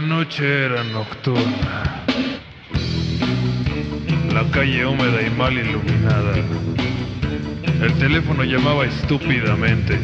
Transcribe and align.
La 0.00 0.06
noche 0.06 0.66
era 0.66 0.84
nocturna. 0.84 2.04
La 4.32 4.48
calle 4.52 4.86
húmeda 4.86 5.20
y 5.26 5.30
mal 5.30 5.52
iluminada. 5.52 6.36
El 7.82 7.92
teléfono 7.94 8.44
llamaba 8.44 8.86
estúpidamente, 8.86 9.98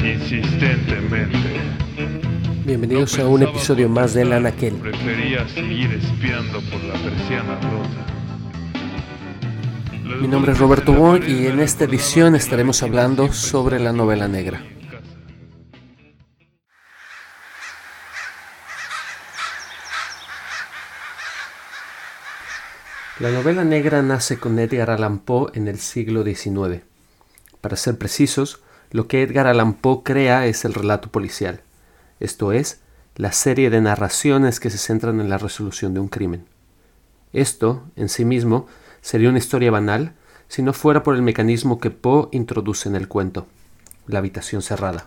insistentemente. 0.00 1.38
Bienvenidos 2.66 3.18
a 3.18 3.26
un 3.26 3.44
episodio 3.44 3.88
más 3.88 4.12
de 4.12 4.20
El 4.20 4.34
Anaquel. 4.34 4.74
Prefería 4.74 5.48
seguir 5.48 5.94
espiando 5.94 6.60
por 6.70 6.84
la 6.84 6.92
persiana 7.02 7.58
rota. 7.62 8.02
Mi 10.20 10.28
nombre 10.28 10.52
es 10.52 10.58
Roberto 10.58 10.92
Wong 10.92 11.26
y 11.26 11.46
en 11.46 11.60
esta 11.60 11.84
edición 11.84 12.34
estaremos 12.34 12.82
hablando 12.82 13.32
sobre 13.32 13.80
la 13.80 13.94
novela 13.94 14.28
negra. 14.28 14.75
La 23.18 23.30
novela 23.30 23.64
negra 23.64 24.02
nace 24.02 24.38
con 24.38 24.58
Edgar 24.58 24.90
Allan 24.90 25.20
Poe 25.20 25.50
en 25.54 25.68
el 25.68 25.78
siglo 25.78 26.22
XIX. 26.22 26.82
Para 27.62 27.76
ser 27.76 27.96
precisos, 27.96 28.60
lo 28.90 29.08
que 29.08 29.22
Edgar 29.22 29.46
Allan 29.46 29.72
Poe 29.72 30.02
crea 30.02 30.44
es 30.44 30.66
el 30.66 30.74
relato 30.74 31.10
policial, 31.10 31.62
esto 32.20 32.52
es, 32.52 32.82
la 33.14 33.32
serie 33.32 33.70
de 33.70 33.80
narraciones 33.80 34.60
que 34.60 34.68
se 34.68 34.76
centran 34.76 35.18
en 35.22 35.30
la 35.30 35.38
resolución 35.38 35.94
de 35.94 36.00
un 36.00 36.08
crimen. 36.08 36.44
Esto, 37.32 37.84
en 37.96 38.10
sí 38.10 38.26
mismo, 38.26 38.66
sería 39.00 39.30
una 39.30 39.38
historia 39.38 39.70
banal 39.70 40.12
si 40.48 40.60
no 40.60 40.74
fuera 40.74 41.02
por 41.02 41.14
el 41.14 41.22
mecanismo 41.22 41.80
que 41.80 41.90
Poe 41.90 42.28
introduce 42.32 42.86
en 42.86 42.96
el 42.96 43.08
cuento, 43.08 43.46
la 44.06 44.18
habitación 44.18 44.60
cerrada. 44.60 45.06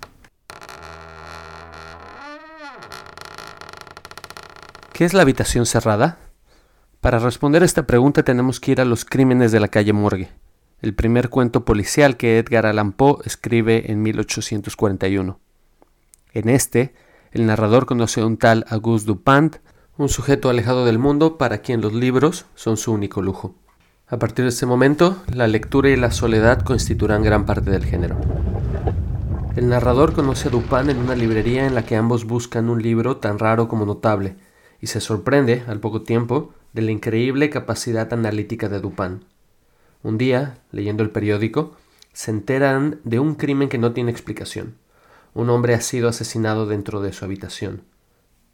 ¿Qué 4.94 5.06
es 5.06 5.14
la 5.14 5.22
habitación 5.22 5.68
cerrada? 5.68 6.18
Para 7.02 7.20
responder 7.20 7.62
a 7.62 7.66
esta 7.66 7.88
pregunta 7.88 8.24
tenemos 8.24 8.60
que 8.60 8.74
ir 8.74 8.82
a 8.82 8.86
Los 8.86 9.06
Crímenes 9.06 9.54
de 9.54 9.62
la 9.62 9.70
calle 9.70 9.94
Morgue, 9.94 10.32
el 10.82 10.94
primer 10.94 11.30
cuento 11.30 11.64
policial 11.64 12.18
que 12.18 12.38
Edgar 12.38 12.66
Allan 12.66 12.92
Poe 12.92 13.22
escribe 13.24 13.90
en 13.90 14.02
1841. 14.02 15.40
En 16.34 16.50
este, 16.50 16.94
el 17.32 17.46
narrador 17.46 17.86
conoce 17.86 18.20
a 18.20 18.26
un 18.26 18.36
tal 18.36 18.66
Auguste 18.68 19.08
Dupin, 19.08 19.52
un 19.98 20.10
sujeto 20.10 20.50
alejado 20.50 20.86
del 20.86 21.00
mundo 21.00 21.38
para 21.38 21.60
quien 21.60 21.80
los 21.80 21.94
libros 21.94 22.48
son 22.56 22.76
su 22.76 22.92
único 22.92 23.22
lujo. 23.22 23.56
A 24.10 24.20
partir 24.20 24.44
de 24.44 24.50
este 24.50 24.66
momento, 24.66 25.24
la 25.34 25.48
lectura 25.48 25.90
y 25.90 25.96
la 25.96 26.12
soledad 26.12 26.64
constituirán 26.64 27.24
gran 27.24 27.46
parte 27.46 27.72
del 27.72 27.86
género. 27.86 28.18
El 29.56 29.70
narrador 29.70 30.12
conoce 30.12 30.50
a 30.50 30.52
Dupin 30.52 30.90
en 30.90 30.98
una 30.98 31.16
librería 31.16 31.66
en 31.66 31.76
la 31.76 31.86
que 31.86 31.96
ambos 31.96 32.26
buscan 32.26 32.70
un 32.70 32.82
libro 32.82 33.18
tan 33.18 33.40
raro 33.40 33.70
como 33.70 33.86
notable, 33.86 34.36
y 34.82 34.88
se 34.88 35.00
sorprende, 35.00 35.64
al 35.68 35.80
poco 35.80 36.02
tiempo, 36.02 36.54
de 36.74 36.82
la 36.82 36.92
increíble 36.92 37.50
capacidad 37.50 38.12
analítica 38.14 38.70
de 38.70 38.80
Dupin. 38.80 39.26
Un 40.04 40.18
día, 40.18 40.60
leyendo 40.72 41.04
el 41.04 41.10
periódico, 41.10 41.76
se 42.14 42.32
enteran 42.32 43.00
de 43.04 43.20
un 43.20 43.36
crimen 43.36 43.70
que 43.70 43.78
no 43.78 43.94
tiene 43.94 44.12
explicación. 44.12 44.76
Un 45.34 45.50
hombre 45.50 45.74
ha 45.74 45.82
sido 45.82 46.10
asesinado 46.10 46.66
dentro 46.66 47.02
de 47.02 47.14
su 47.14 47.26
habitación. 47.26 47.84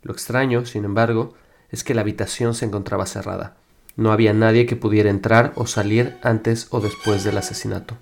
Lo 0.02 0.14
extraño, 0.14 0.66
sin 0.66 0.86
embargo, 0.86 1.34
es 1.70 1.84
que 1.84 1.94
la 1.94 2.02
habitación 2.02 2.54
se 2.54 2.66
encontraba 2.66 3.06
cerrada. 3.06 3.58
No 3.96 4.12
había 4.12 4.34
nadie 4.34 4.66
que 4.66 4.76
pudiera 4.76 5.10
entrar 5.10 5.54
o 5.56 5.68
salir 5.68 6.18
antes 6.22 6.68
o 6.70 6.82
después 6.82 7.24
del 7.24 7.38
asesinato. 7.38 7.98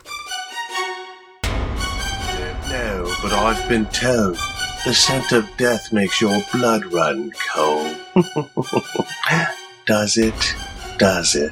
No, 2.69 3.05
but 3.21 3.31
I've 3.31 3.67
been 3.69 3.85
told 3.85 4.37
the 4.85 4.93
scent 4.93 5.31
of 5.31 5.45
death 5.57 5.93
makes 5.93 6.19
your 6.19 6.43
blood 6.51 6.83
run 6.91 7.31
cold. 7.53 7.95
Does 9.85 10.15
it? 10.15 10.33
Does 10.97 11.35
it? 11.35 11.51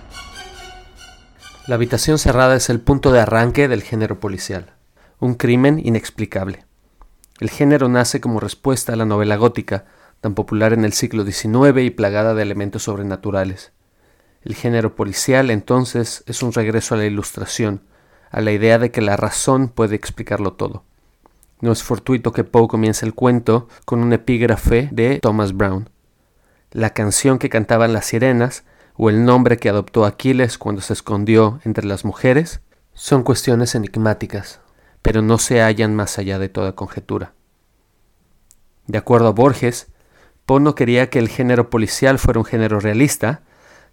La 1.68 1.75
habitación 1.75 2.18
cerrada 2.18 2.56
es 2.56 2.69
el 2.69 2.80
punto 2.80 3.12
de 3.12 3.19
arranque 3.19 3.68
del 3.68 3.84
género 3.84 4.22
policial, 4.22 4.74
un 5.19 5.34
crimen 5.34 5.81
inexplicable. 5.84 6.64
El 7.41 7.50
género 7.50 7.90
nace 7.90 8.22
como 8.22 8.40
respuesta 8.40 8.94
a 8.94 8.96
la 8.96 9.03
novela 9.03 9.36
gótica, 9.36 9.84
tan 10.22 10.34
popular 10.34 10.72
en 10.72 10.86
el 10.86 10.94
siglo 10.94 11.25
XIX 11.25 11.81
y 11.81 11.90
plagada 11.90 12.34
de 12.34 12.44
elementos 12.44 12.84
sobrenaturales. 12.84 13.74
El 14.44 14.56
género 14.56 14.96
policial 14.96 15.50
entonces 15.50 16.24
es 16.25 16.41
un 16.41 16.53
regreso 16.53 16.96
a 16.96 17.00
la 17.00 17.06
ilustración, 17.06 17.81
a 18.30 18.40
la 18.40 18.53
idea 18.53 18.80
de 18.80 18.91
que 18.91 19.02
la 19.02 19.18
razón 19.18 19.68
puede 19.68 19.97
explicarlo 19.97 20.53
todo. 20.53 20.86
No 21.59 21.74
es 21.74 21.84
fortuito 21.84 22.31
que 22.31 22.46
Poe 22.46 22.70
comience 22.70 23.06
el 23.06 23.14
cuento 23.14 23.68
con 23.84 24.00
un 24.02 24.14
epígrafe 24.14 24.88
de 24.94 25.20
Thomas 25.20 25.52
Brown. 25.52 25.90
La 26.74 26.92
canción 26.92 27.38
que 27.38 27.50
cantaban 27.50 27.92
las 27.92 28.06
sirenas 28.06 28.64
o 28.96 29.09
el 29.09 29.26
nombre 29.26 29.58
que 29.58 29.68
adoptó 29.68 30.06
Aquiles 30.06 30.58
cuando 30.58 30.82
se 30.82 30.94
escondió 30.94 31.59
entre 31.66 31.86
las 31.86 32.06
mujeres 32.06 32.62
son 32.94 33.24
cuestiones 33.24 33.76
enigmáticas, 33.76 34.62
pero 35.02 35.22
no 35.22 35.38
se 35.38 35.62
hallan 35.62 35.94
más 35.96 36.18
allá 36.18 36.40
de 36.40 36.48
toda 36.48 36.74
conjetura. 36.74 37.34
De 38.88 38.98
acuerdo 38.98 39.28
a 39.28 39.32
Borges, 39.32 39.88
Poe 40.46 40.62
no 40.62 40.74
quería 40.74 41.09
que 41.09 41.20
el 41.20 41.28
género 41.28 41.70
policial 41.70 42.20
fuera 42.20 42.40
un 42.40 42.46
género 42.46 42.80
realista, 42.80 43.42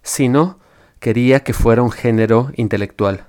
sino 0.01 0.59
quería 0.99 1.41
que 1.41 1.53
fuera 1.53 1.81
un 1.81 1.91
género 1.91 2.51
intelectual, 2.55 3.25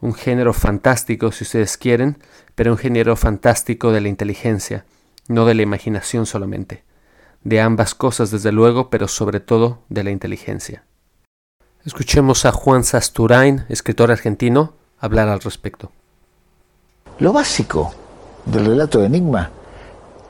un 0.00 0.14
género 0.14 0.52
fantástico 0.52 1.30
si 1.30 1.44
ustedes 1.44 1.76
quieren, 1.76 2.18
pero 2.56 2.72
un 2.72 2.78
género 2.78 3.14
fantástico 3.14 3.92
de 3.92 4.00
la 4.00 4.08
inteligencia, 4.08 4.84
no 5.28 5.44
de 5.44 5.54
la 5.54 5.62
imaginación 5.62 6.26
solamente, 6.26 6.82
de 7.42 7.60
ambas 7.60 7.94
cosas 7.94 8.30
desde 8.30 8.52
luego, 8.52 8.90
pero 8.90 9.08
sobre 9.08 9.40
todo 9.40 9.78
de 9.88 10.04
la 10.04 10.10
inteligencia. 10.10 10.84
Escuchemos 11.84 12.44
a 12.44 12.52
Juan 12.52 12.84
Sasturain, 12.84 13.64
escritor 13.68 14.10
argentino, 14.10 14.74
hablar 14.98 15.28
al 15.28 15.40
respecto. 15.40 15.90
Lo 17.18 17.32
básico 17.32 17.92
del 18.44 18.66
relato 18.66 18.98
de 19.00 19.06
Enigma 19.06 19.50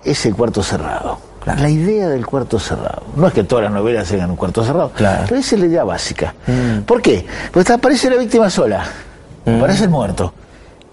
es 0.05 0.27
el 0.27 0.35
cuarto 0.35 0.63
cerrado. 0.63 1.19
La 1.47 1.71
idea 1.71 2.09
del 2.09 2.27
cuarto 2.27 2.59
cerrado. 2.59 3.03
No 3.17 3.27
es 3.27 3.33
que 3.33 3.45
todas 3.45 3.65
las 3.65 3.73
novelas 3.73 4.09
tengan 4.09 4.31
un 4.31 4.37
cuarto 4.37 4.63
cerrado, 4.63 4.93
pero 4.95 5.37
esa 5.37 5.55
es 5.55 5.61
la 5.61 5.67
idea 5.67 5.85
básica. 5.85 6.35
¿Por 6.87 7.01
qué? 7.01 7.27
Porque 7.51 7.73
aparece 7.73 8.11
la 8.11 8.17
víctima 8.17 8.51
sola, 8.51 8.85
aparece 9.47 9.85
el 9.85 9.91
muerto, 9.91 10.35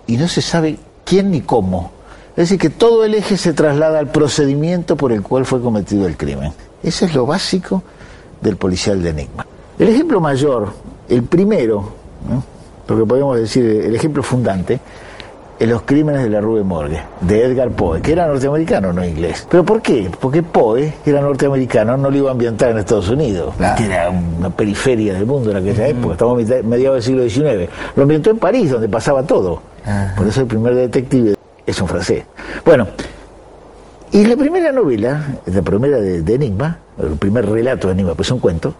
y 0.07 0.17
no 0.17 0.27
se 0.27 0.41
sabe 0.41 0.79
quién 1.03 1.31
ni 1.31 1.41
cómo. 1.41 1.91
Es 2.37 2.49
decir, 2.49 2.59
que 2.59 2.69
todo 2.69 3.03
el 3.03 3.15
eje 3.15 3.35
se 3.35 3.51
traslada 3.51 3.97
al 3.97 4.09
procedimiento 4.09 4.95
por 4.95 5.11
el 5.11 5.23
cual 5.23 5.43
fue 5.43 5.59
cometido 5.59 6.05
el 6.05 6.15
crimen. 6.15 6.53
Eso 6.83 7.05
es 7.05 7.15
lo 7.15 7.25
básico 7.25 7.81
del 8.41 8.57
policial 8.57 9.01
de 9.01 9.09
Enigma. 9.09 9.47
El 9.79 9.89
ejemplo 9.89 10.21
mayor, 10.21 10.71
el 11.09 11.23
primero, 11.23 11.93
¿no? 12.29 12.43
lo 12.87 12.95
que 12.95 13.09
podemos 13.09 13.37
decir, 13.37 13.65
el 13.65 13.95
ejemplo 13.95 14.21
fundante, 14.21 14.79
en 15.59 15.67
los 15.71 15.81
crímenes 15.81 16.21
de 16.21 16.29
la 16.29 16.39
Rue 16.39 16.63
Morgue, 16.63 17.01
de 17.21 17.43
Edgar 17.43 17.71
Poe, 17.71 18.03
que 18.03 18.11
era 18.11 18.27
norteamericano, 18.27 18.93
no 18.93 19.03
inglés. 19.03 19.47
¿Pero 19.49 19.65
por 19.65 19.81
qué? 19.81 20.07
Porque 20.19 20.43
Poe, 20.43 20.93
que 21.03 21.09
era 21.09 21.21
norteamericano, 21.21 21.97
no 21.97 22.11
lo 22.11 22.17
iba 22.17 22.29
a 22.29 22.33
ambientar 22.33 22.69
en 22.69 22.77
Estados 22.77 23.09
Unidos, 23.09 23.55
que 23.75 23.85
era 23.85 24.11
una 24.11 24.51
periferia 24.51 25.15
del 25.15 25.25
mundo 25.25 25.49
en 25.49 25.57
aquella 25.57 25.87
época, 25.87 26.13
estamos 26.13 26.39
a 26.39 26.61
mediados 26.61 27.03
del 27.03 27.03
siglo 27.03 27.27
XIX. 27.27 27.67
Lo 27.95 28.03
ambientó 28.03 28.29
en 28.29 28.37
París, 28.37 28.69
donde 28.69 28.87
pasaba 28.87 29.23
todo. 29.23 29.59
Por 30.15 30.27
eso 30.27 30.41
el 30.41 30.47
primer 30.47 30.75
detective 30.75 31.36
es 31.67 31.79
un 31.79 31.87
francés. 31.87 32.23
Bueno, 32.65 32.87
y 34.11 34.25
la 34.25 34.35
primera 34.35 34.71
novela, 34.71 35.21
la 35.45 35.61
primera 35.61 35.97
de, 35.97 36.21
de 36.21 36.33
Enigma, 36.33 36.77
el 36.97 37.17
primer 37.17 37.47
relato 37.47 37.87
de 37.87 37.93
Enigma, 37.93 38.15
pues 38.15 38.29
es 38.29 38.31
un 38.31 38.39
cuento, 38.39 38.73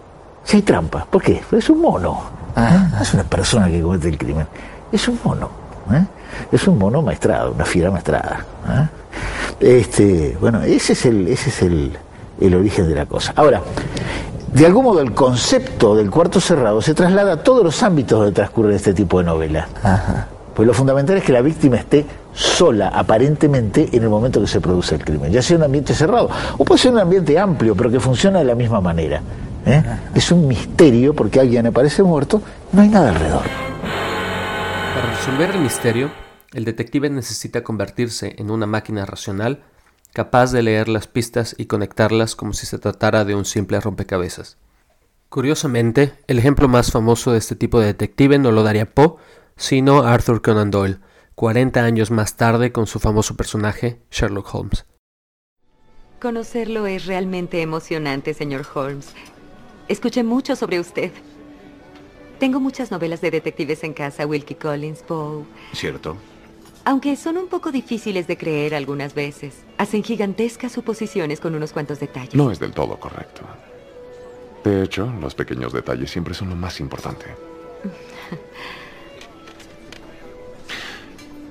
si 0.43 0.57
hay 0.57 0.63
trampa. 0.63 1.05
¿Por 1.09 1.21
qué? 1.21 1.43
Pues 1.49 1.65
es 1.65 1.69
un 1.69 1.81
mono. 1.81 2.37
No 2.55 3.01
es 3.01 3.13
una 3.13 3.23
persona 3.23 3.67
que 3.67 3.81
comete 3.81 4.09
el 4.09 4.17
crimen, 4.17 4.47
es 4.91 5.07
un 5.07 5.19
mono. 5.23 5.49
¿eh? 5.93 6.03
Es 6.51 6.67
un 6.67 6.79
mono 6.79 7.01
maestrado, 7.01 7.51
una 7.51 7.65
fiera 7.65 7.91
maestrada. 7.91 8.45
¿eh? 8.67 8.87
Este, 9.79 10.37
bueno, 10.39 10.63
ese 10.63 10.93
es 10.93 11.05
el, 11.05 11.27
ese 11.27 11.49
es 11.49 11.61
el, 11.61 11.95
el 12.39 12.55
origen 12.55 12.87
de 12.87 12.95
la 12.95 13.05
cosa. 13.05 13.33
Ahora, 13.35 13.61
de 14.53 14.65
algún 14.65 14.85
modo 14.85 15.01
el 15.01 15.13
concepto 15.13 15.95
del 15.95 16.09
cuarto 16.09 16.39
cerrado 16.39 16.81
se 16.81 16.93
traslada 16.93 17.33
a 17.33 17.43
todos 17.43 17.63
los 17.63 17.83
ámbitos 17.83 18.17
donde 18.17 18.33
transcurre 18.33 18.75
este 18.75 18.93
tipo 18.93 19.19
de 19.19 19.25
novela. 19.25 19.67
Pues 20.55 20.65
lo 20.65 20.73
fundamental 20.73 21.17
es 21.17 21.23
que 21.23 21.33
la 21.33 21.41
víctima 21.41 21.75
esté 21.75 22.05
sola, 22.37 22.89
aparentemente, 22.89 23.89
en 23.91 24.03
el 24.03 24.09
momento 24.09 24.39
que 24.39 24.47
se 24.47 24.61
produce 24.61 24.93
el 24.93 25.03
crimen, 25.03 25.31
ya 25.31 25.41
sea 25.41 25.57
un 25.57 25.63
ambiente 25.63 25.95
cerrado 25.95 26.29
o 26.57 26.63
puede 26.63 26.79
ser 26.79 26.93
un 26.93 26.99
ambiente 26.99 27.37
amplio, 27.39 27.75
pero 27.75 27.89
que 27.89 27.99
funciona 27.99 28.39
de 28.39 28.45
la 28.45 28.53
misma 28.53 28.79
manera. 28.79 29.21
¿eh? 29.65 29.83
Es 30.13 30.31
un 30.31 30.47
misterio 30.47 31.15
porque 31.15 31.39
alguien 31.39 31.65
aparece 31.65 32.03
muerto, 32.03 32.41
no 32.71 32.83
hay 32.83 32.89
nada 32.89 33.09
alrededor. 33.09 33.41
Para 34.93 35.15
resolver 35.15 35.49
el 35.49 35.61
misterio, 35.61 36.11
el 36.53 36.63
detective 36.63 37.09
necesita 37.09 37.63
convertirse 37.63 38.35
en 38.37 38.51
una 38.51 38.67
máquina 38.67 39.05
racional 39.05 39.63
capaz 40.13 40.51
de 40.51 40.61
leer 40.61 40.89
las 40.89 41.07
pistas 41.07 41.55
y 41.57 41.65
conectarlas 41.65 42.35
como 42.35 42.53
si 42.53 42.67
se 42.67 42.77
tratara 42.77 43.25
de 43.25 43.33
un 43.33 43.45
simple 43.45 43.79
rompecabezas. 43.79 44.57
Curiosamente, 45.29 46.13
el 46.27 46.37
ejemplo 46.37 46.67
más 46.67 46.91
famoso 46.91 47.31
de 47.31 47.39
este 47.39 47.55
tipo 47.55 47.79
de 47.79 47.87
detective 47.87 48.37
no 48.37 48.51
lo 48.51 48.63
daría 48.63 48.85
Poe, 48.85 49.15
sino 49.55 50.03
Arthur 50.03 50.41
Conan 50.41 50.71
Doyle, 50.71 50.99
40 51.37 51.83
años 51.83 52.09
más 52.09 52.35
tarde 52.35 52.71
con 52.71 52.87
su 52.87 52.97
famoso 52.97 53.35
personaje 53.35 54.01
Sherlock 54.09 54.55
Holmes. 54.55 54.87
Conocerlo 56.19 56.87
es 56.87 57.05
realmente 57.05 57.61
emocionante, 57.61 58.33
señor 58.33 58.65
Holmes. 58.73 59.13
Escuché 59.87 60.23
mucho 60.23 60.55
sobre 60.55 60.79
usted. 60.79 61.11
Tengo 62.39 62.59
muchas 62.59 62.89
novelas 62.89 63.21
de 63.21 63.29
detectives 63.29 63.83
en 63.83 63.93
casa, 63.93 64.25
Wilkie 64.25 64.55
Collins, 64.55 65.03
Poe. 65.03 65.43
¿Cierto? 65.73 66.17
Aunque 66.85 67.15
son 67.15 67.37
un 67.37 67.49
poco 67.49 67.71
difíciles 67.71 68.25
de 68.25 68.35
creer 68.35 68.73
algunas 68.73 69.13
veces. 69.13 69.63
Hacen 69.77 70.03
gigantescas 70.03 70.71
suposiciones 70.71 71.39
con 71.39 71.53
unos 71.53 71.71
cuantos 71.71 71.99
detalles. 71.99 72.33
No 72.33 72.49
es 72.49 72.57
del 72.57 72.71
todo 72.71 72.99
correcto. 72.99 73.43
De 74.63 74.81
hecho, 74.81 75.05
los 75.21 75.35
pequeños 75.35 75.71
detalles 75.71 76.09
siempre 76.09 76.33
son 76.33 76.49
lo 76.49 76.55
más 76.55 76.79
importante. 76.79 77.25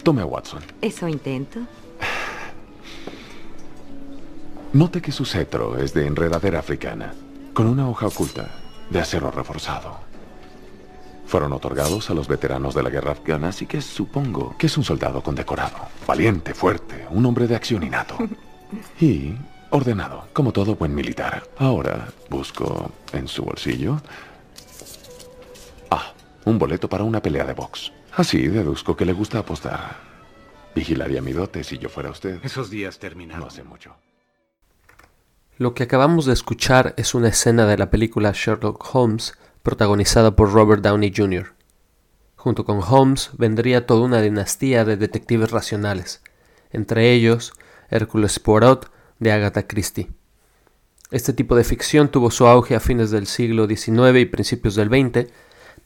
Tome 0.06 0.23
a 0.23 0.25
Watson. 0.25 0.62
Eso 0.81 1.08
intento. 1.08 1.58
Note 4.73 5.03
que 5.03 5.11
su 5.11 5.25
cetro 5.25 5.76
es 5.79 5.94
de 5.94 6.06
enredadera 6.06 6.61
africana, 6.61 7.12
con 7.53 7.67
una 7.67 7.88
hoja 7.88 8.06
oculta, 8.06 8.55
de 8.88 9.00
acero 9.00 9.32
reforzado. 9.32 9.99
Fueron 11.26 11.53
otorgados 11.53 12.08
a 12.08 12.14
los 12.14 12.29
veteranos 12.29 12.73
de 12.76 12.85
la 12.85 12.91
guerra 12.91 13.11
afgana, 13.11 13.49
así 13.49 13.67
que 13.67 13.81
supongo 13.81 14.55
que 14.56 14.69
es 14.69 14.79
un 14.79 14.85
soldado 14.85 15.25
condecorado. 15.25 15.76
Valiente, 16.06 16.55
fuerte, 16.55 17.05
un 17.11 17.26
hombre 17.26 17.49
de 17.49 17.56
acción 17.56 17.82
innato. 17.82 18.17
Y 19.00 19.35
ordenado, 19.70 20.29
como 20.32 20.53
todo 20.53 20.76
buen 20.76 20.94
militar. 20.94 21.43
Ahora 21.58 22.06
busco 22.31 22.93
en 23.12 23.26
su 23.26 23.43
bolsillo... 23.43 24.00
Ah, 25.91 26.12
un 26.44 26.61
boleto 26.61 26.88
para 26.88 27.03
una 27.03 27.20
pelea 27.20 27.44
de 27.44 27.55
box. 27.55 27.91
Así 28.17 28.49
deduzco 28.49 28.97
que 28.97 29.05
le 29.05 29.13
gusta 29.13 29.39
apostar. 29.39 29.99
Vigilaría 30.75 31.21
mi 31.21 31.33
dote 31.33 31.63
si 31.63 31.77
yo 31.77 31.91
fuera 31.91 32.11
usted. 32.11 32.41
Esos 32.43 32.71
días 32.71 32.99
terminaron. 32.99 33.43
No 33.43 33.47
hace 33.47 33.63
mucho. 33.63 33.95
Lo 35.59 35.75
que 35.75 35.83
acabamos 35.83 36.25
de 36.25 36.33
escuchar 36.33 36.95
es 36.97 37.15
una 37.15 37.29
escena 37.29 37.67
de 37.67 37.77
la 37.77 37.91
película 37.91 38.33
Sherlock 38.35 38.95
Holmes 38.95 39.35
protagonizada 39.63 40.35
por 40.35 40.53
Robert 40.53 40.83
Downey 40.83 41.13
Jr. 41.15 41.55
Junto 42.37 42.65
con 42.65 42.81
Holmes 42.83 43.31
vendría 43.37 43.87
toda 43.87 44.05
una 44.05 44.23
dinastía 44.23 44.85
de 44.85 44.97
detectives 44.97 45.51
racionales, 45.51 46.23
entre 46.71 47.13
ellos 47.13 47.53
Hércules 47.91 48.39
Poirot 48.39 48.91
de 49.19 49.33
Agatha 49.33 49.67
Christie. 49.67 50.11
Este 51.11 51.33
tipo 51.33 51.55
de 51.55 51.65
ficción 51.65 52.09
tuvo 52.09 52.31
su 52.31 52.47
auge 52.47 52.75
a 52.77 52.81
fines 52.81 53.11
del 53.11 53.27
siglo 53.27 53.67
XIX 53.67 54.19
y 54.21 54.25
principios 54.27 54.75
del 54.75 54.89
XX, 54.89 55.31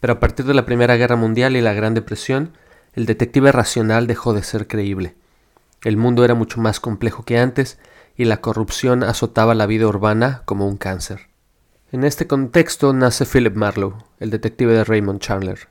pero 0.01 0.15
a 0.15 0.21
partir 0.21 0.47
de 0.47 0.55
la 0.55 0.67
Primera 0.67 0.97
Guerra 0.97 1.17
Mundial 1.17 1.57
y 1.57 1.61
la 1.61 1.75
Gran 1.75 1.95
Depresión, 1.95 2.53
el 2.95 3.07
detective 3.07 3.53
racional 3.53 4.07
dejó 4.07 4.33
de 4.33 4.43
ser 4.43 4.67
creíble. 4.67 5.15
El 5.85 5.97
mundo 5.97 6.25
era 6.25 6.35
mucho 6.35 6.61
más 6.61 6.81
complejo 6.81 7.25
que 7.25 7.39
antes 7.39 7.79
y 8.17 8.25
la 8.25 8.39
corrupción 8.39 9.03
azotaba 9.03 9.55
la 9.55 9.67
vida 9.67 9.87
urbana 9.87 10.43
como 10.45 10.67
un 10.67 10.77
cáncer. 10.77 11.29
En 11.93 12.05
este 12.05 12.27
contexto 12.27 12.93
nace 12.93 13.25
Philip 13.25 13.55
Marlowe, 13.57 13.97
el 14.19 14.31
detective 14.31 14.73
de 14.73 14.85
Raymond 14.85 15.21
Chandler. 15.21 15.69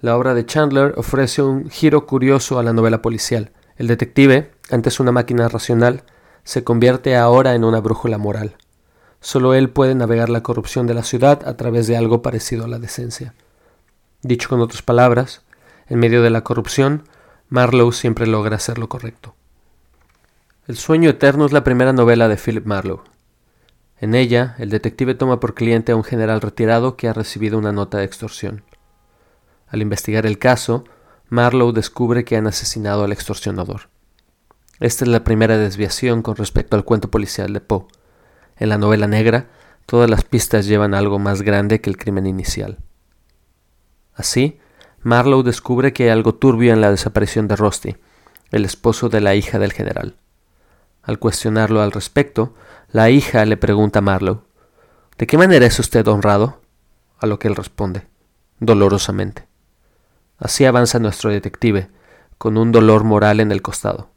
La 0.00 0.16
obra 0.16 0.34
de 0.34 0.46
Chandler 0.46 0.94
ofrece 0.96 1.42
un 1.42 1.70
giro 1.70 2.06
curioso 2.06 2.58
a 2.58 2.62
la 2.62 2.72
novela 2.72 3.02
policial. 3.02 3.52
El 3.76 3.88
detective, 3.88 4.52
antes 4.70 5.00
una 5.00 5.12
máquina 5.12 5.48
racional, 5.48 6.04
se 6.44 6.64
convierte 6.64 7.16
ahora 7.16 7.54
en 7.54 7.64
una 7.64 7.80
brújula 7.80 8.16
moral. 8.18 8.56
Solo 9.20 9.54
él 9.54 9.70
puede 9.70 9.94
navegar 9.94 10.28
la 10.28 10.42
corrupción 10.42 10.86
de 10.86 10.94
la 10.94 11.02
ciudad 11.02 11.46
a 11.46 11.56
través 11.56 11.86
de 11.86 11.96
algo 11.96 12.22
parecido 12.22 12.64
a 12.64 12.68
la 12.68 12.78
decencia. 12.78 13.34
Dicho 14.22 14.48
con 14.48 14.60
otras 14.60 14.82
palabras, 14.82 15.42
en 15.88 15.98
medio 15.98 16.22
de 16.22 16.30
la 16.30 16.42
corrupción, 16.42 17.04
Marlowe 17.48 17.92
siempre 17.92 18.26
logra 18.26 18.56
hacer 18.56 18.78
lo 18.78 18.88
correcto. 18.88 19.34
El 20.66 20.76
sueño 20.76 21.08
eterno 21.10 21.46
es 21.46 21.52
la 21.52 21.64
primera 21.64 21.92
novela 21.92 22.28
de 22.28 22.36
Philip 22.36 22.66
Marlowe. 22.66 23.02
En 24.00 24.14
ella, 24.14 24.54
el 24.58 24.70
detective 24.70 25.14
toma 25.14 25.40
por 25.40 25.54
cliente 25.54 25.92
a 25.92 25.96
un 25.96 26.04
general 26.04 26.40
retirado 26.40 26.96
que 26.96 27.08
ha 27.08 27.12
recibido 27.12 27.58
una 27.58 27.72
nota 27.72 27.98
de 27.98 28.04
extorsión. 28.04 28.62
Al 29.66 29.82
investigar 29.82 30.26
el 30.26 30.38
caso, 30.38 30.84
Marlowe 31.30 31.72
descubre 31.72 32.24
que 32.24 32.36
han 32.36 32.46
asesinado 32.46 33.04
al 33.04 33.12
extorsionador. 33.12 33.88
Esta 34.80 35.04
es 35.04 35.10
la 35.10 35.24
primera 35.24 35.58
desviación 35.58 36.22
con 36.22 36.36
respecto 36.36 36.76
al 36.76 36.84
cuento 36.84 37.10
policial 37.10 37.52
de 37.52 37.60
Poe. 37.60 37.86
En 38.58 38.68
la 38.68 38.78
novela 38.78 39.06
negra, 39.06 39.48
todas 39.86 40.10
las 40.10 40.24
pistas 40.24 40.66
llevan 40.66 40.94
algo 40.94 41.18
más 41.18 41.42
grande 41.42 41.80
que 41.80 41.90
el 41.90 41.96
crimen 41.96 42.26
inicial. 42.26 42.78
Así, 44.14 44.58
Marlowe 45.02 45.44
descubre 45.44 45.92
que 45.92 46.04
hay 46.04 46.08
algo 46.10 46.34
turbio 46.34 46.72
en 46.72 46.80
la 46.80 46.90
desaparición 46.90 47.48
de 47.48 47.56
Rusty, 47.56 47.96
el 48.50 48.64
esposo 48.64 49.08
de 49.08 49.20
la 49.20 49.34
hija 49.34 49.58
del 49.58 49.72
general. 49.72 50.16
Al 51.02 51.18
cuestionarlo 51.18 51.80
al 51.80 51.92
respecto, 51.92 52.54
la 52.90 53.10
hija 53.10 53.44
le 53.44 53.56
pregunta 53.56 54.00
a 54.00 54.02
Marlowe, 54.02 54.42
¿De 55.18 55.26
qué 55.26 55.36
manera 55.36 55.66
es 55.66 55.78
usted 55.80 56.06
honrado? 56.06 56.60
A 57.18 57.26
lo 57.26 57.40
que 57.40 57.48
él 57.48 57.56
responde, 57.56 58.06
dolorosamente. 58.60 59.48
Así 60.38 60.64
avanza 60.64 61.00
nuestro 61.00 61.30
detective, 61.30 61.90
con 62.38 62.56
un 62.56 62.70
dolor 62.70 63.02
moral 63.02 63.40
en 63.40 63.50
el 63.50 63.60
costado. 63.60 64.10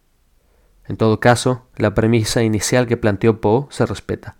En 0.91 0.97
todo 0.97 1.21
caso, 1.21 1.65
la 1.77 1.93
premisa 1.93 2.43
inicial 2.43 2.85
que 2.85 2.97
planteó 2.97 3.39
Poe 3.39 3.67
se 3.69 3.85
respeta. 3.85 4.35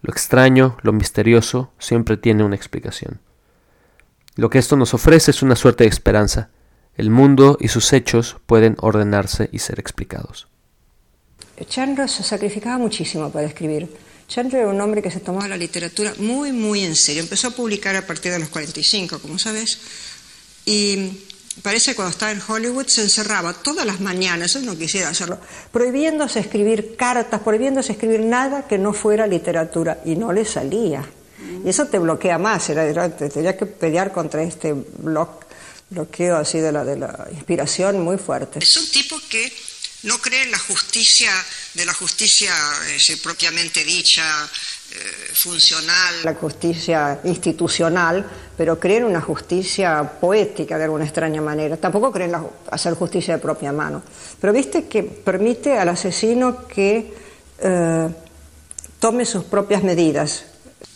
Lo 0.00 0.14
extraño, 0.14 0.78
lo 0.80 0.94
misterioso, 0.94 1.74
siempre 1.78 2.16
tiene 2.16 2.42
una 2.42 2.56
explicación. 2.56 3.20
Lo 4.34 4.48
que 4.48 4.58
esto 4.58 4.76
nos 4.76 4.94
ofrece 4.94 5.30
es 5.30 5.42
una 5.42 5.56
suerte 5.56 5.84
de 5.84 5.90
esperanza. 5.90 6.48
El 6.96 7.10
mundo 7.10 7.58
y 7.60 7.68
sus 7.68 7.92
hechos 7.92 8.38
pueden 8.46 8.76
ordenarse 8.80 9.50
y 9.52 9.58
ser 9.58 9.78
explicados. 9.78 10.48
Chandler 11.68 12.08
se 12.08 12.22
sacrificaba 12.22 12.78
muchísimo 12.78 13.30
para 13.30 13.46
escribir. 13.46 13.94
Chandler 14.26 14.62
era 14.62 14.70
un 14.70 14.80
hombre 14.80 15.02
que 15.02 15.10
se 15.10 15.20
tomaba 15.20 15.48
la 15.48 15.58
literatura 15.58 16.14
muy, 16.18 16.50
muy 16.52 16.82
en 16.82 16.96
serio. 16.96 17.20
Empezó 17.20 17.48
a 17.48 17.50
publicar 17.50 17.94
a 17.94 18.06
partir 18.06 18.32
de 18.32 18.38
los 18.38 18.48
45, 18.48 19.18
como 19.18 19.38
sabes, 19.38 19.78
y 20.64 21.26
parece 21.62 21.90
que 21.90 21.96
cuando 21.96 22.10
estaba 22.12 22.32
en 22.32 22.42
Hollywood 22.46 22.86
se 22.86 23.02
encerraba 23.02 23.52
todas 23.52 23.86
las 23.86 24.00
mañanas, 24.00 24.54
él 24.56 24.66
no 24.66 24.76
quisiera 24.76 25.08
hacerlo, 25.08 25.38
prohibiéndose 25.72 26.40
escribir 26.40 26.96
cartas, 26.96 27.40
prohibiéndose 27.40 27.92
escribir 27.92 28.20
nada 28.20 28.66
que 28.66 28.78
no 28.78 28.92
fuera 28.92 29.26
literatura, 29.26 30.00
y 30.04 30.16
no 30.16 30.32
le 30.32 30.44
salía. 30.44 31.04
Y 31.64 31.68
eso 31.68 31.86
te 31.86 31.98
bloquea 31.98 32.38
más, 32.38 32.68
era, 32.68 33.08
tenía 33.16 33.56
que 33.56 33.66
pelear 33.66 34.12
contra 34.12 34.42
este 34.42 34.74
bloqueo 34.74 36.36
así 36.36 36.58
de 36.58 36.72
la, 36.72 36.84
de 36.84 36.96
la 36.96 37.28
inspiración 37.32 38.00
muy 38.00 38.18
fuerte. 38.18 38.58
Es 38.60 38.76
un 38.76 38.90
tipo 38.90 39.16
que 39.28 39.52
no 40.04 40.20
cree 40.20 40.42
en 40.42 40.50
la 40.50 40.58
justicia, 40.58 41.30
de 41.74 41.84
la 41.86 41.94
justicia 41.94 42.54
eh, 42.88 43.16
propiamente 43.22 43.84
dicha, 43.84 44.48
funcional, 45.34 46.14
la 46.24 46.34
justicia 46.34 47.20
institucional, 47.24 48.24
pero 48.56 48.78
cree 48.78 48.98
en 48.98 49.04
una 49.04 49.20
justicia 49.20 50.02
poética 50.20 50.78
de 50.78 50.84
alguna 50.84 51.04
extraña 51.04 51.42
manera. 51.42 51.76
Tampoco 51.76 52.12
cree 52.12 52.28
en 52.28 52.36
hacer 52.70 52.94
justicia 52.94 53.34
de 53.34 53.40
propia 53.40 53.72
mano. 53.72 54.02
Pero 54.40 54.52
viste 54.52 54.86
que 54.86 55.02
permite 55.02 55.76
al 55.78 55.88
asesino 55.88 56.66
que 56.66 57.14
eh, 57.58 58.08
tome 58.98 59.26
sus 59.26 59.44
propias 59.44 59.82
medidas. 59.82 60.44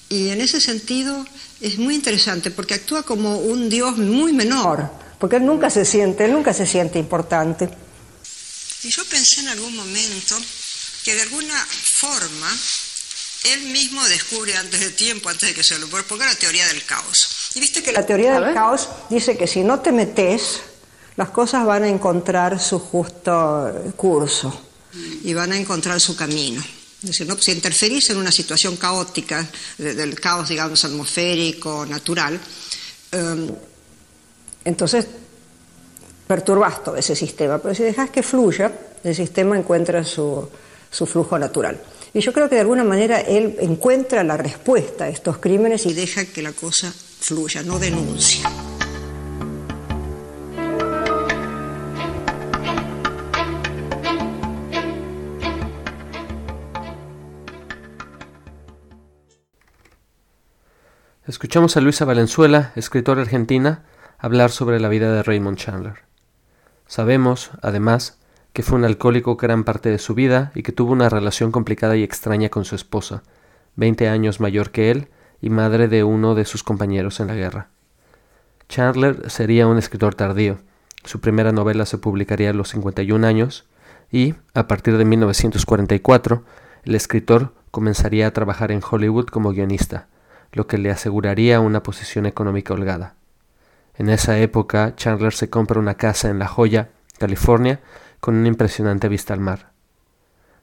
Y 0.09 0.31
en 0.31 0.40
ese 0.40 0.61
sentido 0.61 1.26
es 1.61 1.78
muy 1.78 1.95
interesante 1.95 2.50
porque 2.50 2.75
actúa 2.75 3.02
como 3.02 3.38
un 3.38 3.69
dios 3.69 3.99
muy 3.99 4.33
menor, 4.33 4.90
porque 5.19 5.37
él 5.37 5.45
nunca 5.45 5.69
se 5.69 5.85
siente, 5.85 6.25
él 6.25 6.33
nunca 6.33 6.55
se 6.55 6.67
siente 6.67 6.99
importante. 6.99 7.69
Y 8.83 8.88
yo 8.88 9.05
pensé 9.11 9.40
en 9.40 9.49
algún 9.49 9.75
momento 9.75 10.37
que 11.05 11.14
de 11.14 11.23
alguna 11.23 11.67
forma 11.97 12.49
él 13.45 13.71
mismo 13.71 14.04
descubre 14.04 14.57
antes 14.57 14.80
de 14.80 14.90
tiempo, 14.90 15.28
antes 15.28 15.49
de 15.49 15.54
que 15.54 15.62
se 15.62 15.78
lo 15.78 15.88
ponga 15.88 16.26
la 16.26 16.35
teoría 16.35 16.66
del 16.68 16.85
caos. 16.85 17.50
Y 17.54 17.61
viste 17.61 17.83
que 17.83 17.92
la 17.92 18.04
teoría 18.04 18.38
del 18.38 18.54
caos 18.54 18.88
dice 19.09 19.37
que 19.37 19.47
si 19.47 19.62
no 19.62 19.80
te 19.80 19.92
metes, 19.92 20.61
las 21.16 21.30
cosas 21.30 21.64
van 21.64 21.85
a 21.85 21.88
encontrar 21.88 22.61
su 22.61 22.78
justo 22.78 23.92
curso 23.97 24.62
y 25.23 25.35
van 25.35 25.52
a 25.52 25.57
encontrar 25.57 26.00
su 26.00 26.16
camino. 26.16 26.62
Es 27.02 27.11
decir, 27.11 27.28
¿no? 27.28 27.38
si 27.38 27.52
interferís 27.52 28.11
en 28.11 28.16
una 28.16 28.33
situación 28.33 28.76
caótica, 28.76 29.49
del 29.78 30.18
caos, 30.21 30.49
digamos, 30.49 30.85
atmosférico, 30.85 31.87
natural, 31.87 32.40
em, 33.12 33.49
entonces 34.64 35.07
perturbas 36.26 36.83
todo 36.83 36.97
ese 36.97 37.14
sistema. 37.14 37.59
Pero 37.59 37.75
si 37.75 37.85
dejas 37.85 38.11
que 38.11 38.23
fluya, 38.23 38.73
el 39.04 39.14
sistema 39.14 39.57
encuentra 39.57 40.04
su, 40.04 40.49
su 40.90 41.07
flujo 41.07 41.38
natural. 41.38 41.80
Y 42.15 42.21
yo 42.21 42.33
creo 42.33 42.49
que 42.49 42.55
de 42.55 42.62
alguna 42.62 42.85
manera 42.85 43.21
él 43.21 43.57
encuentra 43.61 44.25
la 44.25 44.37
respuesta 44.37 45.05
a 45.05 45.09
estos 45.09 45.38
crímenes 45.38 45.87
y 45.87 45.93
deja 45.93 46.25
que 46.25 46.43
la 46.43 46.53
cosa 46.53 46.93
fluya, 46.93 47.62
no 47.62 47.79
denuncia. 47.79 48.49
Escuchamos 61.29 61.77
a 61.77 61.83
Luisa 61.83 62.07
Valenzuela, 62.07 62.73
escritora 62.75 63.21
argentina, 63.21 63.85
hablar 64.19 64.50
sobre 64.50 64.81
la 64.81 64.88
vida 64.88 65.12
de 65.12 65.23
Raymond 65.23 65.59
Chandler. 65.59 65.97
Sabemos, 66.87 67.50
además, 67.61 68.19
que 68.52 68.62
fue 68.62 68.78
un 68.78 68.85
alcohólico 68.85 69.37
gran 69.37 69.64
parte 69.64 69.90
de 69.90 69.99
su 69.99 70.14
vida 70.14 70.52
y 70.55 70.62
que 70.62 70.73
tuvo 70.73 70.93
una 70.93 71.09
relación 71.09 71.52
complicada 71.52 71.97
y 71.97 72.02
extraña 72.02 72.49
con 72.49 72.64
su 72.64 72.75
esposa, 72.75 73.23
20 73.76 74.09
años 74.09 74.40
mayor 74.40 74.71
que 74.71 74.90
él 74.90 75.09
y 75.40 75.50
madre 75.50 75.88
de 75.88 76.05
uno 76.05 76.35
de 76.35 76.45
sus 76.45 76.62
compañeros 76.62 77.21
en 77.21 77.28
la 77.28 77.35
guerra. 77.35 77.69
Chandler 78.69 79.31
sería 79.31 79.67
un 79.67 79.78
escritor 79.78 80.14
tardío. 80.14 80.59
Su 81.05 81.21
primera 81.21 81.52
novela 81.52 81.87
se 81.87 81.99
publicaría 81.99 82.50
a 82.50 82.55
los 82.55 82.71
51 82.71 83.26
años 83.26 83.67
y, 84.11 84.35
a 84.55 84.67
partir 84.67 84.99
de 84.99 85.05
1944, 85.05 86.43
el 86.85 86.95
escritor 86.95 87.55
comenzaría 87.71 88.26
a 88.26 88.33
trabajar 88.33 88.73
en 88.73 88.83
Hollywood 88.83 89.26
como 89.26 89.52
guionista 89.52 90.09
lo 90.52 90.67
que 90.67 90.78
le 90.78 90.90
aseguraría 90.90 91.61
una 91.61 91.83
posición 91.83 92.26
económica 92.26 92.75
holgada. 92.75 93.14
En 93.97 94.09
esa 94.09 94.38
época, 94.38 94.95
Chandler 94.97 95.33
se 95.33 95.50
compra 95.50 95.81
una 95.81 95.95
casa 95.95 96.31
en 96.31 96.38
La 96.38 96.47
Joya, 96.47 96.90
California, 97.19 97.81
con 98.21 98.37
una 98.37 98.49
impresionante 98.49 99.09
vista 99.09 99.35
al 99.35 99.41
mar. 99.41 99.73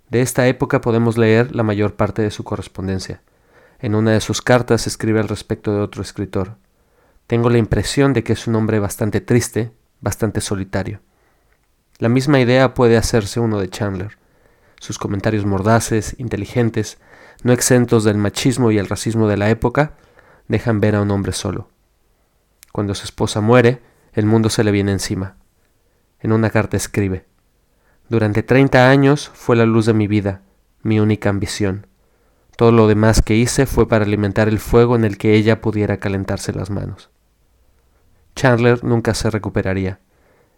De 0.09 0.21
esta 0.21 0.47
época 0.47 0.81
podemos 0.81 1.17
leer 1.17 1.55
la 1.55 1.63
mayor 1.63 1.95
parte 1.95 2.21
de 2.21 2.31
su 2.31 2.43
correspondencia. 2.43 3.21
En 3.79 3.95
una 3.95 4.11
de 4.11 4.21
sus 4.21 4.41
cartas 4.41 4.87
escribe 4.87 5.19
al 5.19 5.27
respecto 5.27 5.73
de 5.73 5.81
otro 5.81 6.01
escritor. 6.01 6.57
Tengo 7.27 7.49
la 7.49 7.57
impresión 7.57 8.13
de 8.13 8.23
que 8.23 8.33
es 8.33 8.47
un 8.47 8.55
hombre 8.55 8.79
bastante 8.79 9.19
triste, 9.19 9.71
bastante 10.01 10.41
solitario. 10.41 11.01
La 11.97 12.09
misma 12.09 12.39
idea 12.39 12.73
puede 12.73 12.97
hacerse 12.97 13.39
uno 13.39 13.59
de 13.59 13.69
Chandler. 13.69 14.17
Sus 14.79 14.99
comentarios 14.99 15.45
mordaces, 15.45 16.15
inteligentes, 16.19 16.99
no 17.43 17.53
exentos 17.53 18.03
del 18.03 18.17
machismo 18.17 18.71
y 18.71 18.77
el 18.77 18.87
racismo 18.87 19.27
de 19.27 19.37
la 19.37 19.49
época, 19.49 19.93
dejan 20.47 20.79
ver 20.79 20.95
a 20.95 21.01
un 21.01 21.11
hombre 21.11 21.31
solo. 21.31 21.69
Cuando 22.71 22.93
su 22.93 23.05
esposa 23.05 23.41
muere, 23.41 23.81
el 24.13 24.25
mundo 24.25 24.49
se 24.49 24.63
le 24.63 24.71
viene 24.71 24.91
encima. 24.91 25.37
En 26.19 26.31
una 26.31 26.49
carta 26.49 26.77
escribe, 26.77 27.25
Durante 28.07 28.43
treinta 28.43 28.89
años 28.89 29.31
fue 29.33 29.55
la 29.55 29.65
luz 29.65 29.87
de 29.87 29.93
mi 29.93 30.07
vida, 30.07 30.41
mi 30.83 30.99
única 30.99 31.29
ambición. 31.29 31.87
Todo 32.55 32.71
lo 32.71 32.87
demás 32.87 33.21
que 33.21 33.35
hice 33.35 33.65
fue 33.65 33.87
para 33.87 34.05
alimentar 34.05 34.47
el 34.47 34.59
fuego 34.59 34.95
en 34.95 35.03
el 35.03 35.17
que 35.17 35.33
ella 35.33 35.59
pudiera 35.59 35.97
calentarse 35.97 36.53
las 36.53 36.69
manos. 36.69 37.09
Chandler 38.35 38.83
nunca 38.83 39.13
se 39.13 39.29
recuperaría. 39.29 39.99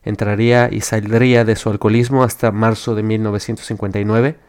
Entraría 0.03 0.69
y 0.71 0.81
saldría 0.81 1.45
de 1.45 1.55
su 1.55 1.69
alcoholismo 1.69 2.23
hasta 2.23 2.51
marzo 2.51 2.95
de 2.95 3.03
1959, 3.03 4.39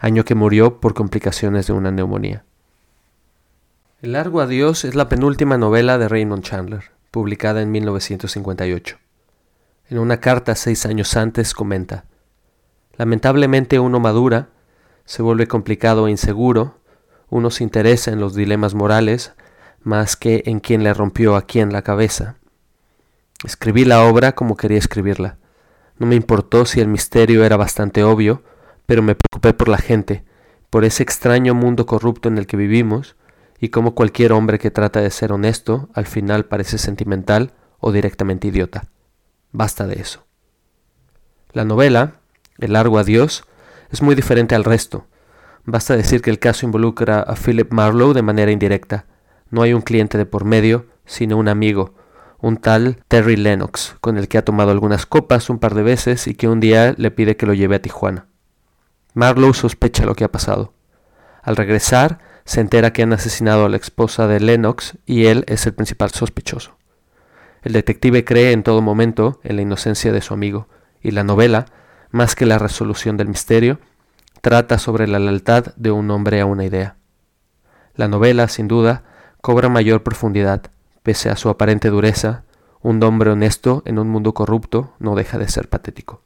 año 0.00 0.24
que 0.24 0.34
murió 0.34 0.80
por 0.80 0.94
complicaciones 0.94 1.68
de 1.68 1.72
una 1.72 1.92
neumonía. 1.92 2.44
El 4.00 4.12
largo 4.12 4.40
adiós 4.40 4.84
es 4.84 4.96
la 4.96 5.08
penúltima 5.08 5.58
novela 5.58 5.96
de 5.96 6.08
Raymond 6.08 6.42
Chandler, 6.42 6.90
publicada 7.12 7.62
en 7.62 7.70
1958. 7.70 8.98
En 9.88 9.98
una 9.98 10.18
carta 10.18 10.56
seis 10.56 10.86
años 10.86 11.16
antes 11.16 11.54
comenta, 11.54 12.06
Lamentablemente 12.96 13.78
uno 13.78 14.00
madura, 14.00 14.50
se 15.04 15.22
vuelve 15.22 15.46
complicado 15.48 16.06
e 16.06 16.10
inseguro, 16.10 16.78
uno 17.28 17.50
se 17.50 17.64
interesa 17.64 18.12
en 18.12 18.20
los 18.20 18.34
dilemas 18.34 18.74
morales 18.74 19.34
más 19.82 20.16
que 20.16 20.42
en 20.46 20.60
quién 20.60 20.84
le 20.84 20.94
rompió 20.94 21.36
a 21.36 21.42
quién 21.42 21.72
la 21.72 21.82
cabeza. 21.82 22.36
Escribí 23.44 23.84
la 23.84 24.04
obra 24.04 24.32
como 24.32 24.56
quería 24.56 24.78
escribirla. 24.78 25.38
No 25.98 26.06
me 26.06 26.14
importó 26.14 26.64
si 26.66 26.80
el 26.80 26.88
misterio 26.88 27.44
era 27.44 27.56
bastante 27.56 28.04
obvio, 28.04 28.42
pero 28.86 29.02
me 29.02 29.14
preocupé 29.14 29.54
por 29.54 29.68
la 29.68 29.78
gente, 29.78 30.24
por 30.70 30.84
ese 30.84 31.02
extraño 31.02 31.54
mundo 31.54 31.86
corrupto 31.86 32.28
en 32.28 32.38
el 32.38 32.46
que 32.46 32.56
vivimos, 32.56 33.16
y 33.58 33.68
cómo 33.68 33.94
cualquier 33.94 34.32
hombre 34.32 34.58
que 34.58 34.70
trata 34.70 35.00
de 35.00 35.10
ser 35.10 35.32
honesto 35.32 35.88
al 35.94 36.06
final 36.06 36.46
parece 36.46 36.78
sentimental 36.78 37.52
o 37.78 37.92
directamente 37.92 38.48
idiota. 38.48 38.88
Basta 39.52 39.86
de 39.86 40.00
eso. 40.00 40.24
La 41.52 41.64
novela, 41.64 42.21
El 42.58 42.74
largo 42.74 42.98
adiós, 42.98 43.44
es 43.90 44.02
muy 44.02 44.14
diferente 44.14 44.54
al 44.54 44.64
resto. 44.64 45.06
Basta 45.64 45.96
decir 45.96 46.22
que 46.22 46.30
el 46.30 46.38
caso 46.38 46.66
involucra 46.66 47.20
a 47.20 47.34
Philip 47.36 47.72
Marlowe 47.72 48.14
de 48.14 48.22
manera 48.22 48.50
indirecta. 48.50 49.06
No 49.50 49.62
hay 49.62 49.74
un 49.74 49.82
cliente 49.82 50.18
de 50.18 50.26
por 50.26 50.44
medio, 50.44 50.86
sino 51.04 51.36
un 51.36 51.48
amigo, 51.48 51.94
un 52.40 52.56
tal 52.56 53.02
Terry 53.08 53.36
Lennox, 53.36 53.96
con 54.00 54.18
el 54.18 54.28
que 54.28 54.38
ha 54.38 54.44
tomado 54.44 54.70
algunas 54.70 55.06
copas 55.06 55.50
un 55.50 55.58
par 55.58 55.74
de 55.74 55.82
veces 55.82 56.26
y 56.26 56.34
que 56.34 56.48
un 56.48 56.58
día 56.58 56.94
le 56.96 57.10
pide 57.10 57.36
que 57.36 57.46
lo 57.46 57.54
lleve 57.54 57.76
a 57.76 57.82
Tijuana. 57.82 58.26
Marlowe 59.14 59.54
sospecha 59.54 60.04
lo 60.04 60.14
que 60.14 60.24
ha 60.24 60.32
pasado. 60.32 60.72
Al 61.42 61.56
regresar, 61.56 62.18
se 62.44 62.60
entera 62.60 62.92
que 62.92 63.02
han 63.02 63.12
asesinado 63.12 63.64
a 63.64 63.68
la 63.68 63.76
esposa 63.76 64.26
de 64.26 64.40
Lennox 64.40 64.98
y 65.06 65.26
él 65.26 65.44
es 65.46 65.66
el 65.66 65.74
principal 65.74 66.10
sospechoso. 66.10 66.76
El 67.62 67.72
detective 67.72 68.24
cree 68.24 68.52
en 68.52 68.64
todo 68.64 68.82
momento 68.82 69.40
en 69.44 69.56
la 69.56 69.62
inocencia 69.62 70.12
de 70.12 70.20
su 70.20 70.34
amigo, 70.34 70.66
y 71.00 71.12
la 71.12 71.24
novela, 71.24 71.66
más 72.12 72.36
que 72.36 72.46
la 72.46 72.58
resolución 72.58 73.16
del 73.16 73.28
misterio, 73.28 73.80
trata 74.40 74.78
sobre 74.78 75.08
la 75.08 75.18
lealtad 75.18 75.74
de 75.76 75.90
un 75.90 76.10
hombre 76.10 76.40
a 76.40 76.46
una 76.46 76.64
idea. 76.64 76.96
La 77.96 78.08
novela, 78.08 78.48
sin 78.48 78.68
duda, 78.68 79.02
cobra 79.40 79.68
mayor 79.68 80.02
profundidad, 80.02 80.62
pese 81.02 81.30
a 81.30 81.36
su 81.36 81.48
aparente 81.48 81.88
dureza, 81.88 82.44
un 82.80 83.02
hombre 83.02 83.30
honesto 83.30 83.82
en 83.86 83.98
un 83.98 84.08
mundo 84.08 84.34
corrupto 84.34 84.92
no 84.98 85.14
deja 85.14 85.38
de 85.38 85.48
ser 85.48 85.68
patético. 85.68 86.22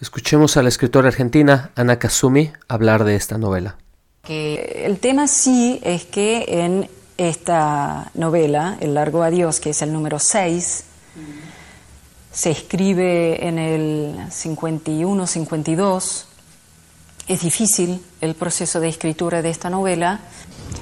Escuchemos 0.00 0.56
a 0.56 0.62
la 0.62 0.68
escritora 0.68 1.08
argentina 1.08 1.70
Ana 1.74 1.98
Kazumi 1.98 2.52
hablar 2.68 3.04
de 3.04 3.16
esta 3.16 3.38
novela. 3.38 3.76
el 4.28 4.98
tema 4.98 5.26
sí 5.26 5.80
es 5.82 6.04
que 6.04 6.44
en 6.48 6.88
esta 7.16 8.10
novela, 8.14 8.78
El 8.80 8.94
largo 8.94 9.22
adiós, 9.24 9.58
que 9.58 9.70
es 9.70 9.82
el 9.82 9.92
número 9.92 10.18
6, 10.20 10.84
se 12.38 12.50
escribe 12.52 13.48
en 13.48 13.58
el 13.58 14.14
51-52. 14.30 16.24
Es 17.26 17.40
difícil 17.40 18.00
el 18.20 18.36
proceso 18.36 18.78
de 18.78 18.86
escritura 18.86 19.42
de 19.42 19.50
esta 19.50 19.68
novela. 19.68 20.20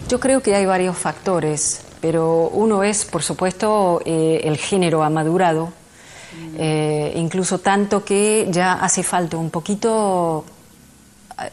Yo 0.07 0.21
creo 0.21 0.43
que 0.43 0.55
hay 0.55 0.67
varios 0.67 0.99
factores, 0.99 1.81
pero 2.03 2.51
uno 2.53 2.85
es, 2.85 3.07
por 3.07 3.23
supuesto, 3.23 4.03
eh, 4.05 4.43
el 4.45 4.59
género 4.59 5.03
ha 5.03 5.09
madurado 5.09 5.73
eh, 6.59 7.15
incluso 7.17 7.61
tanto 7.61 8.05
que 8.05 8.49
ya 8.51 8.75
hace 8.75 9.03
falta 9.03 9.39
un 9.39 9.49
poquito, 9.49 10.45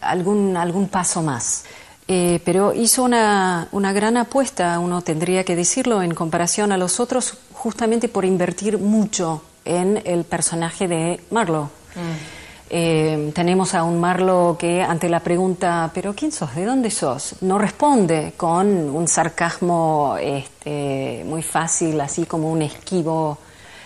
algún, 0.02 0.58
algún 0.58 0.90
paso 0.90 1.22
más. 1.22 1.64
Eh, 2.10 2.42
pero 2.44 2.74
hizo 2.74 3.04
una, 3.04 3.70
una, 3.72 3.94
gran 3.94 4.18
apuesta, 4.18 4.78
uno 4.80 5.02
tendría 5.02 5.46
que 5.46 5.56
decirlo, 5.56 6.02
en 6.04 6.14
comparación 6.14 6.74
a 6.74 6.78
los 6.78 7.00
otros, 7.00 7.38
justamente 7.54 8.10
por 8.10 8.26
invertir 8.26 8.78
mucho 8.78 9.44
en 9.66 10.02
el 10.06 10.24
personaje 10.24 10.88
de 10.88 11.20
Marlowe. 11.32 11.70
Mm. 11.96 12.44
Eh, 12.70 13.32
tenemos 13.36 13.76
a 13.76 13.84
un 13.84 14.00
Marlowe 14.00 14.58
que 14.58 14.82
ante 14.82 15.10
la 15.10 15.20
pregunta, 15.20 15.92
¿pero 15.94 16.14
quién 16.16 16.32
sos? 16.32 16.56
¿De 16.56 16.66
dónde 16.66 16.90
sos? 16.90 17.36
No 17.42 17.58
responde 17.60 18.34
con 18.36 18.68
un 18.68 19.08
sarcasmo 19.08 20.16
este, 20.20 21.24
muy 21.26 21.44
fácil, 21.44 22.02
así 22.02 22.26
como 22.26 22.52
un 22.52 22.64
esquivo 22.64 23.38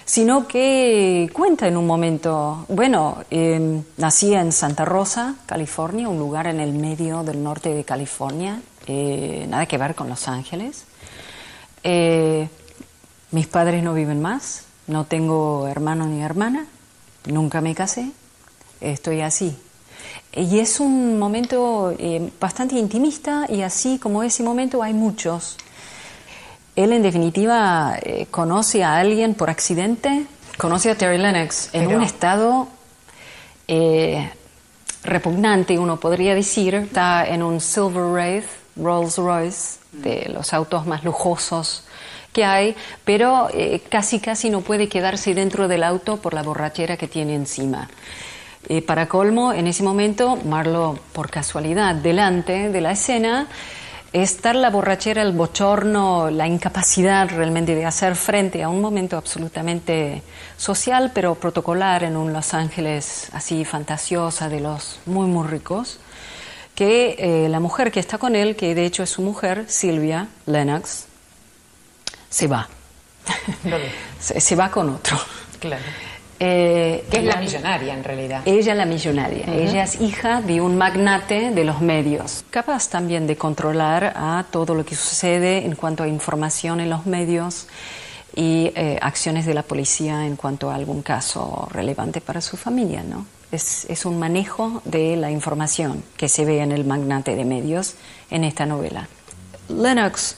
sino 0.07 0.47
que 0.47 1.29
cuenta 1.33 1.67
en 1.67 1.75
un 1.75 1.85
momento, 1.85 2.65
bueno, 2.69 3.25
eh, 3.29 3.81
nací 3.97 4.33
en 4.33 4.53
Santa 4.53 4.85
Rosa, 4.85 5.35
California, 5.45 6.07
un 6.07 6.17
lugar 6.17 6.47
en 6.47 6.61
el 6.61 6.71
medio 6.71 7.23
del 7.23 7.43
norte 7.43 7.73
de 7.73 7.83
California, 7.83 8.61
eh, 8.87 9.45
nada 9.49 9.65
que 9.65 9.77
ver 9.77 9.95
con 9.95 10.07
Los 10.07 10.29
Ángeles. 10.29 10.85
Eh, 11.83 12.47
mis 13.31 13.47
padres 13.47 13.83
no 13.83 13.93
viven 13.93 14.21
más, 14.21 14.66
no 14.87 15.05
tengo 15.05 15.67
hermano 15.67 16.05
ni 16.07 16.21
hermana, 16.21 16.65
nunca 17.25 17.61
me 17.61 17.75
casé, 17.75 18.11
estoy 18.81 19.21
así. 19.21 19.57
Y 20.33 20.59
es 20.59 20.79
un 20.79 21.17
momento 21.19 21.95
bastante 22.39 22.75
intimista 22.75 23.45
y 23.49 23.61
así 23.61 23.99
como 23.99 24.23
ese 24.23 24.43
momento 24.43 24.83
hay 24.83 24.93
muchos 24.93 25.57
él 26.77 26.93
en 26.93 27.01
definitiva 27.01 27.97
eh, 28.03 28.27
conoce 28.29 28.83
a 28.83 28.97
alguien 28.97 29.33
por 29.33 29.49
accidente, 29.49 30.27
conoce 30.59 30.91
a 30.91 30.95
Terry 30.95 31.17
Lennox 31.17 31.71
en 31.73 31.87
un 31.87 32.03
estado 32.03 32.67
eh, 33.67 34.31
repugnante, 35.03 35.79
uno 35.79 35.99
podría 35.99 36.35
decir. 36.35 36.75
Está 36.75 37.25
en 37.25 37.41
un 37.41 37.59
Silver 37.61 38.03
Wraith, 38.03 38.45
Rolls 38.75 39.17
Royce, 39.17 39.79
de 39.91 40.29
los 40.31 40.53
autos 40.53 40.85
más 40.85 41.03
lujosos 41.03 41.83
que 42.33 42.45
hay, 42.45 42.75
pero 43.05 43.49
eh, 43.53 43.81
casi 43.89 44.19
casi 44.19 44.49
no 44.49 44.61
puede 44.61 44.87
quedarse 44.87 45.33
dentro 45.33 45.67
del 45.67 45.83
auto 45.83 46.17
por 46.17 46.33
la 46.33 46.43
borrachera 46.43 46.97
que 46.97 47.07
tiene 47.07 47.35
encima. 47.35 47.89
Eh, 48.69 48.81
para 48.81 49.07
colmo, 49.07 49.53
en 49.53 49.67
ese 49.67 49.81
momento, 49.81 50.35
Marlo, 50.45 50.99
por 51.13 51.29
casualidad, 51.29 51.95
delante 51.95 52.69
de 52.69 52.81
la 52.81 52.91
escena, 52.91 53.47
estar 54.11 54.55
la 54.55 54.69
borrachera, 54.69 55.21
el 55.21 55.31
bochorno, 55.31 56.29
la 56.29 56.47
incapacidad 56.47 57.29
realmente 57.29 57.75
de 57.75 57.85
hacer 57.85 58.15
frente 58.15 58.63
a 58.63 58.69
un 58.69 58.81
momento 58.81 59.17
absolutamente 59.17 60.21
social, 60.57 61.11
pero 61.13 61.35
protocolar 61.35 62.03
en 62.03 62.17
un 62.17 62.33
Los 62.33 62.53
Ángeles 62.53 63.29
así 63.33 63.63
fantasiosa 63.65 64.49
de 64.49 64.59
los 64.59 64.99
muy, 65.05 65.27
muy 65.27 65.47
ricos, 65.47 65.99
que 66.75 67.15
eh, 67.19 67.49
la 67.49 67.59
mujer 67.59 67.91
que 67.91 67.99
está 67.99 68.17
con 68.17 68.35
él, 68.35 68.55
que 68.55 68.75
de 68.75 68.85
hecho 68.85 69.03
es 69.03 69.09
su 69.09 69.21
mujer, 69.21 69.65
Silvia 69.67 70.27
Lennox, 70.45 71.06
se 72.37 72.45
va. 72.45 72.67
se, 74.19 74.55
va 74.55 74.69
con 74.69 74.91
otro. 74.91 75.17
Claro. 75.59 75.81
Eh, 76.39 77.03
que 77.09 77.17
es 77.17 77.23
la, 77.23 77.37
millonaria 77.37 77.95
en 77.95 78.03
realidad. 78.03 78.43
Ella 78.45 78.73
es 78.73 78.77
la 78.77 78.85
millonaria. 78.85 79.45
Ella 79.47 79.83
es 79.83 79.99
hija 79.99 80.41
de 80.41 80.61
un 80.61 80.77
magnate 80.77 81.49
de 81.49 81.63
los 81.63 81.81
medios, 81.81 82.45
capaz 82.51 82.89
también 82.89 83.25
de 83.25 83.37
controlar 83.37 84.13
a 84.15 84.45
todo 84.51 84.75
lo 84.75 84.85
que 84.85 84.93
sucede 84.93 85.65
en 85.65 85.73
cuanto 85.73 86.03
a 86.03 86.07
información 86.07 86.79
en 86.79 86.91
los 86.91 87.07
medios 87.07 87.65
y 88.35 88.71
eh, 88.75 88.99
acciones 89.01 89.47
de 89.47 89.55
la 89.55 89.63
policía 89.63 90.27
en 90.27 90.35
cuanto 90.35 90.69
a 90.69 90.75
algún 90.75 91.01
caso 91.01 91.67
relevante 91.71 92.21
para 92.21 92.39
su 92.41 92.55
familia, 92.55 93.01
¿no? 93.01 93.25
Es, 93.51 93.85
es, 93.89 94.05
un 94.05 94.19
manejo 94.19 94.83
de 94.85 95.15
la 95.15 95.31
información 95.31 96.03
que 96.17 96.29
se 96.29 96.45
ve 96.45 96.59
en 96.59 96.71
el 96.71 96.85
magnate 96.85 97.35
de 97.35 97.45
medios 97.45 97.95
en 98.29 98.43
esta 98.43 98.67
novela. 98.67 99.07
Lennox, 99.69 100.35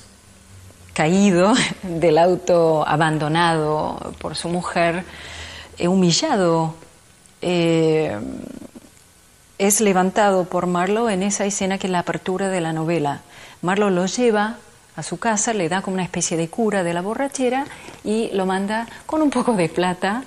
caído 0.93 1.53
del 1.84 2.17
auto 2.17 2.88
abandonado 2.88 4.13
por 4.19 4.36
su 4.36 4.50
mujer, 4.50 5.03
humillado, 5.79 6.75
eh, 7.41 8.17
es 9.58 9.81
levantado 9.81 10.46
por 10.46 10.67
Marlowe 10.67 11.10
en 11.10 11.24
esa 11.24 11.46
escena 11.46 11.77
que 11.77 11.88
es 11.88 11.91
la 11.91 12.00
apertura 12.00 12.50
de 12.50 12.62
la 12.62 12.74
novela. 12.74 13.22
Marlowe 13.62 13.91
lo 13.91 14.05
lleva 14.05 14.58
a 14.96 15.03
su 15.03 15.19
casa, 15.19 15.53
le 15.53 15.69
da 15.69 15.81
como 15.81 15.96
una 15.96 16.03
especie 16.03 16.38
de 16.38 16.50
cura 16.50 16.84
de 16.84 16.93
la 16.93 17.01
borrachera 17.01 17.65
y 18.03 18.29
lo 18.34 18.46
manda 18.46 18.88
con 19.05 19.22
un 19.22 19.29
poco 19.29 19.53
de 19.53 19.69
plata 19.69 20.24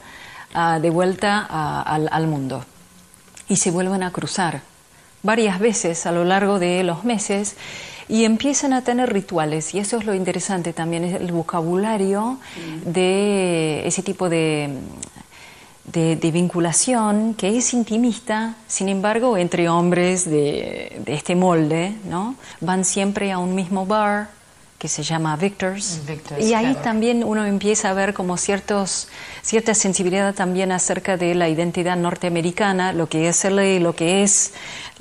ah, 0.54 0.78
de 0.80 0.90
vuelta 0.90 1.46
al 1.82 2.26
mundo. 2.26 2.64
Y 3.48 3.56
se 3.56 3.70
vuelven 3.70 4.02
a 4.02 4.12
cruzar 4.12 4.60
varias 5.22 5.58
veces 5.58 6.06
a 6.06 6.12
lo 6.12 6.24
largo 6.24 6.58
de 6.58 6.82
los 6.84 7.04
meses 7.04 7.56
y 8.12 8.26
empiezan 8.26 8.74
a 8.74 8.84
tener 8.84 9.10
rituales 9.10 9.74
y 9.74 9.78
eso 9.78 9.96
es 9.96 10.04
lo 10.04 10.14
interesante 10.14 10.74
también, 10.74 11.02
es 11.04 11.18
el 11.18 11.32
vocabulario 11.32 12.32
mm. 12.32 12.92
de 12.92 13.86
ese 13.86 14.02
tipo 14.02 14.28
de 14.28 14.68
de, 15.84 16.30
vinculación 16.30 17.34
que 17.34 17.56
es 17.56 17.74
intimista, 17.74 18.54
sin 18.66 18.88
embargo, 18.88 19.36
entre 19.36 19.68
hombres 19.68 20.28
de, 20.28 21.02
este 21.06 21.34
molde, 21.34 21.94
¿no? 22.08 22.36
Van 22.60 22.84
siempre 22.84 23.32
a 23.32 23.38
un 23.38 23.54
mismo 23.54 23.86
bar 23.86 24.28
que 24.82 24.88
se 24.88 25.04
llama 25.04 25.36
Victor's. 25.36 26.00
y 26.40 26.54
ahí 26.54 26.76
también 26.82 27.22
uno 27.22 27.46
empieza 27.46 27.90
a 27.90 27.94
ver 27.94 28.12
como 28.14 28.36
ciertos, 28.36 29.06
cierta 29.40 29.74
sensibilidad 29.74 30.34
también 30.34 30.72
acerca 30.72 31.16
de 31.16 31.36
la 31.36 31.48
identidad 31.48 31.96
norteamericana, 31.96 32.92
lo 32.92 33.08
que 33.08 33.28
es 33.28 33.44
lo 33.44 33.94
que 33.94 34.24
es 34.24 34.54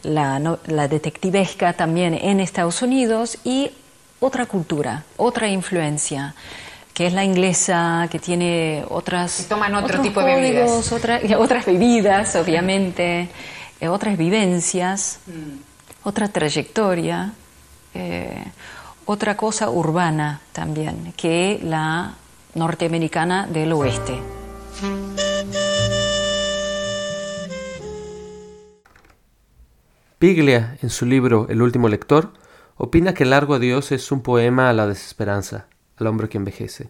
la, 0.04 0.40
la 0.68 0.88
detectivesca 0.88 1.74
también 1.74 2.14
en 2.14 2.40
Estados 2.40 2.84
Unidos 2.84 3.40
y 3.44 3.72
otra 4.20 4.46
cultura, 4.46 5.04
otra 5.18 5.50
influencia 5.50 6.36
que 6.94 7.08
es 7.08 7.14
la 7.14 7.24
inglesa, 7.24 8.08
que 8.12 8.20
tiene 8.20 8.86
otras... 8.88 9.48
toman 9.50 9.74
otro 9.74 10.00
tipo 10.00 10.22
de 10.22 10.36
bebidas. 10.36 10.92
otras 11.40 11.66
bebidas, 11.66 12.36
obviamente, 12.36 13.30
eh, 13.80 13.88
otras 13.88 14.16
vivencias, 14.16 15.22
mm. 15.26 16.08
otra 16.08 16.28
trayectoria, 16.28 17.34
eh, 17.96 18.44
otra 19.12 19.36
cosa 19.36 19.70
urbana 19.70 20.40
también, 20.54 21.14
que 21.18 21.60
la 21.62 22.14
norteamericana 22.56 23.46
del 23.46 23.74
oeste. 23.74 24.18
Piglia, 30.18 30.78
en 30.82 30.90
su 30.90 31.06
libro 31.06 31.48
El 31.50 31.62
último 31.62 31.90
lector, 31.90 32.32
opina 32.78 33.14
que 33.14 33.26
Largo 33.26 33.56
Adiós 33.56 33.92
es 33.92 34.14
un 34.14 34.22
poema 34.22 34.70
a 34.70 34.74
la 34.74 34.88
desesperanza 34.88 35.66
al 35.98 36.08
hombre 36.08 36.30
que 36.30 36.38
envejece. 36.38 36.90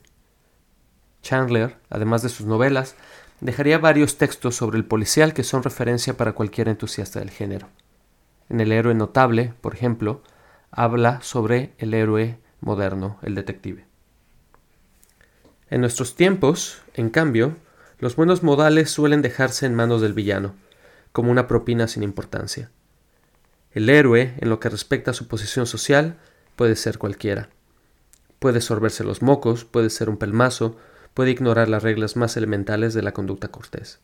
Chandler, 1.24 1.78
además 1.90 2.22
de 2.22 2.30
sus 2.30 2.46
novelas, 2.46 2.96
dejaría 3.40 3.80
varios 3.80 4.18
textos 4.18 4.56
sobre 4.56 4.78
el 4.78 4.86
policial 4.86 5.34
que 5.34 5.44
son 5.44 5.64
referencia 5.64 6.16
para 6.18 6.34
cualquier 6.34 6.70
entusiasta 6.70 7.20
del 7.20 7.32
género. 7.32 7.68
En 8.48 8.60
El 8.60 8.72
héroe 8.72 8.94
notable, 8.94 9.54
por 9.62 9.74
ejemplo, 9.74 10.22
habla 10.72 11.22
sobre 11.22 11.74
el 11.78 11.94
héroe 11.94 12.40
moderno, 12.62 13.20
el 13.22 13.36
detective. 13.36 13.86
En 15.70 15.82
nuestros 15.82 16.16
tiempos, 16.16 16.82
en 16.94 17.10
cambio, 17.10 17.56
los 18.00 18.16
buenos 18.16 18.44
modales 18.44 18.90
suelen 18.90 19.22
dejarse 19.22 19.66
en 19.66 19.76
manos 19.76 20.02
del 20.02 20.14
villano, 20.14 20.56
como 21.12 21.32
una 21.32 21.48
propina 21.48 21.88
sin 21.88 22.04
importancia. 22.04 22.72
El 23.72 23.90
héroe, 23.90 24.34
en 24.40 24.50
lo 24.50 24.60
que 24.60 24.70
respecta 24.70 25.12
a 25.12 25.14
su 25.14 25.28
posición 25.28 25.66
social, 25.66 26.18
puede 26.56 26.76
ser 26.76 26.98
cualquiera. 26.98 27.50
Puede 28.40 28.60
sorberse 28.60 29.04
los 29.04 29.22
mocos, 29.22 29.66
puede 29.66 29.90
ser 29.90 30.10
un 30.10 30.18
pelmazo, 30.18 30.78
puede 31.14 31.32
ignorar 31.32 31.70
las 31.70 31.84
reglas 31.84 32.16
más 32.16 32.36
elementales 32.38 32.94
de 32.94 33.02
la 33.02 33.14
conducta 33.14 33.50
cortés. 33.50 34.00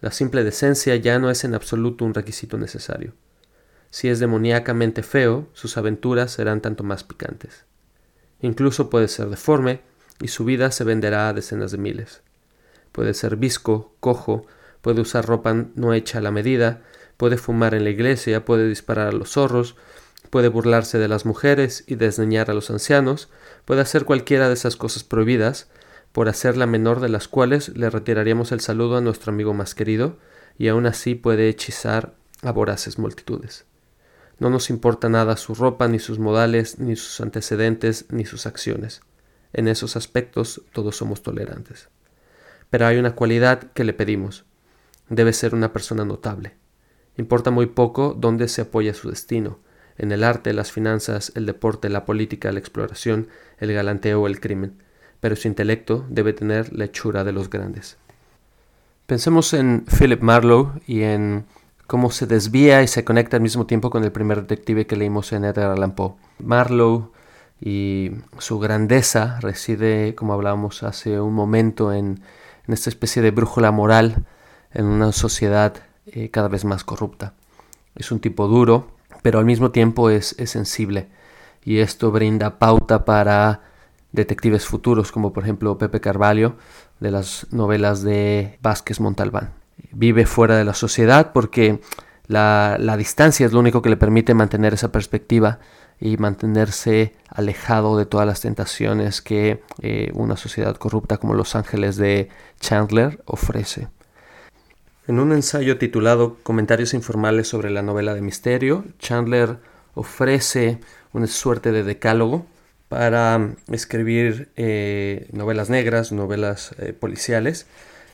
La 0.00 0.10
simple 0.10 0.44
decencia 0.44 0.94
ya 0.96 1.18
no 1.18 1.30
es 1.30 1.42
en 1.44 1.54
absoluto 1.54 2.04
un 2.04 2.14
requisito 2.14 2.58
necesario. 2.58 3.14
Si 3.96 4.10
es 4.10 4.20
demoníacamente 4.20 5.02
feo, 5.02 5.48
sus 5.54 5.78
aventuras 5.78 6.30
serán 6.30 6.60
tanto 6.60 6.84
más 6.84 7.02
picantes. 7.02 7.64
Incluso 8.42 8.90
puede 8.90 9.08
ser 9.08 9.30
deforme, 9.30 9.80
y 10.20 10.28
su 10.28 10.44
vida 10.44 10.70
se 10.70 10.84
venderá 10.84 11.30
a 11.30 11.32
decenas 11.32 11.72
de 11.72 11.78
miles. 11.78 12.20
Puede 12.92 13.14
ser 13.14 13.36
visco, 13.36 13.94
cojo, 14.00 14.44
puede 14.82 15.00
usar 15.00 15.24
ropa 15.24 15.54
no 15.76 15.94
hecha 15.94 16.18
a 16.18 16.20
la 16.20 16.30
medida, 16.30 16.82
puede 17.16 17.38
fumar 17.38 17.72
en 17.72 17.84
la 17.84 17.88
iglesia, 17.88 18.44
puede 18.44 18.68
disparar 18.68 19.08
a 19.08 19.12
los 19.12 19.30
zorros, 19.30 19.76
puede 20.28 20.48
burlarse 20.48 20.98
de 20.98 21.08
las 21.08 21.24
mujeres 21.24 21.82
y 21.86 21.94
desdeñar 21.94 22.50
a 22.50 22.54
los 22.54 22.68
ancianos, 22.68 23.30
puede 23.64 23.80
hacer 23.80 24.04
cualquiera 24.04 24.48
de 24.48 24.54
esas 24.54 24.76
cosas 24.76 25.04
prohibidas, 25.04 25.70
por 26.12 26.28
hacer 26.28 26.58
la 26.58 26.66
menor 26.66 27.00
de 27.00 27.08
las 27.08 27.28
cuales 27.28 27.70
le 27.70 27.88
retiraríamos 27.88 28.52
el 28.52 28.60
saludo 28.60 28.98
a 28.98 29.00
nuestro 29.00 29.32
amigo 29.32 29.54
más 29.54 29.74
querido, 29.74 30.18
y 30.58 30.68
aún 30.68 30.84
así 30.84 31.14
puede 31.14 31.48
hechizar 31.48 32.14
a 32.42 32.52
voraces 32.52 32.98
multitudes. 32.98 33.64
No 34.38 34.50
nos 34.50 34.70
importa 34.70 35.08
nada 35.08 35.36
su 35.36 35.54
ropa, 35.54 35.88
ni 35.88 35.98
sus 35.98 36.18
modales, 36.18 36.78
ni 36.78 36.96
sus 36.96 37.20
antecedentes, 37.20 38.06
ni 38.10 38.26
sus 38.26 38.46
acciones. 38.46 39.00
En 39.52 39.68
esos 39.68 39.96
aspectos 39.96 40.62
todos 40.72 40.96
somos 40.96 41.22
tolerantes. 41.22 41.88
Pero 42.68 42.86
hay 42.86 42.98
una 42.98 43.14
cualidad 43.14 43.72
que 43.72 43.84
le 43.84 43.94
pedimos. 43.94 44.44
Debe 45.08 45.32
ser 45.32 45.54
una 45.54 45.72
persona 45.72 46.04
notable. 46.04 46.54
Importa 47.16 47.50
muy 47.50 47.66
poco 47.66 48.14
dónde 48.18 48.48
se 48.48 48.62
apoya 48.62 48.92
su 48.92 49.08
destino, 49.08 49.58
en 49.96 50.12
el 50.12 50.24
arte, 50.24 50.52
las 50.52 50.72
finanzas, 50.72 51.32
el 51.34 51.46
deporte, 51.46 51.88
la 51.88 52.04
política, 52.04 52.52
la 52.52 52.58
exploración, 52.58 53.28
el 53.58 53.72
galanteo 53.72 54.20
o 54.20 54.26
el 54.26 54.40
crimen, 54.40 54.82
pero 55.20 55.36
su 55.36 55.48
intelecto 55.48 56.04
debe 56.10 56.34
tener 56.34 56.72
la 56.74 56.84
hechura 56.84 57.24
de 57.24 57.32
los 57.32 57.48
grandes. 57.48 57.96
Pensemos 59.06 59.54
en 59.54 59.84
Philip 59.86 60.20
Marlowe 60.20 60.80
y 60.86 61.02
en 61.02 61.46
cómo 61.86 62.10
se 62.10 62.26
desvía 62.26 62.82
y 62.82 62.88
se 62.88 63.04
conecta 63.04 63.36
al 63.36 63.42
mismo 63.42 63.66
tiempo 63.66 63.90
con 63.90 64.04
el 64.04 64.12
primer 64.12 64.42
detective 64.42 64.86
que 64.86 64.96
leímos 64.96 65.32
en 65.32 65.44
Edgar 65.44 65.70
Allan 65.70 65.94
Poe. 65.94 66.14
Marlowe 66.38 67.10
y 67.60 68.10
su 68.38 68.58
grandeza 68.58 69.38
reside, 69.40 70.14
como 70.14 70.34
hablábamos 70.34 70.82
hace 70.82 71.20
un 71.20 71.34
momento, 71.34 71.92
en, 71.92 72.20
esta 72.68 72.90
especie 72.90 73.22
de 73.22 73.30
brújula 73.30 73.70
moral 73.70 74.24
en 74.72 74.86
una 74.86 75.12
sociedad 75.12 75.74
eh, 76.06 76.30
cada 76.30 76.48
vez 76.48 76.64
más 76.64 76.82
corrupta. 76.84 77.34
Es 77.94 78.10
un 78.10 78.20
tipo 78.20 78.48
duro, 78.48 78.88
pero 79.22 79.38
al 79.38 79.44
mismo 79.44 79.70
tiempo 79.70 80.10
es, 80.10 80.36
sensible 80.46 81.08
y 81.64 81.78
esto 81.78 82.12
brinda 82.12 82.58
pauta 82.58 83.04
para 83.04 83.62
detectives 84.12 84.66
futuros 84.66 85.10
como 85.10 85.32
por 85.32 85.42
ejemplo 85.42 85.78
Pepe 85.78 86.00
Carvalho 86.00 86.56
de 87.00 87.10
las 87.10 87.46
novelas 87.50 88.02
de 88.02 88.58
Vázquez 88.62 89.00
Montalbán. 89.00 89.52
Vive 89.92 90.26
fuera 90.26 90.56
de 90.56 90.64
la 90.64 90.74
sociedad 90.74 91.32
porque 91.32 91.80
la, 92.28 92.96
distancia 92.96 93.46
es 93.46 93.52
lo 93.52 93.60
único 93.60 93.82
que 93.82 93.90
le 93.90 93.96
permite 93.96 94.34
mantener 94.34 94.74
esa 94.74 94.92
perspectiva 94.92 95.58
y 96.00 96.16
mantenerse 96.16 97.14
alejado 97.28 97.96
de 97.96 98.06
todas 98.06 98.26
las 98.26 98.40
tentaciones 98.40 99.22
que 99.22 99.62
eh, 99.80 100.10
una 100.14 100.36
sociedad 100.36 100.76
corrupta 100.76 101.16
como 101.16 101.34
Los 101.34 101.54
Ángeles 101.56 101.96
de 101.96 102.28
Chandler 102.60 103.22
ofrece. 103.24 103.88
En 105.08 105.20
un 105.20 105.32
ensayo 105.32 105.78
titulado 105.78 106.36
Comentarios 106.42 106.92
informales 106.92 107.48
sobre 107.48 107.70
la 107.70 107.82
novela 107.82 108.12
de 108.14 108.22
misterio, 108.22 108.84
Chandler 108.98 109.58
ofrece 109.94 110.80
una 111.12 111.28
suerte 111.28 111.72
de 111.72 111.84
decálogo 111.84 112.44
para 112.88 113.54
escribir 113.70 114.50
eh, 114.56 115.28
novelas 115.32 115.70
negras, 115.70 116.12
novelas 116.12 116.74
eh, 116.78 116.92
policiales. 116.92 117.66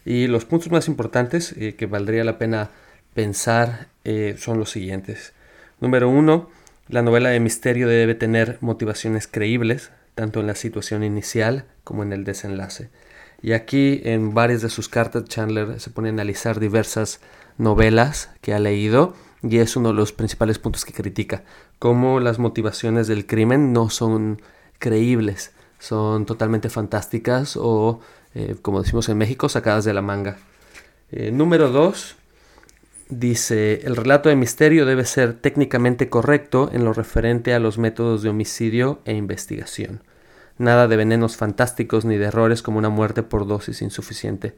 Y 0.05 0.27
los 0.27 0.45
puntos 0.45 0.71
más 0.71 0.89
importantes 0.89 1.55
eh, 1.57 1.75
que 1.77 1.87
valdría 1.87 2.25
la 2.25 2.39
pena 2.39 2.71
pensar 3.15 3.89
son 4.39 4.59
los 4.59 4.71
siguientes. 4.71 5.33
Número 5.81 6.09
uno, 6.09 6.49
la 6.89 7.03
novela 7.03 7.29
de 7.29 7.41
misterio 7.41 7.89
debe 7.89 8.15
tener 8.15 8.59
motivaciones 8.61 9.29
creíbles, 9.29 9.91
tanto 10.15 10.41
en 10.41 10.47
la 10.47 10.55
situación 10.55 11.05
inicial 11.05 11.67
como 11.85 12.03
en 12.03 12.13
el 12.13 12.25
desenlace. 12.25 12.91
Y 13.43 13.53
aquí 13.53 14.01
en 14.05 14.35
varias 14.35 14.63
de 14.63 14.71
sus 14.71 14.89
cartas 14.89 15.25
Chandler 15.25 15.81
se 15.81 15.91
pone 15.91 16.09
a 16.09 16.13
analizar 16.13 16.61
diversas 16.61 17.21
novelas 17.59 18.31
que 18.41 18.55
ha 18.55 18.59
leído 18.59 19.15
y 19.43 19.59
es 19.59 19.77
uno 19.77 19.89
de 19.89 19.95
los 19.95 20.13
principales 20.13 20.59
puntos 20.59 20.85
que 20.85 20.93
critica, 20.93 21.43
cómo 21.79 22.21
las 22.21 22.39
motivaciones 22.39 23.09
del 23.09 23.27
crimen 23.27 23.73
no 23.73 23.91
son 23.91 24.41
creíbles, 24.79 25.53
son 25.81 26.27
totalmente 26.27 26.71
fantásticas 26.71 27.57
o, 27.57 28.01
eh, 28.35 28.57
como 28.63 28.83
decimos 28.83 29.09
en 29.09 29.19
México, 29.19 29.49
sacadas 29.49 29.85
de 29.85 29.95
la 29.95 30.03
manga. 30.03 30.39
Eh, 31.11 31.31
número 31.31 31.71
2 31.71 32.17
dice, 33.09 33.81
el 33.85 33.97
relato 33.97 34.29
de 34.29 34.37
misterio 34.37 34.87
debe 34.87 35.05
ser 35.05 35.35
técnicamente 35.35 36.09
correcto 36.09 36.71
en 36.73 36.85
lo 36.85 36.93
referente 36.93 37.55
a 37.55 37.59
los 37.59 37.79
métodos 37.79 38.23
de 38.23 38.31
homicidio 38.31 39.01
e 39.05 39.15
investigación. 39.15 40.03
Nada 40.59 40.89
de 40.89 40.97
venenos 40.97 41.37
fantásticos 41.37 42.05
ni 42.05 42.17
de 42.17 42.27
errores 42.27 42.63
como 42.63 42.79
una 42.79 42.89
muerte 42.89 43.23
por 43.23 43.47
dosis 43.47 43.83
insuficiente. 43.83 44.55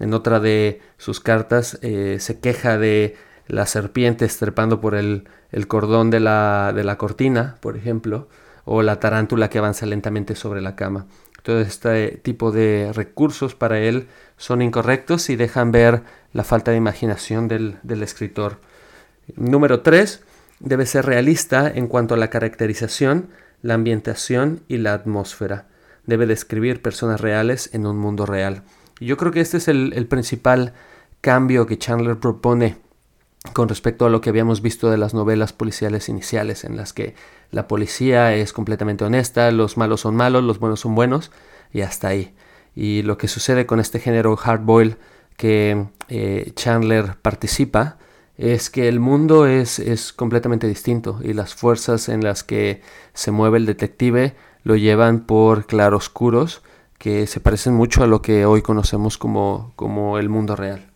En 0.00 0.12
otra 0.12 0.40
de 0.40 0.80
sus 0.98 1.20
cartas 1.20 1.78
eh, 1.82 2.16
se 2.18 2.40
queja 2.40 2.78
de 2.78 3.16
las 3.46 3.70
serpientes 3.70 4.36
trepando 4.38 4.80
por 4.80 4.94
el, 4.94 5.28
el 5.52 5.68
cordón 5.68 6.10
de 6.10 6.20
la, 6.20 6.72
de 6.74 6.82
la 6.82 6.96
cortina, 6.98 7.56
por 7.60 7.76
ejemplo, 7.76 8.28
o 8.64 8.82
la 8.82 8.98
tarántula 8.98 9.50
que 9.50 9.58
avanza 9.58 9.86
lentamente 9.86 10.34
sobre 10.34 10.62
la 10.62 10.74
cama. 10.74 11.06
Todo 11.44 11.60
este 11.60 12.22
tipo 12.22 12.52
de 12.52 12.90
recursos 12.94 13.54
para 13.54 13.78
él 13.78 14.08
son 14.38 14.62
incorrectos 14.62 15.28
y 15.28 15.36
dejan 15.36 15.72
ver 15.72 16.02
la 16.32 16.42
falta 16.42 16.70
de 16.70 16.78
imaginación 16.78 17.48
del, 17.48 18.02
escritor. 18.02 18.60
Número 19.36 19.82
3. 19.82 20.22
Debe 20.60 20.86
ser 20.86 21.04
realista 21.04 21.70
en 21.70 21.86
cuanto 21.86 22.14
a 22.14 22.16
la 22.16 22.30
caracterización, 22.30 23.28
la 23.60 23.74
ambientación 23.74 24.62
y 24.68 24.78
la 24.78 24.94
atmósfera. 24.94 25.66
Debe 26.06 26.24
describir 26.24 26.80
personas 26.80 27.20
reales 27.20 27.68
en 27.74 27.84
un 27.86 27.98
mundo 27.98 28.24
real. 28.24 28.62
Y 28.98 29.04
yo 29.04 29.18
creo 29.18 29.30
que 29.30 29.42
este 29.42 29.58
es 29.58 29.68
el, 29.68 29.92
el 29.94 30.06
principal 30.06 30.72
cambio 31.20 31.66
que 31.66 31.76
Chandler 31.76 32.16
propone 32.16 32.78
con 33.52 33.68
respecto 33.68 34.06
a 34.06 34.08
lo 34.08 34.22
que 34.22 34.30
habíamos 34.30 34.62
visto 34.62 34.90
de 34.90 34.96
las 34.96 35.12
novelas 35.12 35.52
policiales 35.52 36.08
iniciales, 36.08 36.64
en 36.64 36.78
las 36.78 36.94
que 36.94 37.14
la 37.54 37.68
policía 37.68 38.34
es 38.34 38.52
completamente 38.52 39.04
honesta, 39.04 39.50
los 39.50 39.76
malos 39.76 40.00
son 40.00 40.16
malos, 40.16 40.42
los 40.42 40.58
buenos 40.58 40.80
son 40.80 40.94
buenos, 40.94 41.30
y 41.72 41.82
hasta 41.82 42.08
ahí. 42.08 42.34
Y 42.74 43.02
lo 43.02 43.16
que 43.16 43.28
sucede 43.28 43.66
con 43.66 43.80
este 43.80 44.00
género 44.00 44.36
hardboil 44.36 44.96
que 45.36 45.86
eh, 46.08 46.52
Chandler 46.56 47.16
participa 47.22 47.96
es 48.36 48.70
que 48.70 48.88
el 48.88 48.98
mundo 48.98 49.46
es, 49.46 49.78
es 49.78 50.12
completamente 50.12 50.66
distinto 50.66 51.20
y 51.22 51.32
las 51.32 51.54
fuerzas 51.54 52.08
en 52.08 52.24
las 52.24 52.42
que 52.42 52.82
se 53.12 53.30
mueve 53.30 53.58
el 53.58 53.66
detective 53.66 54.34
lo 54.64 54.74
llevan 54.74 55.20
por 55.20 55.66
claroscuros 55.66 56.62
que 56.98 57.26
se 57.28 57.38
parecen 57.38 57.74
mucho 57.74 58.02
a 58.02 58.08
lo 58.08 58.22
que 58.22 58.46
hoy 58.46 58.62
conocemos 58.62 59.18
como, 59.18 59.72
como 59.76 60.18
el 60.18 60.28
mundo 60.28 60.56
real. 60.56 60.86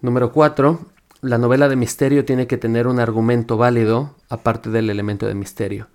Número 0.00 0.30
4 0.30 0.78
la 1.26 1.38
novela 1.38 1.68
de 1.68 1.74
misterio 1.74 2.24
tiene 2.24 2.46
que 2.46 2.56
tener 2.56 2.86
un 2.86 3.00
argumento 3.00 3.56
válido 3.56 4.14
aparte 4.28 4.70
del 4.70 4.90
elemento 4.90 5.26
de 5.26 5.34
misterio. 5.34 5.88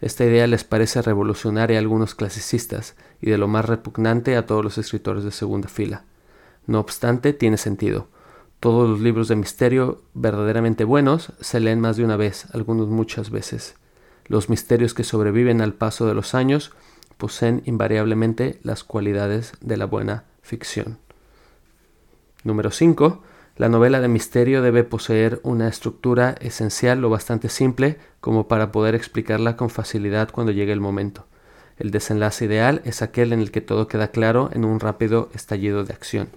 Esta 0.00 0.24
idea 0.24 0.46
les 0.46 0.64
parece 0.64 1.02
revolucionaria 1.02 1.76
a 1.76 1.80
algunos 1.80 2.14
clasicistas 2.14 2.96
y 3.20 3.30
de 3.30 3.36
lo 3.36 3.46
más 3.46 3.66
repugnante 3.66 4.36
a 4.36 4.46
todos 4.46 4.64
los 4.64 4.78
escritores 4.78 5.22
de 5.22 5.32
segunda 5.32 5.68
fila. 5.68 6.04
No 6.66 6.80
obstante, 6.80 7.34
tiene 7.34 7.58
sentido. 7.58 8.08
Todos 8.58 8.88
los 8.88 9.00
libros 9.00 9.28
de 9.28 9.36
misterio 9.36 10.00
verdaderamente 10.14 10.84
buenos 10.84 11.32
se 11.40 11.60
leen 11.60 11.80
más 11.80 11.98
de 11.98 12.04
una 12.04 12.16
vez, 12.16 12.46
algunos 12.54 12.88
muchas 12.88 13.30
veces. 13.30 13.74
Los 14.26 14.48
misterios 14.48 14.94
que 14.94 15.04
sobreviven 15.04 15.60
al 15.60 15.74
paso 15.74 16.06
de 16.06 16.14
los 16.14 16.34
años 16.34 16.72
poseen 17.18 17.62
invariablemente 17.66 18.58
las 18.62 18.82
cualidades 18.82 19.52
de 19.60 19.76
la 19.76 19.84
buena 19.84 20.24
ficción. 20.40 20.98
Número 22.44 22.70
5. 22.70 23.22
La 23.60 23.68
novela 23.68 24.00
de 24.00 24.08
misterio 24.08 24.62
debe 24.62 24.84
poseer 24.84 25.38
una 25.42 25.68
estructura 25.68 26.34
esencial 26.40 27.02
lo 27.02 27.10
bastante 27.10 27.50
simple 27.50 27.98
como 28.22 28.48
para 28.48 28.72
poder 28.72 28.94
explicarla 28.94 29.58
con 29.58 29.68
facilidad 29.68 30.30
cuando 30.30 30.50
llegue 30.50 30.72
el 30.72 30.80
momento. 30.80 31.26
El 31.76 31.90
desenlace 31.90 32.46
ideal 32.46 32.80
es 32.86 33.02
aquel 33.02 33.34
en 33.34 33.40
el 33.40 33.50
que 33.50 33.60
todo 33.60 33.86
queda 33.86 34.08
claro 34.12 34.48
en 34.54 34.64
un 34.64 34.80
rápido 34.80 35.28
estallido 35.34 35.84
de 35.84 35.92
acción. 35.92 36.30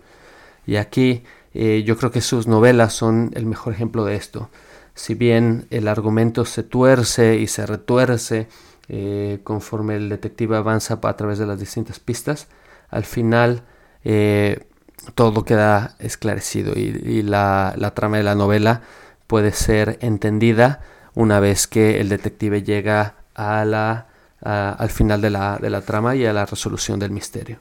Y 0.65 0.75
aquí 0.75 1.23
eh, 1.53 1.83
yo 1.85 1.95
creo 1.95 2.11
que 2.11 2.19
sus 2.19 2.45
novelas 2.45 2.91
son 2.91 3.31
el 3.35 3.45
mejor 3.45 3.71
ejemplo 3.71 4.03
de 4.03 4.17
esto. 4.17 4.49
Si 4.93 5.13
bien 5.13 5.65
el 5.69 5.87
argumento 5.87 6.43
se 6.43 6.61
tuerce 6.61 7.37
y 7.37 7.47
se 7.47 7.65
retuerce 7.65 8.49
eh, 8.89 9.39
conforme 9.45 9.95
el 9.95 10.09
detective 10.09 10.57
avanza 10.57 10.99
a 11.01 11.15
través 11.15 11.39
de 11.39 11.45
las 11.45 11.57
distintas 11.57 12.01
pistas, 12.01 12.49
al 12.89 13.05
final 13.05 13.63
eh, 14.03 14.67
todo 15.15 15.45
queda 15.45 15.95
esclarecido 15.99 16.73
y, 16.75 17.21
la, 17.21 17.91
trama 17.95 18.17
de 18.17 18.23
la 18.23 18.35
novela 18.35 18.81
puede 19.27 19.51
ser 19.51 19.97
entendida 20.01 20.81
una 21.15 21.39
vez 21.39 21.67
que 21.67 21.99
el 21.99 22.09
detective 22.09 22.63
llega 22.63 23.15
a 23.35 23.65
la, 23.65 24.07
al 24.41 24.89
final 24.89 25.21
de 25.21 25.29
la, 25.29 25.57
de 25.57 25.69
la 25.69 25.81
trama 25.81 26.15
y 26.15 26.25
a 26.25 26.33
la 26.33 26.45
resolución 26.45 26.99
del 26.99 27.11
misterio. 27.11 27.59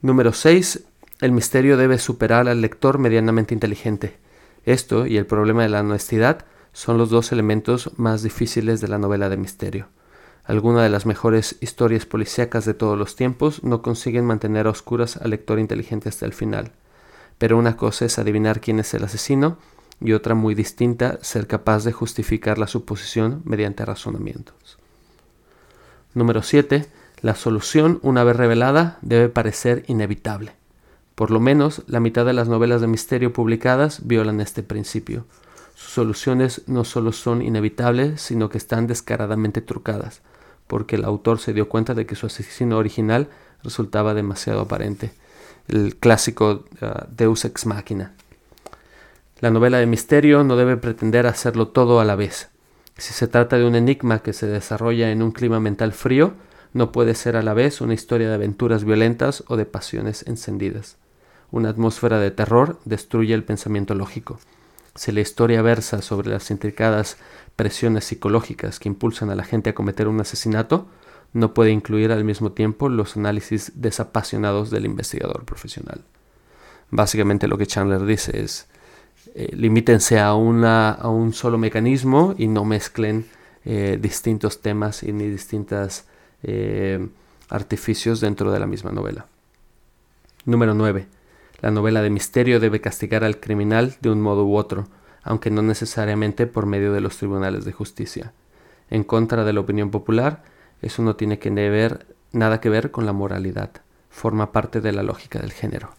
Número 0.00 0.32
6. 0.32 0.84
El 1.20 1.32
misterio 1.32 1.76
debe 1.76 1.98
superar 1.98 2.48
al 2.48 2.60
lector 2.60 2.98
medianamente 2.98 3.54
inteligente. 3.54 4.18
Esto 4.64 5.06
y 5.06 5.16
el 5.16 5.26
problema 5.26 5.62
de 5.62 5.68
la 5.68 5.80
honestidad 5.80 6.44
son 6.72 6.98
los 6.98 7.10
dos 7.10 7.32
elementos 7.32 7.90
más 7.96 8.22
difíciles 8.22 8.80
de 8.80 8.88
la 8.88 8.98
novela 8.98 9.28
de 9.28 9.36
misterio. 9.36 9.88
Algunas 10.48 10.82
de 10.82 10.88
las 10.88 11.04
mejores 11.04 11.56
historias 11.60 12.06
policíacas 12.06 12.64
de 12.64 12.72
todos 12.72 12.98
los 12.98 13.16
tiempos 13.16 13.62
no 13.64 13.82
consiguen 13.82 14.24
mantener 14.24 14.66
a 14.66 14.70
oscuras 14.70 15.18
al 15.18 15.28
lector 15.28 15.58
inteligente 15.58 16.08
hasta 16.08 16.24
el 16.24 16.32
final. 16.32 16.72
Pero 17.36 17.58
una 17.58 17.76
cosa 17.76 18.06
es 18.06 18.18
adivinar 18.18 18.62
quién 18.62 18.78
es 18.78 18.94
el 18.94 19.04
asesino 19.04 19.58
y 20.00 20.14
otra 20.14 20.34
muy 20.34 20.54
distinta 20.54 21.18
ser 21.20 21.46
capaz 21.46 21.84
de 21.84 21.92
justificar 21.92 22.56
la 22.56 22.66
suposición 22.66 23.42
mediante 23.44 23.84
razonamientos. 23.84 24.78
Número 26.14 26.40
7. 26.40 26.86
La 27.20 27.34
solución, 27.34 27.98
una 28.00 28.24
vez 28.24 28.36
revelada, 28.36 28.96
debe 29.02 29.28
parecer 29.28 29.84
inevitable. 29.86 30.52
Por 31.14 31.30
lo 31.30 31.40
menos 31.40 31.82
la 31.88 32.00
mitad 32.00 32.24
de 32.24 32.32
las 32.32 32.48
novelas 32.48 32.80
de 32.80 32.86
misterio 32.86 33.34
publicadas 33.34 34.06
violan 34.06 34.40
este 34.40 34.62
principio. 34.62 35.26
Sus 35.74 35.92
soluciones 35.92 36.62
no 36.66 36.84
solo 36.84 37.12
son 37.12 37.42
inevitables, 37.42 38.22
sino 38.22 38.48
que 38.48 38.56
están 38.56 38.86
descaradamente 38.86 39.60
trucadas 39.60 40.22
porque 40.68 40.94
el 40.94 41.04
autor 41.04 41.40
se 41.40 41.52
dio 41.52 41.68
cuenta 41.68 41.94
de 41.94 42.06
que 42.06 42.14
su 42.14 42.26
asesino 42.26 42.78
original 42.78 43.28
resultaba 43.64 44.14
demasiado 44.14 44.60
aparente. 44.60 45.10
El 45.66 45.96
clásico 45.96 46.64
uh, 46.80 46.86
Deus 47.10 47.44
ex 47.44 47.66
machina. 47.66 48.12
La 49.40 49.50
novela 49.50 49.78
de 49.78 49.86
misterio 49.86 50.44
no 50.44 50.56
debe 50.56 50.76
pretender 50.76 51.26
hacerlo 51.26 51.68
todo 51.68 52.00
a 52.00 52.04
la 52.04 52.14
vez. 52.14 52.48
Si 52.96 53.12
se 53.12 53.28
trata 53.28 53.56
de 53.56 53.64
un 53.64 53.74
enigma 53.74 54.20
que 54.20 54.32
se 54.32 54.46
desarrolla 54.46 55.10
en 55.10 55.22
un 55.22 55.32
clima 55.32 55.60
mental 55.60 55.92
frío, 55.92 56.34
no 56.72 56.92
puede 56.92 57.14
ser 57.14 57.36
a 57.36 57.42
la 57.42 57.54
vez 57.54 57.80
una 57.80 57.94
historia 57.94 58.28
de 58.28 58.34
aventuras 58.34 58.84
violentas 58.84 59.44
o 59.48 59.56
de 59.56 59.64
pasiones 59.64 60.24
encendidas. 60.26 60.96
Una 61.50 61.70
atmósfera 61.70 62.18
de 62.18 62.30
terror 62.30 62.78
destruye 62.84 63.32
el 63.32 63.44
pensamiento 63.44 63.94
lógico. 63.94 64.38
Si 64.94 65.12
la 65.12 65.20
historia 65.20 65.62
versa 65.62 66.02
sobre 66.02 66.30
las 66.30 66.50
intricadas 66.50 67.16
presiones 67.58 68.04
psicológicas 68.04 68.78
que 68.78 68.88
impulsan 68.88 69.30
a 69.30 69.34
la 69.34 69.42
gente 69.42 69.70
a 69.70 69.74
cometer 69.74 70.06
un 70.06 70.20
asesinato, 70.20 70.86
no 71.32 71.54
puede 71.54 71.72
incluir 71.72 72.12
al 72.12 72.22
mismo 72.22 72.52
tiempo 72.52 72.88
los 72.88 73.16
análisis 73.16 73.72
desapasionados 73.74 74.70
del 74.70 74.84
investigador 74.84 75.44
profesional. 75.44 76.02
Básicamente 76.92 77.48
lo 77.48 77.58
que 77.58 77.66
Chandler 77.66 78.04
dice 78.06 78.44
es, 78.44 78.68
eh, 79.34 79.50
limítense 79.56 80.20
a, 80.20 80.34
una, 80.34 80.92
a 80.92 81.08
un 81.08 81.32
solo 81.32 81.58
mecanismo 81.58 82.36
y 82.38 82.46
no 82.46 82.64
mezclen 82.64 83.26
eh, 83.64 83.98
distintos 84.00 84.62
temas 84.62 85.02
y 85.02 85.12
ni 85.12 85.28
distintos 85.28 86.04
eh, 86.44 87.08
artificios 87.48 88.20
dentro 88.20 88.52
de 88.52 88.60
la 88.60 88.66
misma 88.66 88.92
novela. 88.92 89.26
Número 90.44 90.74
9. 90.74 91.08
La 91.60 91.72
novela 91.72 92.02
de 92.02 92.10
misterio 92.10 92.60
debe 92.60 92.80
castigar 92.80 93.24
al 93.24 93.40
criminal 93.40 93.96
de 94.00 94.10
un 94.10 94.22
modo 94.22 94.46
u 94.46 94.54
otro, 94.54 94.86
aunque 95.28 95.50
no 95.50 95.60
necesariamente 95.60 96.46
por 96.46 96.64
medio 96.64 96.90
de 96.94 97.02
los 97.02 97.18
tribunales 97.18 97.66
de 97.66 97.72
justicia. 97.72 98.32
En 98.88 99.04
contra 99.04 99.44
de 99.44 99.52
la 99.52 99.60
opinión 99.60 99.90
popular, 99.90 100.42
eso 100.80 101.02
no 101.02 101.16
tiene 101.16 101.38
que 101.38 101.50
ver, 101.50 102.06
nada 102.32 102.62
que 102.62 102.70
ver 102.70 102.90
con 102.90 103.04
la 103.04 103.12
moralidad, 103.12 103.70
forma 104.08 104.52
parte 104.52 104.80
de 104.80 104.90
la 104.92 105.02
lógica 105.02 105.38
del 105.38 105.52
género. 105.52 105.90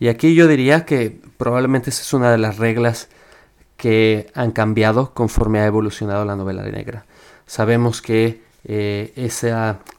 Y 0.00 0.08
aquí 0.08 0.34
yo 0.34 0.48
diría 0.48 0.84
que 0.84 1.20
probablemente 1.36 1.90
esa 1.90 2.02
es 2.02 2.12
una 2.12 2.32
de 2.32 2.38
las 2.38 2.58
reglas 2.58 3.08
que 3.76 4.26
han 4.34 4.50
cambiado 4.50 5.14
conforme 5.14 5.60
ha 5.60 5.66
evolucionado 5.66 6.24
la 6.24 6.34
novela 6.34 6.64
negra. 6.64 7.06
Sabemos 7.46 8.02
que 8.02 8.42
eh, 8.64 9.12
ese 9.14 9.54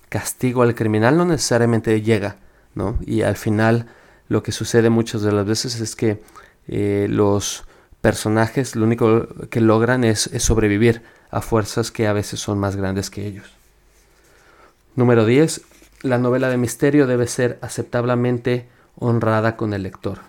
castigo 0.09 0.63
al 0.63 0.75
criminal 0.75 1.15
no 1.15 1.23
necesariamente 1.23 2.01
llega, 2.01 2.39
¿no? 2.73 2.97
Y 3.05 3.21
al 3.21 3.38
final 3.38 3.88
lo 4.27 4.43
que 4.43 4.51
sucede 4.51 4.89
muchas 4.89 5.21
de 5.21 5.31
las 5.31 5.45
veces 5.45 5.79
es 5.79 5.95
que 5.95 6.21
eh, 6.67 7.07
los 7.09 7.63
personajes 8.05 8.75
lo 8.75 8.85
único 8.85 9.25
que 9.49 9.61
logran 9.61 10.03
es, 10.03 10.29
sobrevivir 10.37 11.01
a 11.31 11.41
fuerzas 11.41 11.89
que 11.89 12.05
a 12.05 12.13
veces 12.13 12.39
son 12.39 12.59
más 12.59 12.75
grandes 12.75 13.09
que 13.09 13.25
ellos. 13.25 13.47
Número 14.95 15.25
10. 15.25 15.61
La 16.03 16.19
novela 16.19 16.49
de 16.49 16.57
misterio 16.57 17.07
debe 17.07 17.25
ser 17.25 17.57
aceptablemente 17.63 18.67
honrada 18.95 19.57
con 19.57 19.73
el 19.73 19.81
lector. 19.81 20.19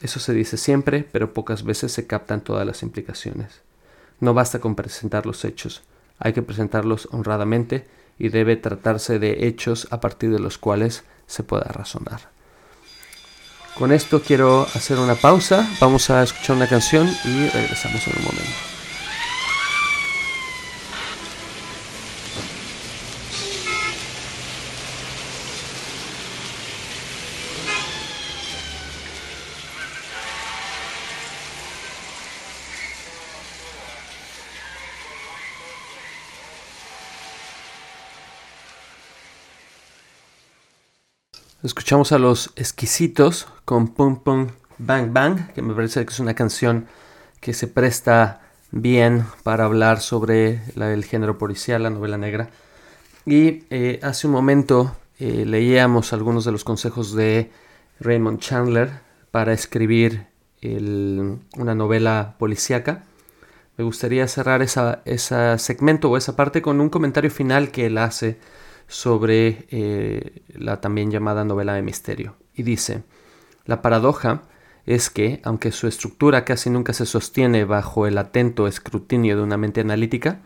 Eso 0.00 0.20
se 0.20 0.32
dice 0.32 0.56
siempre, 0.56 1.06
pero 1.12 1.34
pocas 1.34 1.64
veces 1.64 1.92
se 1.92 2.06
captan 2.06 2.40
todas 2.40 2.66
las 2.66 2.82
implicaciones. 2.82 3.60
No 4.20 4.32
basta 4.32 4.58
con 4.58 4.74
presentar 4.74 5.26
los 5.26 5.44
hechos, 5.44 5.82
hay 6.18 6.32
que 6.32 6.40
presentarlos 6.40 7.10
honradamente 7.12 7.86
y 8.18 8.30
debe 8.30 8.56
tratarse 8.56 9.18
de 9.18 9.46
hechos 9.46 9.86
a 9.90 10.00
partir 10.00 10.30
de 10.30 10.38
los 10.38 10.56
cuales 10.56 11.04
se 11.26 11.42
pueda 11.42 11.64
razonar. 11.64 12.37
Con 13.78 13.92
esto 13.92 14.20
quiero 14.20 14.66
hacer 14.74 14.98
una 14.98 15.14
pausa, 15.14 15.68
vamos 15.80 16.10
a 16.10 16.24
escuchar 16.24 16.56
una 16.56 16.66
canción 16.66 17.08
y 17.24 17.48
regresamos 17.48 18.04
en 18.08 18.18
un 18.18 18.24
momento. 18.24 18.77
Escuchamos 41.64 42.12
a 42.12 42.20
los 42.20 42.52
exquisitos 42.54 43.48
con 43.64 43.88
Pum 43.88 44.20
Pum 44.22 44.46
Bang 44.78 45.12
Bang, 45.12 45.52
que 45.54 45.60
me 45.60 45.74
parece 45.74 46.06
que 46.06 46.12
es 46.12 46.20
una 46.20 46.34
canción 46.34 46.86
que 47.40 47.52
se 47.52 47.66
presta 47.66 48.42
bien 48.70 49.24
para 49.42 49.64
hablar 49.64 50.00
sobre 50.00 50.60
el 50.76 51.04
género 51.04 51.36
policial, 51.36 51.82
la 51.82 51.90
novela 51.90 52.16
negra. 52.16 52.50
Y 53.26 53.64
eh, 53.70 53.98
hace 54.04 54.28
un 54.28 54.34
momento 54.34 54.94
eh, 55.18 55.44
leíamos 55.44 56.12
algunos 56.12 56.44
de 56.44 56.52
los 56.52 56.62
consejos 56.62 57.12
de 57.16 57.50
Raymond 57.98 58.38
Chandler 58.38 58.90
para 59.32 59.52
escribir 59.52 60.28
una 60.62 61.74
novela 61.74 62.36
policíaca. 62.38 63.02
Me 63.76 63.82
gustaría 63.82 64.28
cerrar 64.28 64.62
ese 64.62 65.58
segmento 65.58 66.08
o 66.08 66.16
esa 66.16 66.36
parte 66.36 66.62
con 66.62 66.80
un 66.80 66.88
comentario 66.88 67.32
final 67.32 67.72
que 67.72 67.86
él 67.86 67.98
hace 67.98 68.38
sobre 68.88 69.66
eh, 69.70 70.42
la 70.48 70.80
también 70.80 71.10
llamada 71.10 71.44
novela 71.44 71.74
de 71.74 71.82
misterio. 71.82 72.34
Y 72.54 72.64
dice, 72.64 73.04
la 73.64 73.82
paradoja 73.82 74.42
es 74.86 75.10
que, 75.10 75.40
aunque 75.44 75.70
su 75.70 75.86
estructura 75.86 76.44
casi 76.44 76.70
nunca 76.70 76.94
se 76.94 77.06
sostiene 77.06 77.64
bajo 77.64 78.06
el 78.06 78.16
atento 78.18 78.66
escrutinio 78.66 79.36
de 79.36 79.42
una 79.42 79.58
mente 79.58 79.82
analítica, 79.82 80.40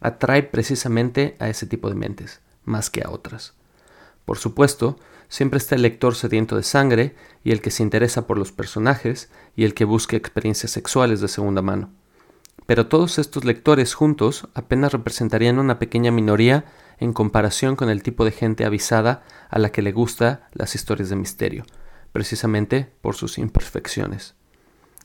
atrae 0.00 0.42
precisamente 0.42 1.36
a 1.38 1.48
ese 1.48 1.66
tipo 1.66 1.88
de 1.88 1.94
mentes, 1.94 2.40
más 2.64 2.90
que 2.90 3.02
a 3.02 3.10
otras. 3.10 3.54
Por 4.26 4.36
supuesto, 4.36 4.98
siempre 5.28 5.56
está 5.56 5.74
el 5.76 5.82
lector 5.82 6.14
sediento 6.14 6.56
de 6.56 6.62
sangre 6.62 7.14
y 7.42 7.52
el 7.52 7.62
que 7.62 7.70
se 7.70 7.82
interesa 7.82 8.26
por 8.26 8.38
los 8.38 8.52
personajes 8.52 9.30
y 9.56 9.64
el 9.64 9.72
que 9.72 9.86
busca 9.86 10.16
experiencias 10.16 10.72
sexuales 10.72 11.22
de 11.22 11.28
segunda 11.28 11.62
mano. 11.62 11.90
Pero 12.66 12.88
todos 12.88 13.18
estos 13.18 13.44
lectores 13.44 13.94
juntos 13.94 14.48
apenas 14.52 14.92
representarían 14.92 15.58
una 15.58 15.78
pequeña 15.78 16.10
minoría 16.10 16.66
en 16.98 17.12
comparación 17.12 17.76
con 17.76 17.90
el 17.90 18.02
tipo 18.02 18.24
de 18.24 18.32
gente 18.32 18.64
avisada 18.64 19.24
a 19.48 19.58
la 19.58 19.70
que 19.70 19.82
le 19.82 19.92
gusta 19.92 20.48
las 20.52 20.74
historias 20.74 21.08
de 21.10 21.16
misterio, 21.16 21.64
precisamente 22.12 22.92
por 23.00 23.14
sus 23.14 23.38
imperfecciones. 23.38 24.34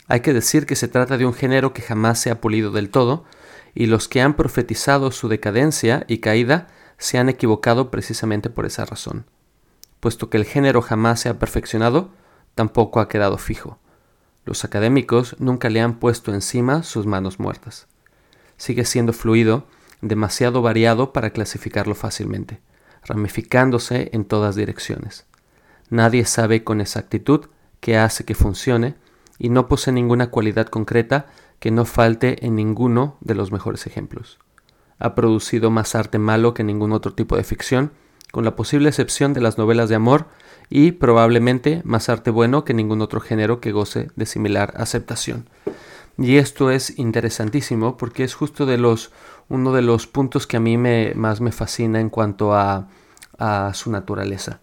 Hay 0.07 0.21
que 0.21 0.33
decir 0.33 0.65
que 0.65 0.75
se 0.75 0.87
trata 0.87 1.17
de 1.17 1.25
un 1.25 1.33
género 1.33 1.73
que 1.73 1.81
jamás 1.81 2.19
se 2.19 2.31
ha 2.31 2.41
pulido 2.41 2.71
del 2.71 2.89
todo, 2.89 3.25
y 3.73 3.85
los 3.85 4.07
que 4.07 4.21
han 4.21 4.35
profetizado 4.35 5.11
su 5.11 5.29
decadencia 5.29 6.05
y 6.07 6.17
caída 6.17 6.67
se 6.97 7.17
han 7.17 7.29
equivocado 7.29 7.89
precisamente 7.89 8.49
por 8.49 8.65
esa 8.65 8.85
razón. 8.85 9.25
Puesto 9.99 10.29
que 10.29 10.37
el 10.37 10.45
género 10.45 10.81
jamás 10.81 11.21
se 11.21 11.29
ha 11.29 11.39
perfeccionado, 11.39 12.11
tampoco 12.55 12.99
ha 12.99 13.07
quedado 13.07 13.37
fijo. 13.37 13.79
Los 14.43 14.65
académicos 14.65 15.35
nunca 15.39 15.69
le 15.69 15.81
han 15.81 15.99
puesto 15.99 16.33
encima 16.33 16.83
sus 16.83 17.05
manos 17.05 17.39
muertas. 17.39 17.87
Sigue 18.57 18.85
siendo 18.85 19.13
fluido 19.13 19.65
demasiado 20.01 20.61
variado 20.61 21.13
para 21.13 21.31
clasificarlo 21.31 21.95
fácilmente, 21.95 22.59
ramificándose 23.03 24.09
en 24.13 24.25
todas 24.25 24.55
direcciones. 24.55 25.25
Nadie 25.89 26.25
sabe 26.25 26.63
con 26.63 26.81
exactitud 26.81 27.47
qué 27.79 27.97
hace 27.97 28.23
que 28.23 28.35
funcione 28.35 28.95
y 29.37 29.49
no 29.49 29.67
posee 29.67 29.93
ninguna 29.93 30.29
cualidad 30.29 30.67
concreta 30.67 31.27
que 31.59 31.71
no 31.71 31.85
falte 31.85 32.45
en 32.45 32.55
ninguno 32.55 33.17
de 33.21 33.35
los 33.35 33.51
mejores 33.51 33.85
ejemplos. 33.87 34.39
Ha 34.99 35.15
producido 35.15 35.71
más 35.71 35.95
arte 35.95 36.19
malo 36.19 36.53
que 36.53 36.63
ningún 36.63 36.91
otro 36.91 37.13
tipo 37.13 37.35
de 37.35 37.43
ficción, 37.43 37.91
con 38.31 38.45
la 38.45 38.55
posible 38.55 38.89
excepción 38.89 39.33
de 39.33 39.41
las 39.41 39.57
novelas 39.57 39.89
de 39.89 39.95
amor, 39.95 40.27
y 40.69 40.93
probablemente 40.93 41.81
más 41.83 42.07
arte 42.07 42.31
bueno 42.31 42.63
que 42.63 42.73
ningún 42.73 43.01
otro 43.01 43.19
género 43.19 43.59
que 43.59 43.71
goce 43.71 44.09
de 44.15 44.25
similar 44.25 44.73
aceptación. 44.77 45.49
Y 46.17 46.37
esto 46.37 46.71
es 46.71 46.97
interesantísimo 46.97 47.97
porque 47.97 48.23
es 48.23 48.35
justo 48.35 48.65
de 48.65 48.77
los 48.77 49.11
uno 49.51 49.73
de 49.73 49.81
los 49.81 50.07
puntos 50.07 50.47
que 50.47 50.55
a 50.55 50.61
mí 50.61 50.77
me, 50.77 51.11
más 51.13 51.41
me 51.41 51.51
fascina 51.51 51.99
en 51.99 52.09
cuanto 52.09 52.53
a, 52.55 52.87
su 53.73 53.89
naturaleza. 53.89 54.59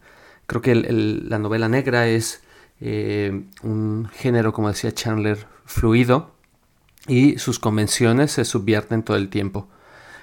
Creo 0.47 0.63
que 0.63 0.77
la 0.77 1.41
novela 1.41 1.69
negra 1.69 2.07
es 2.07 2.43
eh, 2.81 3.43
un 3.65 4.09
género, 4.13 4.53
como 4.53 4.69
decía 4.69 4.95
Chandler, 4.95 5.49
fluido 5.65 6.31
y 7.09 7.39
sus 7.39 7.59
convenciones 7.59 8.31
se 8.31 8.45
subvierten 8.45 9.03
todo 9.03 9.17
el 9.17 9.31
tiempo. 9.31 9.69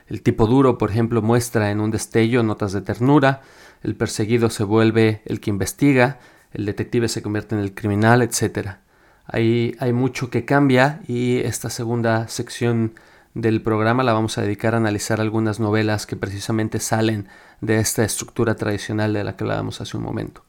El 0.08 0.22
tipo 0.22 0.48
duro, 0.48 0.78
por 0.78 0.90
ejemplo, 0.90 1.22
muestra 1.22 1.70
en 1.70 1.82
un 1.82 1.92
destello 1.92 2.44
notas 2.44 2.72
de 2.72 2.80
ternura, 2.80 3.42
el 3.84 3.96
perseguido 3.96 4.50
se 4.50 4.64
vuelve 4.64 5.22
el 5.26 5.42
que 5.42 5.50
investiga, 5.50 6.20
el 6.54 6.66
detective 6.66 7.10
se 7.10 7.22
convierte 7.22 7.56
en 7.56 7.62
el 7.62 7.76
criminal, 7.76 8.22
etc. 8.22 8.78
Hay, 9.26 9.76
hay 9.80 9.92
mucho 9.92 10.30
que 10.30 10.46
cambia 10.46 11.02
y 11.10 11.40
esta 11.40 11.70
segunda 11.70 12.30
sección 12.30 12.94
del 13.36 13.62
programa 13.62 14.02
la 14.04 14.14
vamos 14.14 14.38
a 14.38 14.42
dedicar 14.42 14.74
a 14.74 14.78
analizar 14.78 15.20
algunas 15.20 15.60
novelas 15.60 16.08
que 16.08 16.16
precisamente 16.16 16.80
salen 16.80 17.28
de 17.60 17.80
esta 17.80 18.04
estructura 18.04 18.56
tradicional 18.56 19.14
de 19.14 19.26
la 19.26 19.36
que 19.36 19.44
hablábamos 19.44 19.82
hace 19.82 19.98
un 19.98 20.04
momento. 20.04 20.44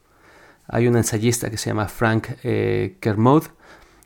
Hay 0.69 0.87
un 0.87 0.97
ensayista 0.97 1.51
que 1.51 1.59
se 1.59 1.69
llama 1.69 1.89
Frank 1.89 2.29
eh, 2.45 2.97
Kermode 3.01 3.49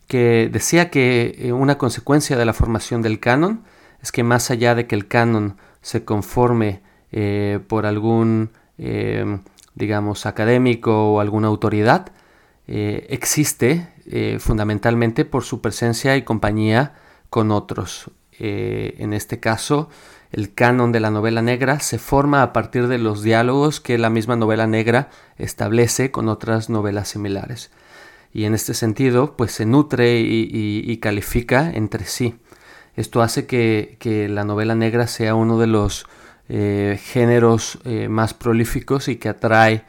que 0.08 0.48
decía 0.50 0.90
que 0.90 1.36
eh, 1.38 1.52
una 1.52 1.76
consecuencia 1.78 2.36
de 2.38 2.44
la 2.46 2.54
formación 2.54 3.02
del 3.02 3.20
canon 3.20 3.64
es 4.02 4.12
que 4.12 4.24
más 4.24 4.50
allá 4.50 4.74
de 4.74 4.86
que 4.86 4.94
el 4.94 5.06
canon 5.06 5.58
se 5.82 6.04
conforme 6.04 6.82
eh, 7.12 7.60
por 7.68 7.84
algún, 7.86 8.50
digamos, 9.74 10.24
académico 10.24 11.12
o 11.12 11.20
alguna 11.20 11.48
autoridad, 11.48 12.12
existe 12.66 13.88
fundamentalmente 14.38 15.26
por 15.26 15.44
su 15.44 15.60
presencia 15.60 16.16
y 16.16 16.22
compañía 16.22 16.94
con 17.28 17.50
otros, 17.50 18.10
eh, 18.40 18.94
en 18.98 19.12
este 19.12 19.38
caso, 19.38 19.90
el 20.32 20.54
canon 20.54 20.92
de 20.92 21.00
la 21.00 21.10
novela 21.10 21.42
negra 21.42 21.78
se 21.80 21.98
forma 21.98 22.42
a 22.42 22.52
partir 22.54 22.88
de 22.88 22.98
los 22.98 23.22
diálogos 23.22 23.80
que 23.80 23.98
la 23.98 24.08
misma 24.08 24.36
novela 24.36 24.66
negra 24.66 25.10
establece 25.36 26.10
con 26.10 26.28
otras 26.28 26.70
novelas 26.70 27.08
similares. 27.08 27.70
Y 28.32 28.44
en 28.44 28.54
este 28.54 28.72
sentido, 28.74 29.36
pues 29.36 29.52
se 29.52 29.66
nutre 29.66 30.20
y, 30.20 30.96
califica 30.98 31.70
entre 31.70 32.04
sí. 32.06 32.36
Esto 32.96 33.22
hace 33.22 33.46
que, 33.46 34.28
la 34.30 34.44
novela 34.44 34.74
negra 34.74 35.06
sea 35.06 35.34
uno 35.34 35.58
de 35.58 35.66
los 35.66 36.06
eh, 36.48 36.98
géneros 37.02 37.78
eh, 37.84 38.08
más 38.08 38.32
prolíficos 38.34 39.08
y 39.08 39.16
que 39.16 39.28
atrae 39.28 39.84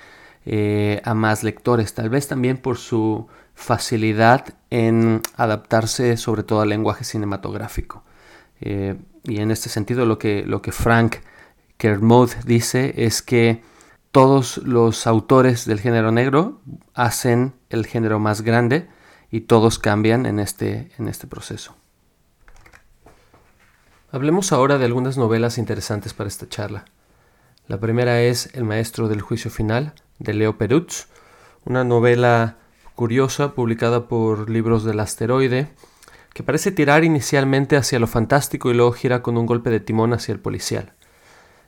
a 1.03 1.13
más 1.13 1.43
lectores, 1.43 1.93
tal 1.93 2.09
vez 2.09 2.27
también 2.27 2.57
por 2.57 2.77
su 2.77 3.27
facilidad 3.53 4.55
en 4.71 5.21
adaptarse 5.37 6.17
sobre 6.17 6.41
todo 6.41 6.61
al 6.61 6.69
lenguaje 6.69 7.03
cinematográfico. 7.03 8.03
Eh, 8.62 8.95
y 9.24 9.39
en 9.39 9.52
este 9.52 9.69
sentido 9.69 10.06
lo 10.06 10.17
que, 10.17 10.43
lo 10.45 10.62
que 10.62 10.71
Frank 10.71 11.17
Kermode 11.78 12.36
dice 12.45 12.93
es 12.97 13.21
que 13.21 13.63
todos 14.12 14.58
los 14.58 15.08
autores 15.08 15.65
del 15.65 15.80
género 15.80 16.12
negro 16.12 16.62
hacen 16.93 17.54
el 17.69 17.86
género 17.86 18.19
más 18.19 18.41
grande 18.41 18.88
y 19.32 19.41
todos 19.41 19.80
cambian 19.80 20.26
en 20.26 20.39
este, 20.39 20.91
en 20.97 21.08
este 21.08 21.28
proceso. 21.28 21.76
Hablemos 24.12 24.52
ahora 24.52 24.78
de 24.78 24.86
algunas 24.86 25.17
novelas 25.17 25.58
interesantes 25.58 26.13
para 26.13 26.28
esta 26.28 26.50
charla. 26.50 26.86
La 27.67 27.80
primera 27.80 28.21
es 28.21 28.50
El 28.54 28.65
maestro 28.65 29.08
del 29.08 29.21
juicio 29.21 29.50
final 29.50 29.93
de 30.19 30.34
Leo 30.34 30.58
Perutz, 30.58 31.08
una 31.63 31.86
novela 31.86 32.58
curiosa 32.95 33.54
publicada 33.54 34.10
por 34.10 34.50
Libros 34.50 34.84
del 34.84 35.00
Asteroide, 35.00 35.69
que 36.33 36.43
parece 36.43 36.71
tirar 36.71 37.03
inicialmente 37.03 37.75
hacia 37.75 37.99
lo 37.99 38.07
fantástico 38.07 38.71
y 38.71 38.73
luego 38.73 38.93
gira 38.93 39.21
con 39.21 39.37
un 39.37 39.45
golpe 39.45 39.69
de 39.69 39.79
timón 39.79 40.13
hacia 40.13 40.33
el 40.33 40.39
policial. 40.39 40.93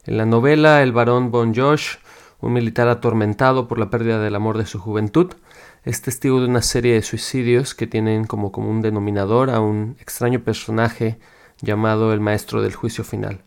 En 0.05 0.17
la 0.17 0.25
novela, 0.25 0.81
el 0.83 0.91
barón 0.91 1.31
Von 1.31 1.53
Josh, 1.55 1.95
un 2.39 2.53
militar 2.53 2.87
atormentado 2.87 3.67
por 3.67 3.79
la 3.79 3.89
pérdida 3.89 4.19
del 4.19 4.35
amor 4.35 4.57
de 4.57 4.65
su 4.65 4.79
juventud, 4.79 5.33
es 5.83 6.01
testigo 6.01 6.39
de 6.39 6.47
una 6.47 6.61
serie 6.61 6.93
de 6.93 7.01
suicidios 7.01 7.75
que 7.75 7.87
tienen 7.87 8.25
como 8.25 8.51
común 8.51 8.81
denominador 8.81 9.49
a 9.49 9.59
un 9.59 9.97
extraño 9.99 10.41
personaje 10.41 11.19
llamado 11.61 12.13
el 12.13 12.21
maestro 12.21 12.61
del 12.61 12.73
juicio 12.73 13.03
final. 13.03 13.41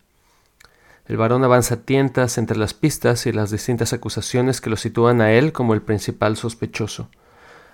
El 1.07 1.17
varón 1.17 1.43
avanza 1.43 1.75
a 1.75 1.81
tientas 1.81 2.37
entre 2.37 2.57
las 2.57 2.73
pistas 2.73 3.25
y 3.25 3.31
las 3.31 3.49
distintas 3.49 3.93
acusaciones 3.93 4.61
que 4.61 4.69
lo 4.69 4.75
sitúan 4.75 5.21
a 5.21 5.31
él 5.31 5.53
como 5.53 5.73
el 5.73 5.81
principal 5.81 6.35
sospechoso. 6.35 7.09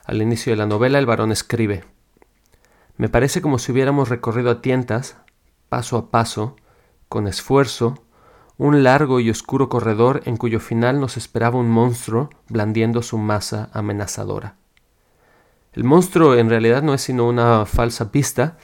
Al 0.05 0.21
inicio 0.21 0.51
de 0.51 0.57
la 0.57 0.65
novela 0.65 0.99
el 0.99 1.05
varón 1.05 1.31
escribe 1.31 1.83
Me 2.97 3.09
parece 3.09 3.41
como 3.41 3.59
si 3.59 3.71
hubiéramos 3.71 4.09
recorrido 4.09 4.51
a 4.51 4.61
tientas, 4.61 5.17
paso 5.69 5.97
a 5.97 6.11
paso, 6.11 6.55
con 7.09 7.27
esfuerzo, 7.27 8.03
un 8.57 8.83
largo 8.83 9.19
y 9.19 9.29
oscuro 9.29 9.67
corredor 9.67 10.21
en 10.25 10.37
cuyo 10.37 10.59
final 10.59 10.99
nos 10.99 11.17
esperaba 11.17 11.57
un 11.57 11.69
monstruo 11.69 12.29
blandiendo 12.49 13.01
su 13.01 13.17
masa 13.17 13.69
amenazadora. 13.73 14.55
El 15.73 15.83
monstruo 15.83 16.35
en 16.35 16.49
realidad 16.49 16.83
no 16.83 16.93
es 16.93 17.01
sino 17.01 17.27
una 17.27 17.65
falsa 17.65 18.11
pista, 18.11 18.57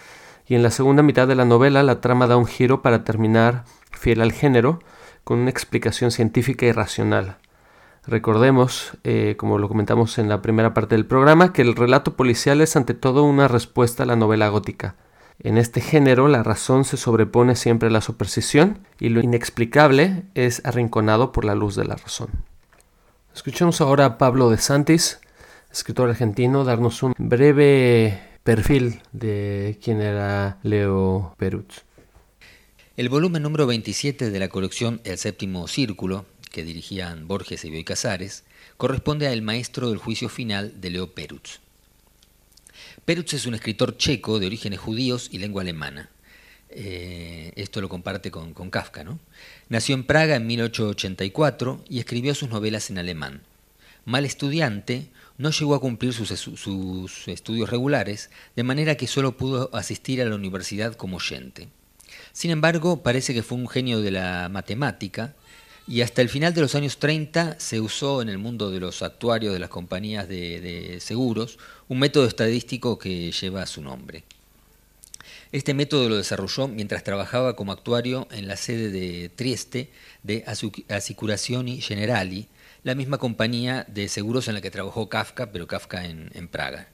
y 0.45 0.55
en 0.55 0.63
la 0.63 0.71
segunda 0.71 1.03
mitad 1.03 1.27
de 1.27 1.35
la 1.35 1.45
novela 1.45 1.81
la 1.83 2.01
trama 2.01 2.27
da 2.27 2.37
un 2.37 2.45
giro 2.45 2.81
para 2.81 3.03
terminar, 3.03 3.65
fiel 3.91 4.21
al 4.21 4.31
género, 4.31 4.79
con 5.23 5.39
una 5.39 5.49
explicación 5.49 6.11
científica 6.11 6.65
y 6.65 6.71
racional. 6.71 7.37
Recordemos, 8.07 8.93
eh, 9.03 9.35
como 9.37 9.57
lo 9.57 9.67
comentamos 9.67 10.17
en 10.17 10.29
la 10.29 10.41
primera 10.41 10.73
parte 10.73 10.95
del 10.95 11.05
programa, 11.05 11.53
que 11.53 11.61
el 11.61 11.75
relato 11.75 12.15
policial 12.15 12.61
es 12.61 12.75
ante 12.75 12.93
todo 12.93 13.23
una 13.23 13.47
respuesta 13.47 14.03
a 14.03 14.05
la 14.05 14.15
novela 14.15 14.49
gótica. 14.49 14.95
En 15.41 15.57
este 15.57 15.79
género 15.79 16.27
la 16.27 16.43
razón 16.43 16.83
se 16.83 16.97
sobrepone 16.97 17.55
siempre 17.55 17.87
a 17.87 17.91
la 17.91 18.01
superstición 18.01 18.79
y 18.99 19.09
lo 19.09 19.21
inexplicable 19.21 20.23
es 20.35 20.61
arrinconado 20.65 21.31
por 21.31 21.45
la 21.45 21.55
luz 21.55 21.75
de 21.75 21.85
la 21.85 21.95
razón. 21.95 22.29
Escuchemos 23.33 23.79
ahora 23.79 24.05
a 24.05 24.17
Pablo 24.17 24.49
de 24.49 24.57
Santis, 24.57 25.21
escritor 25.71 26.09
argentino, 26.09 26.65
darnos 26.65 27.03
un 27.03 27.13
breve 27.17 28.19
perfil 28.43 29.01
de 29.13 29.79
quién 29.81 30.01
era 30.01 30.57
Leo 30.63 31.35
Perutz. 31.37 31.83
El 32.97 33.07
volumen 33.07 33.43
número 33.43 33.65
27 33.65 34.29
de 34.29 34.39
la 34.39 34.49
colección 34.49 34.99
El 35.05 35.17
séptimo 35.17 35.69
círculo, 35.69 36.25
que 36.49 36.63
dirigían 36.63 37.27
Borges 37.27 37.65
y 37.65 37.69
Bioy 37.69 37.83
Casares, 37.83 38.43
corresponde 38.77 39.27
a 39.27 39.33
El 39.33 39.41
maestro 39.41 39.89
del 39.89 39.97
juicio 39.97 40.29
final 40.29 40.81
de 40.81 40.89
Leo 40.89 41.13
Perutz. 41.13 41.59
Perutz 43.05 43.33
es 43.33 43.45
un 43.45 43.55
escritor 43.55 43.97
checo 43.97 44.39
de 44.39 44.47
orígenes 44.47 44.79
judíos 44.79 45.29
y 45.31 45.39
lengua 45.39 45.61
alemana. 45.61 46.09
Eh, 46.69 47.51
esto 47.55 47.81
lo 47.81 47.89
comparte 47.89 48.31
con, 48.31 48.53
Kafka. 48.53 49.03
¿no? 49.03 49.19
Nació 49.69 49.95
en 49.95 50.03
Praga 50.03 50.35
en 50.35 50.47
1884 50.47 51.83
y 51.89 51.99
escribió 51.99 52.35
sus 52.35 52.49
novelas 52.49 52.89
en 52.89 52.99
alemán. 52.99 53.41
Mal 54.05 54.25
estudiante, 54.25 55.07
no 55.37 55.51
llegó 55.51 55.75
a 55.75 55.81
cumplir 55.81 56.13
sus, 56.13 56.29
sus 56.29 57.27
estudios 57.27 57.69
regulares, 57.69 58.29
de 58.55 58.63
manera 58.63 58.95
que 58.95 59.07
solo 59.07 59.37
pudo 59.37 59.69
asistir 59.73 60.21
a 60.21 60.25
la 60.25 60.35
universidad 60.35 60.95
como 60.95 61.17
oyente. 61.17 61.67
Sin 62.33 62.51
embargo, 62.51 63.01
parece 63.03 63.33
que 63.33 63.43
fue 63.43 63.57
un 63.57 63.67
genio 63.67 64.01
de 64.01 64.11
la 64.11 64.49
matemática 64.49 65.33
y 65.89 66.03
hasta 66.03 66.21
el 66.21 66.29
final 66.29 66.53
de 66.53 66.61
los 66.61 66.75
años 66.75 66.99
30 66.99 67.59
se 67.59 67.79
usó 67.79 68.21
en 68.21 68.29
el 68.29 68.37
mundo 68.37 68.69
de 68.69 68.79
los 68.79 69.01
actuarios 69.01 69.51
de 69.51 69.59
las 69.59 69.69
compañías 69.69 70.29
de, 70.29 70.99
seguros 71.01 71.57
un 71.87 71.97
método 71.97 72.27
estadístico 72.27 72.99
que 72.99 73.31
lleva 73.31 73.65
su 73.65 73.81
nombre. 73.81 74.23
Este 75.51 75.73
método 75.73 76.07
lo 76.07 76.17
desarrolló 76.17 76.67
mientras 76.67 77.03
trabajaba 77.03 77.55
como 77.55 77.71
actuario 77.71 78.27
en 78.29 78.47
la 78.47 78.55
sede 78.55 78.91
de 78.91 79.29
Trieste 79.29 79.89
de 80.21 80.45
Assicurazioni 80.89 81.81
Generali, 81.81 82.45
la 82.83 82.93
misma 82.93 83.17
compañía 83.17 83.83
de 83.89 84.09
seguros 84.09 84.47
en 84.47 84.53
la 84.53 84.61
que 84.61 84.69
trabajó 84.69 85.09
Kafka, 85.09 85.51
pero 85.51 85.65
Kafka 85.65 86.05
en, 86.05 86.47
Praga. 86.49 86.87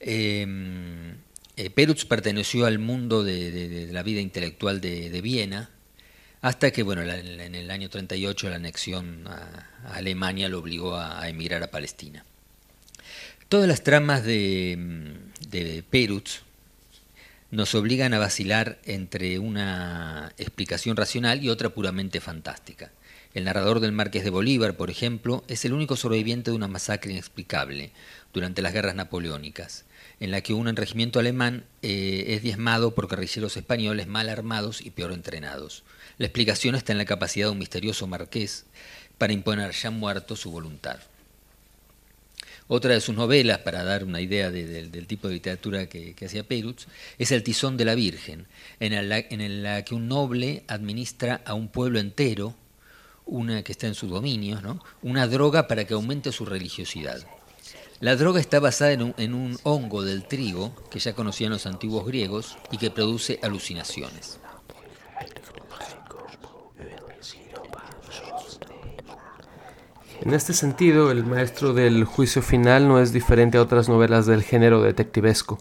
Em, 0.00 1.18
eh, 1.58 1.68
Perutz 1.68 2.06
perteneció 2.06 2.64
al 2.64 2.78
mundo 2.78 3.22
de, 3.22 3.90
la 3.92 4.02
vida 4.02 4.22
intelectual 4.22 4.80
de 4.80 5.20
Viena, 5.20 5.73
hasta 6.44 6.72
que, 6.72 6.82
bueno, 6.82 7.00
en 7.00 7.54
el 7.54 7.70
año 7.70 7.88
38 7.88 8.50
la 8.50 8.56
anexión 8.56 9.26
a, 9.26 9.66
Alemania 9.94 10.50
lo 10.50 10.58
obligó 10.58 10.94
a, 10.94 11.26
emigrar 11.26 11.62
a 11.62 11.70
Palestina. 11.70 12.22
Todas 13.48 13.66
las 13.66 13.82
tramas 13.82 14.24
de, 14.24 15.16
de 15.48 15.82
Perutz 15.88 16.42
nos 17.50 17.74
obligan 17.74 18.12
a 18.12 18.18
vacilar 18.18 18.78
entre 18.84 19.38
una 19.38 20.34
explicación 20.36 20.98
racional 20.98 21.42
y 21.42 21.48
otra 21.48 21.70
puramente 21.70 22.20
fantástica. 22.20 22.90
El 23.32 23.44
narrador 23.44 23.80
del 23.80 23.92
Marqués 23.92 24.22
de 24.22 24.28
Bolívar, 24.28 24.76
por 24.76 24.90
ejemplo, 24.90 25.44
es 25.48 25.64
el 25.64 25.72
único 25.72 25.96
sobreviviente 25.96 26.50
de 26.50 26.56
una 26.58 26.68
masacre 26.68 27.12
inexplicable 27.12 27.90
durante 28.34 28.60
las 28.60 28.74
guerras 28.74 28.96
napoleónicas, 28.96 29.86
en 30.20 30.30
la 30.30 30.42
que 30.42 30.52
un 30.52 30.76
regimiento 30.76 31.20
alemán 31.20 31.64
eh, 31.80 32.24
es 32.28 32.42
diezmado 32.42 32.94
por 32.94 33.08
guerrilleros 33.08 33.56
españoles 33.56 34.08
mal 34.08 34.28
armados 34.28 34.82
y 34.82 34.90
peor 34.90 35.12
entrenados. 35.12 35.84
La 36.16 36.26
explicación 36.26 36.76
está 36.76 36.92
en 36.92 36.98
la 36.98 37.04
capacidad 37.04 37.46
de 37.46 37.52
un 37.52 37.58
misterioso 37.58 38.06
marqués 38.06 38.66
para 39.18 39.32
imponer 39.32 39.72
ya 39.72 39.90
muerto 39.90 40.36
su 40.36 40.50
voluntad. 40.50 40.98
Otra 42.66 42.94
de 42.94 43.00
sus 43.00 43.14
novelas, 43.14 43.58
para 43.58 43.84
dar 43.84 44.04
una 44.04 44.20
idea 44.22 44.50
del 44.50 45.06
tipo 45.06 45.28
de 45.28 45.34
literatura 45.34 45.86
que, 45.86 46.14
hacía 46.24 46.44
Perutz, 46.44 46.86
es 47.18 47.30
El 47.30 47.42
tizón 47.42 47.76
de 47.76 47.84
la 47.84 47.94
Virgen, 47.94 48.46
en 48.80 49.08
la, 49.08 49.18
en 49.18 49.62
la, 49.62 49.84
que 49.84 49.94
un 49.94 50.08
noble 50.08 50.64
administra 50.66 51.42
a 51.44 51.52
un 51.52 51.68
pueblo 51.68 51.98
entero, 51.98 52.54
una 53.26 53.62
que 53.62 53.72
está 53.72 53.86
en 53.86 53.94
su 53.94 54.06
dominio, 54.06 54.62
¿no? 54.62 54.82
una 55.02 55.26
droga 55.26 55.66
para 55.66 55.84
que 55.84 55.94
aumente 55.94 56.32
su 56.32 56.46
religiosidad. 56.46 57.26
La 58.00 58.16
droga 58.16 58.40
está 58.40 58.60
basada 58.60 58.92
en 58.92 59.34
un 59.34 59.58
hongo 59.62 60.02
del 60.02 60.26
trigo 60.26 60.74
que 60.90 61.00
ya 61.00 61.14
conocían 61.14 61.52
los 61.52 61.66
antiguos 61.66 62.06
griegos 62.06 62.56
y 62.70 62.78
que 62.78 62.90
produce 62.90 63.38
alucinaciones. 63.42 64.38
En 70.24 70.32
este 70.32 70.54
sentido, 70.54 71.10
el 71.10 71.26
maestro 71.26 71.74
del 71.74 72.04
juicio 72.04 72.40
final 72.40 72.88
no 72.88 72.98
es 72.98 73.12
diferente 73.12 73.58
a 73.58 73.60
otras 73.60 73.90
novelas 73.90 74.24
del 74.24 74.42
género 74.42 74.80
detectivesco. 74.80 75.58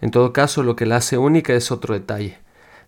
En 0.00 0.12
todo 0.12 0.32
caso, 0.32 0.62
lo 0.62 0.76
que 0.76 0.86
la 0.86 0.94
hace 0.94 1.18
única 1.18 1.54
es 1.54 1.72
otro 1.72 1.94
detalle. 1.94 2.38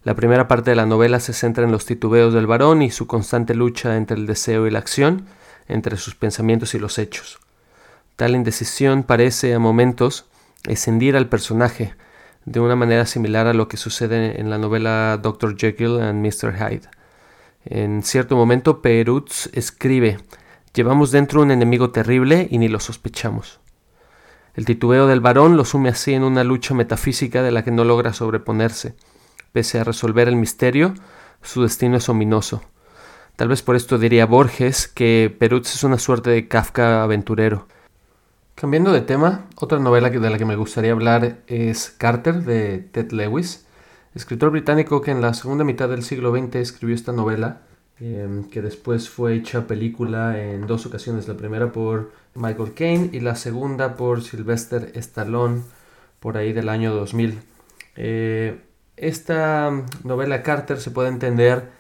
La 0.05 0.15
primera 0.15 0.47
parte 0.47 0.71
de 0.71 0.77
la 0.77 0.87
novela 0.87 1.19
se 1.19 1.33
centra 1.33 1.65
en 1.65 1.73
los 1.73 1.87
titubeos 1.87 2.33
del 2.33 2.47
varón 2.47 2.83
y 2.83 2.93
su 2.93 3.09
constante 3.09 3.57
lucha 3.57 3.97
entre 3.97 4.17
el 4.17 4.29
deseo 4.29 4.69
y 4.69 4.71
la 4.71 4.79
acción, 4.79 5.27
entre 5.67 5.97
sus 5.97 6.15
pensamientos 6.15 6.73
y 6.77 6.79
los 6.79 7.01
hechos. 7.01 7.41
Tal 8.15 8.37
indecisión 8.37 9.03
parece 9.03 9.55
a 9.55 9.59
momentos 9.59 10.27
escindir 10.69 11.17
al 11.17 11.29
personaje, 11.29 11.97
de 12.45 12.61
una 12.61 12.77
manera 12.77 13.07
similar 13.07 13.49
a 13.49 13.55
lo 13.55 13.67
que 13.67 13.77
sucede 13.77 14.41
en 14.41 14.51
la 14.51 14.59
novela 14.59 15.19
Dr. 15.21 15.57
Jekyll 15.57 16.01
and 16.01 16.25
Mr. 16.25 16.55
Hyde. 16.55 16.88
En 17.65 18.05
cierto 18.05 18.37
momento, 18.37 18.81
Perutz 18.83 19.49
escribe 19.53 20.19
Llevamos 20.75 21.11
dentro 21.11 21.43
un 21.43 21.51
enemigo 21.51 21.91
terrible 21.91 22.49
y 22.51 22.57
ni 22.57 22.67
lo 22.69 22.81
sospechamos. 22.81 23.61
El 24.55 24.65
titubeo 24.65 25.07
del 25.07 25.21
varón 25.21 25.59
lo 25.59 25.67
sume 25.67 25.91
así 25.91 26.15
en 26.15 26.25
una 26.25 26.45
lucha 26.45 26.73
metafísica 26.73 27.43
de 27.43 27.51
la 27.51 27.63
que 27.63 27.71
no 27.71 27.85
logra 27.85 28.15
sobreponerse. 28.15 28.95
Pese 29.53 29.79
a 29.79 29.85
resolver 29.85 30.29
el 30.29 30.37
misterio, 30.37 30.95
su 31.43 31.63
destino 31.63 31.99
es 31.99 32.09
ominoso. 32.09 32.63
Tal 33.37 33.49
vez 33.49 33.61
por 33.61 33.77
esto 33.77 33.99
diría 33.99 34.25
Borges 34.25 34.89
que 34.89 35.35
Perutz 35.39 35.75
es 35.75 35.85
una 35.85 35.99
suerte 35.99 36.31
de 36.31 36.49
Kafka 36.49 37.03
aventurero. 37.03 37.69
Cambiando 38.55 38.93
de 38.93 39.03
tema, 39.03 39.45
otra 39.57 39.79
novela 39.79 40.09
de 40.09 40.31
la 40.31 40.39
que 40.39 40.47
me 40.47 40.57
gustaría 40.57 40.93
hablar 40.93 41.41
es 41.49 41.91
Carter 41.91 42.45
de 42.45 42.79
Ted 42.79 43.13
Lewis, 43.13 43.67
escritor 44.15 44.51
británico 44.51 45.03
que 45.03 45.11
en 45.11 45.21
la 45.21 45.35
segunda 45.35 45.64
mitad 45.64 45.91
del 45.91 46.03
siglo 46.03 46.35
XX 46.35 46.57
escribió 46.57 46.95
esta 46.95 47.12
novela 47.12 47.61
Em, 48.05 48.50
que 48.50 48.62
después 48.62 49.09
fue 49.09 49.36
hecha 49.36 49.68
película 49.68 50.42
en 50.42 50.66
dos 50.66 50.86
ocasiones, 50.86 51.28
la 51.28 51.36
primera 51.36 51.70
por 51.70 52.11
Michael 52.34 52.74
Caine 52.74 53.11
y 53.12 53.20
la 53.20 53.36
segunda 53.36 53.96
por 53.96 54.22
Sylvester 54.22 54.90
Stallone 54.96 55.62
por 56.18 56.36
ahí 56.36 56.53
del 56.53 56.68
año 56.68 56.92
2000. 56.92 57.38
Eh, 57.94 58.61
esta 58.96 59.70
novela 60.03 60.42
Carter 60.42 60.80
se 60.80 60.90
puede 60.90 61.11
entender 61.11 61.70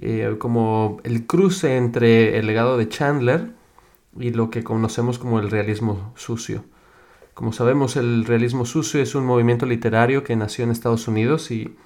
eh, 0.00 0.36
como 0.38 1.02
el 1.04 1.26
cruce 1.26 1.76
entre 1.76 2.38
el 2.38 2.46
legado 2.46 2.78
de 2.78 2.88
Chandler 2.88 3.50
y 4.18 4.30
lo 4.30 4.48
que 4.48 4.64
conocemos 4.64 5.18
como 5.18 5.38
el 5.38 5.50
realismo 5.50 6.14
sucio. 6.16 6.64
Como 7.34 7.52
sabemos, 7.52 7.96
el 7.96 8.24
realismo 8.24 8.64
sucio 8.64 9.02
es 9.02 9.14
un 9.14 9.26
movimiento 9.26 9.66
literario 9.66 10.24
que 10.24 10.34
nació 10.34 10.64
en 10.64 10.70
Estados 10.70 11.08
Unidos 11.08 11.50
y 11.50 11.76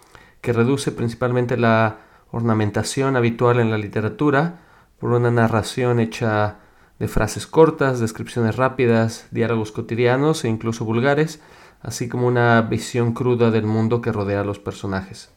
que 0.41 0.53
reduce 0.53 0.93
principalmente 0.93 1.57
la 1.57 2.12
ornamentación 2.33 3.17
habitual 3.17 3.61
en 3.61 3.71
la 3.71 3.79
literatura 3.79 4.61
por 4.99 5.13
una 5.13 5.31
narración 5.31 6.01
hecha 6.01 6.59
de 6.99 7.09
frases 7.09 7.47
cortas, 7.47 8.01
descripciones 8.01 8.57
rápidas, 8.57 9.27
diálogos 9.31 9.73
cotidianos 9.73 10.45
e 10.45 10.49
incluso 10.49 10.85
vulgares, 10.85 11.41
así 11.81 12.09
como 12.09 12.27
una 12.27 12.61
visión 12.63 13.13
cruda 13.13 13.51
del 13.51 13.67
mundo 13.67 14.01
que 14.01 14.13
rodea 14.13 14.41
a 14.41 14.45
los 14.45 14.59
personajes. 14.59 15.31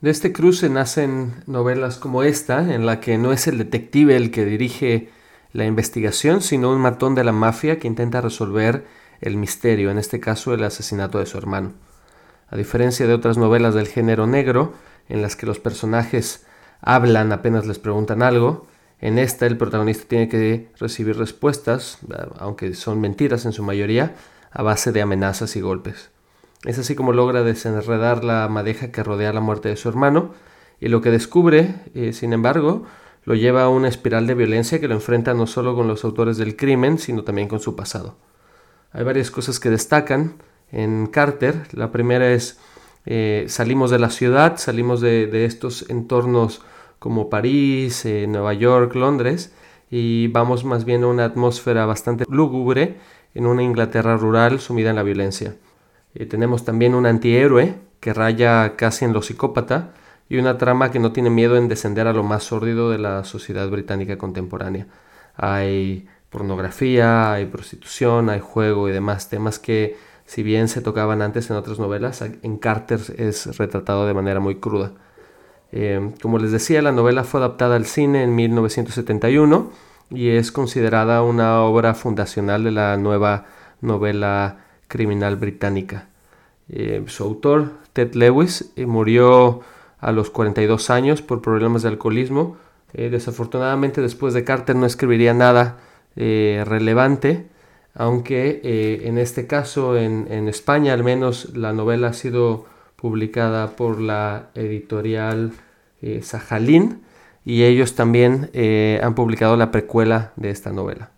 De 0.00 0.10
este 0.10 0.32
cruce 0.32 0.70
nacen 0.70 1.44
novelas 1.46 1.98
como 1.98 2.22
esta, 2.22 2.74
en 2.74 2.86
la 2.86 3.00
que 3.00 3.18
no 3.18 3.32
es 3.32 3.46
el 3.46 3.58
detective 3.58 4.16
el 4.16 4.30
que 4.30 4.46
dirige 4.46 5.10
la 5.52 5.66
investigación, 5.66 6.40
sino 6.40 6.70
un 6.70 6.80
matón 6.80 7.14
de 7.14 7.24
la 7.24 7.32
mafia 7.32 7.78
que 7.78 7.86
intenta 7.86 8.22
resolver 8.22 8.86
el 9.20 9.36
misterio, 9.36 9.90
en 9.90 9.98
este 9.98 10.18
caso 10.18 10.54
el 10.54 10.64
asesinato 10.64 11.18
de 11.18 11.26
su 11.26 11.36
hermano. 11.36 11.72
A 12.48 12.56
diferencia 12.56 13.06
de 13.06 13.12
otras 13.12 13.36
novelas 13.36 13.74
del 13.74 13.88
género 13.88 14.26
negro, 14.26 14.72
en 15.10 15.22
las 15.22 15.36
que 15.36 15.46
los 15.46 15.58
personajes 15.58 16.46
hablan 16.80 17.32
apenas 17.32 17.66
les 17.66 17.78
preguntan 17.78 18.22
algo, 18.22 18.66
en 19.00 19.18
esta 19.18 19.46
el 19.46 19.56
protagonista 19.56 20.04
tiene 20.08 20.28
que 20.28 20.70
recibir 20.78 21.16
respuestas, 21.16 21.98
aunque 22.38 22.74
son 22.74 23.00
mentiras 23.00 23.44
en 23.44 23.52
su 23.52 23.62
mayoría, 23.62 24.14
a 24.50 24.62
base 24.62 24.92
de 24.92 25.02
amenazas 25.02 25.56
y 25.56 25.60
golpes. 25.60 26.10
Es 26.64 26.78
así 26.78 26.94
como 26.94 27.12
logra 27.12 27.42
desenredar 27.42 28.24
la 28.24 28.48
madeja 28.48 28.90
que 28.90 29.02
rodea 29.02 29.32
la 29.32 29.40
muerte 29.40 29.68
de 29.68 29.76
su 29.76 29.88
hermano, 29.88 30.32
y 30.80 30.88
lo 30.88 31.00
que 31.00 31.10
descubre, 31.10 31.74
eh, 31.94 32.12
sin 32.12 32.32
embargo, 32.32 32.86
lo 33.24 33.34
lleva 33.34 33.64
a 33.64 33.68
una 33.68 33.88
espiral 33.88 34.26
de 34.26 34.34
violencia 34.34 34.80
que 34.80 34.88
lo 34.88 34.94
enfrenta 34.94 35.34
no 35.34 35.46
solo 35.46 35.74
con 35.74 35.88
los 35.88 36.04
autores 36.04 36.36
del 36.36 36.56
crimen, 36.56 36.98
sino 36.98 37.24
también 37.24 37.48
con 37.48 37.60
su 37.60 37.76
pasado. 37.76 38.16
Hay 38.92 39.04
varias 39.04 39.30
cosas 39.30 39.60
que 39.60 39.70
destacan 39.70 40.42
en 40.72 41.06
Carter. 41.06 41.68
La 41.72 41.92
primera 41.92 42.30
es 42.32 42.58
eh, 43.06 43.46
salimos 43.48 43.90
de 43.90 43.98
la 43.98 44.10
ciudad, 44.10 44.56
salimos 44.58 45.00
de, 45.00 45.44
estos 45.44 45.88
entornos 45.88 46.62
como 46.98 47.30
París, 47.30 48.04
eh, 48.04 48.26
Nueva 48.28 48.52
York, 48.54 48.94
Londres, 48.94 49.54
y 49.90 50.28
vamos 50.28 50.64
más 50.64 50.84
bien 50.84 51.02
a 51.04 51.08
una 51.08 51.24
atmósfera 51.24 51.86
bastante 51.86 52.24
lúgubre 52.28 52.98
en 53.34 53.46
una 53.46 53.62
Inglaterra 53.62 54.16
rural 54.16 54.60
sumida 54.60 54.90
en 54.90 54.96
la 54.96 55.02
violencia. 55.02 55.56
Eh, 56.14 56.26
tenemos 56.26 56.64
también 56.64 56.94
un 56.94 57.06
antihéroe 57.06 57.76
que 58.00 58.12
raya 58.14 58.76
casi 58.76 59.04
en 59.04 59.12
lo 59.12 59.22
psicópata 59.22 59.92
y 60.28 60.38
una 60.38 60.58
trama 60.58 60.90
que 60.90 60.98
no 60.98 61.12
tiene 61.12 61.30
miedo 61.30 61.56
en 61.56 61.68
descender 61.68 62.06
a 62.06 62.12
lo 62.12 62.22
más 62.22 62.44
sórdido 62.44 62.90
de 62.90 62.98
la 62.98 63.24
sociedad 63.24 63.68
británica 63.68 64.18
contemporánea. 64.18 64.86
Hay 65.36 66.06
pornografía, 66.30 67.32
hay 67.32 67.46
prostitución, 67.46 68.30
hay 68.30 68.40
juego 68.40 68.88
y 68.88 68.92
demás 68.92 69.28
temas 69.28 69.58
que 69.58 69.96
si 70.30 70.44
bien 70.44 70.68
se 70.68 70.80
tocaban 70.80 71.22
antes 71.22 71.50
en 71.50 71.56
otras 71.56 71.80
novelas, 71.80 72.22
en 72.22 72.56
Carter 72.58 73.00
es 73.18 73.58
retratado 73.58 74.06
de 74.06 74.14
manera 74.14 74.38
muy 74.38 74.60
cruda. 74.60 74.92
Eh, 75.72 76.12
como 76.22 76.38
les 76.38 76.52
decía, 76.52 76.82
la 76.82 76.92
novela 76.92 77.24
fue 77.24 77.40
adaptada 77.40 77.74
al 77.74 77.84
cine 77.84 78.22
en 78.22 78.36
1971 78.36 79.72
y 80.08 80.28
es 80.28 80.52
considerada 80.52 81.24
una 81.24 81.62
obra 81.62 81.94
fundacional 81.94 82.62
de 82.62 82.70
la 82.70 82.96
nueva 82.96 83.46
novela 83.80 84.58
criminal 84.86 85.34
británica. 85.34 86.06
Eh, 86.68 87.02
su 87.08 87.24
autor, 87.24 87.72
Ted 87.92 88.14
Lewis, 88.14 88.70
eh, 88.76 88.86
murió 88.86 89.62
a 89.98 90.12
los 90.12 90.30
42 90.30 90.90
años 90.90 91.22
por 91.22 91.42
problemas 91.42 91.82
de 91.82 91.88
alcoholismo. 91.88 92.56
desafortunadamente 92.92 94.00
después 94.00 94.32
de 94.32 94.44
Carter 94.44 94.76
no 94.76 94.86
escribiría 94.86 95.34
nada 95.34 95.78
relevante, 96.14 97.48
aunque 97.94 98.60
eh, 98.62 99.02
en 99.04 99.18
este 99.18 99.46
caso 99.46 99.96
en, 99.96 100.48
España 100.48 100.92
al 100.92 101.04
menos 101.04 101.56
la 101.56 101.72
novela 101.72 102.08
ha 102.08 102.12
sido 102.12 102.66
publicada 102.96 103.76
por 103.76 104.00
la 104.00 104.50
editorial 104.54 105.52
eh, 106.02 106.20
Sajalín 106.22 107.02
y 107.44 107.64
ellos 107.64 107.94
también 107.94 108.50
han 109.02 109.14
publicado 109.14 109.56
la 109.56 109.70
precuela 109.70 110.32
de 110.36 110.50
esta 110.50 110.72
novela. 110.72 111.10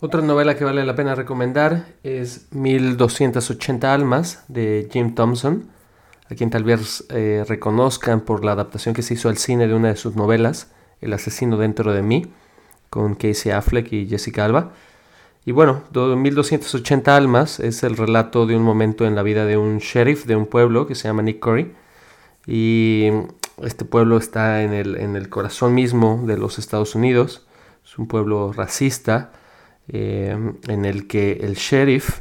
Otra 0.00 0.22
novela 0.22 0.56
que 0.56 0.64
vale 0.64 0.84
la 0.84 0.96
pena 0.96 1.14
recomendar 1.14 1.86
es 2.02 2.48
1280 2.52 3.92
almas 3.92 4.44
de 4.48 4.88
Jim 4.90 5.14
Thompson, 5.14 5.68
a 6.30 6.34
quien 6.34 6.48
tal 6.48 6.64
vez 6.64 7.06
reconozcan 7.46 8.22
por 8.22 8.44
la 8.44 8.52
adaptación 8.52 8.94
que 8.94 9.02
se 9.02 9.14
hizo 9.14 9.28
al 9.28 9.36
cine 9.36 9.68
de 9.68 9.74
una 9.74 9.88
de 9.88 9.96
sus 9.96 10.16
novelas, 10.16 10.72
El 11.02 11.12
asesino 11.12 11.58
dentro 11.58 11.92
de 11.92 12.02
mí 12.02 12.32
con 12.94 13.16
Casey 13.16 13.50
Affleck 13.50 13.92
y 13.92 14.06
Jessica 14.06 14.44
Alba. 14.44 14.70
Y 15.46 15.52
bueno, 15.52 15.82
1280 15.92 17.14
almas 17.14 17.60
es 17.60 17.82
el 17.82 17.96
relato 17.96 18.46
de 18.46 18.56
un 18.56 18.62
momento 18.62 19.06
en 19.06 19.14
la 19.14 19.22
vida 19.22 19.44
de 19.44 19.58
un 19.58 19.78
sheriff 19.78 20.24
de 20.24 20.36
un 20.36 20.46
pueblo 20.46 20.86
que 20.86 20.94
se 20.94 21.06
llama 21.08 21.22
Nick 21.22 21.40
Curry. 21.40 21.72
Y 22.46 23.10
este 23.62 23.84
pueblo 23.84 24.16
está 24.16 24.62
en 24.62 24.72
el, 24.72 24.96
en 24.96 25.16
el 25.16 25.28
corazón 25.28 25.74
mismo 25.74 26.22
de 26.26 26.38
los 26.38 26.58
Estados 26.58 26.94
Unidos. 26.94 27.46
Es 27.84 27.98
un 27.98 28.08
pueblo 28.08 28.52
racista 28.52 29.32
eh, 29.88 30.36
en 30.66 30.84
el 30.86 31.06
que 31.06 31.32
el 31.42 31.54
sheriff, 31.54 32.20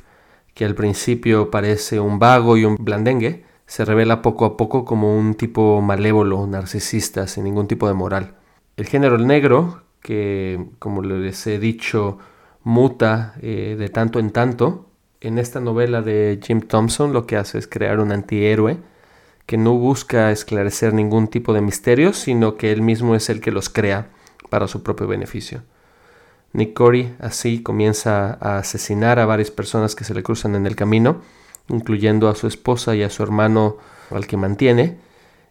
que 0.54 0.66
al 0.66 0.76
principio 0.76 1.50
parece 1.50 2.02
un 2.02 2.20
vago 2.20 2.58
y 2.58 2.66
un 2.66 2.76
blandengue, 2.76 3.46
se 3.66 3.86
revela 3.86 4.22
poco 4.22 4.46
a 4.46 4.58
poco 4.58 4.84
como 4.84 5.18
un 5.18 5.36
tipo 5.36 5.82
malévolo, 5.82 6.46
narcisista, 6.46 7.28
sin 7.28 7.46
ningún 7.46 7.68
tipo 7.68 7.88
de 7.88 7.94
moral. 7.94 8.36
El 8.76 8.86
género 8.86 9.18
negro, 9.18 9.84
que, 10.02 10.66
como 10.80 11.02
les 11.02 11.48
he 11.48 11.58
dicho, 11.58 12.20
muta 12.64 13.36
eh, 13.42 13.76
de 13.78 13.90
tanto 13.90 14.20
en 14.20 14.32
tanto. 14.32 14.90
En 15.22 15.38
esta 15.38 15.60
novela 15.60 16.02
de 16.02 16.40
Jim 16.44 16.62
Thompson 16.62 17.14
lo 17.14 17.26
que 17.26 17.38
hace 17.38 17.58
es 17.58 17.68
crear 17.68 18.00
un 18.00 18.12
antihéroe 18.12 18.78
que 19.46 19.58
no 19.58 19.74
busca 19.74 20.32
esclarecer 20.32 20.94
ningún 20.94 21.28
tipo 21.28 21.54
de 21.54 21.62
misterios, 21.62 22.18
sino 22.18 22.56
que 22.56 22.72
él 22.72 22.82
mismo 22.82 23.16
es 23.16 23.30
el 23.30 23.42
que 23.42 23.52
los 23.52 23.70
crea 23.70 24.08
para 24.50 24.68
su 24.68 24.84
propio 24.84 25.08
beneficio. 25.08 25.64
Nick 26.54 26.74
Corey 26.74 27.16
así 27.20 27.62
comienza 27.62 28.38
a 28.40 28.60
asesinar 28.60 29.20
a 29.20 29.26
varias 29.26 29.52
personas 29.52 29.96
que 29.96 30.04
se 30.04 30.14
le 30.14 30.24
cruzan 30.24 30.56
en 30.56 30.66
el 30.66 30.76
camino, 30.76 31.22
incluyendo 31.68 32.30
a 32.30 32.36
su 32.36 32.48
esposa 32.48 32.96
y 32.96 33.04
a 33.04 33.10
su 33.10 33.24
hermano 33.24 33.78
al 34.12 34.28
que 34.28 34.38
mantiene, 34.38 34.98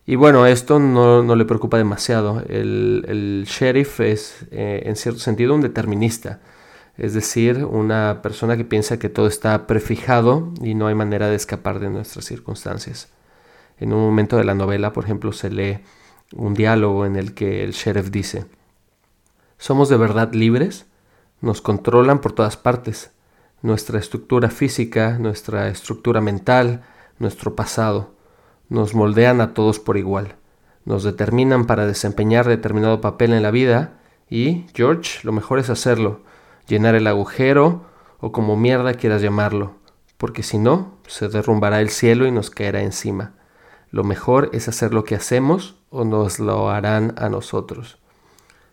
y 0.04 0.16
bueno, 0.16 0.46
esto 0.46 0.80
no, 0.80 1.36
le 1.36 1.44
preocupa 1.44 1.78
demasiado. 1.78 2.42
El, 2.48 3.44
sheriff 3.46 4.00
es, 4.00 4.46
eh, 4.50 4.82
en 4.84 4.96
cierto 4.96 5.20
sentido, 5.20 5.54
un 5.54 5.60
determinista. 5.60 6.40
Es 6.97 7.14
decir, 7.14 7.64
una 7.64 8.20
persona 8.22 8.57
que 8.57 8.64
piensa 8.64 8.99
que 8.99 9.09
todo 9.09 9.26
está 9.26 9.66
prefijado 9.66 10.53
y 10.61 10.74
no 10.74 10.86
hay 10.86 10.95
manera 10.95 11.28
de 11.28 11.36
escapar 11.36 11.80
de 11.80 11.90
nuestras 11.90 12.24
circunstancias. 12.24 13.09
En 13.78 13.93
un 13.93 14.01
momento 14.01 14.36
de 14.36 14.45
la 14.45 14.55
novela, 14.55 14.93
por 14.93 15.05
ejemplo, 15.05 15.32
se 15.32 15.51
lee 15.51 15.80
un 16.34 16.55
diálogo 16.55 17.07
en 17.07 17.16
el 17.16 17.34
que 17.34 17.64
el 17.64 17.72
sheriff 17.72 18.11
dice, 18.11 18.47
¿Somos 19.59 19.88
de 19.88 19.97
verdad 19.97 20.32
libres? 20.32 20.86
Nos 21.40 21.61
controlan 21.62 22.20
por 22.20 22.32
todas 22.32 22.57
partes. 22.57 23.12
Nuestra 23.62 23.99
estructura 23.99 24.51
física, 24.51 25.18
nuestra 25.18 25.68
estructura 25.68 26.20
mental, 26.20 26.82
nuestro 27.18 27.55
pasado 27.55 28.12
nos 28.72 28.95
moldean 28.95 29.43
a 29.43 29.53
todos 29.53 29.78
por 29.78 29.99
igual, 29.99 30.36
nos 30.86 31.05
determinan 31.05 31.66
para 31.66 31.86
desempeñar 31.86 32.49
determinado 32.49 33.03
papel 33.03 33.34
en 33.34 33.43
la 33.43 33.51
vida 33.51 34.01
y, 34.30 34.64
George, 34.74 35.20
lo 35.24 35.32
mejor 35.32 35.59
es 35.59 35.68
hacerlo, 35.68 36.22
llenar 36.66 36.94
el 36.94 37.06
agujero 37.06 37.84
o 38.20 38.32
como 38.32 38.56
mierda 38.56 38.94
quieras 38.94 39.22
llamarlo, 39.22 39.74
porque 40.16 40.42
si 40.42 40.58
no, 40.58 40.98
se 41.06 41.28
derrumbará 41.28 41.80
el 41.80 41.90
cielo 41.90 42.26
y 42.26 42.30
nos 42.30 42.50
caerá 42.50 42.82
encima. 42.82 43.34
Lo 43.90 44.04
mejor 44.04 44.50
es 44.52 44.68
hacer 44.68 44.94
lo 44.94 45.04
que 45.04 45.14
hacemos 45.14 45.76
o 45.90 46.04
nos 46.04 46.38
lo 46.38 46.70
harán 46.70 47.14
a 47.18 47.28
nosotros. 47.28 47.98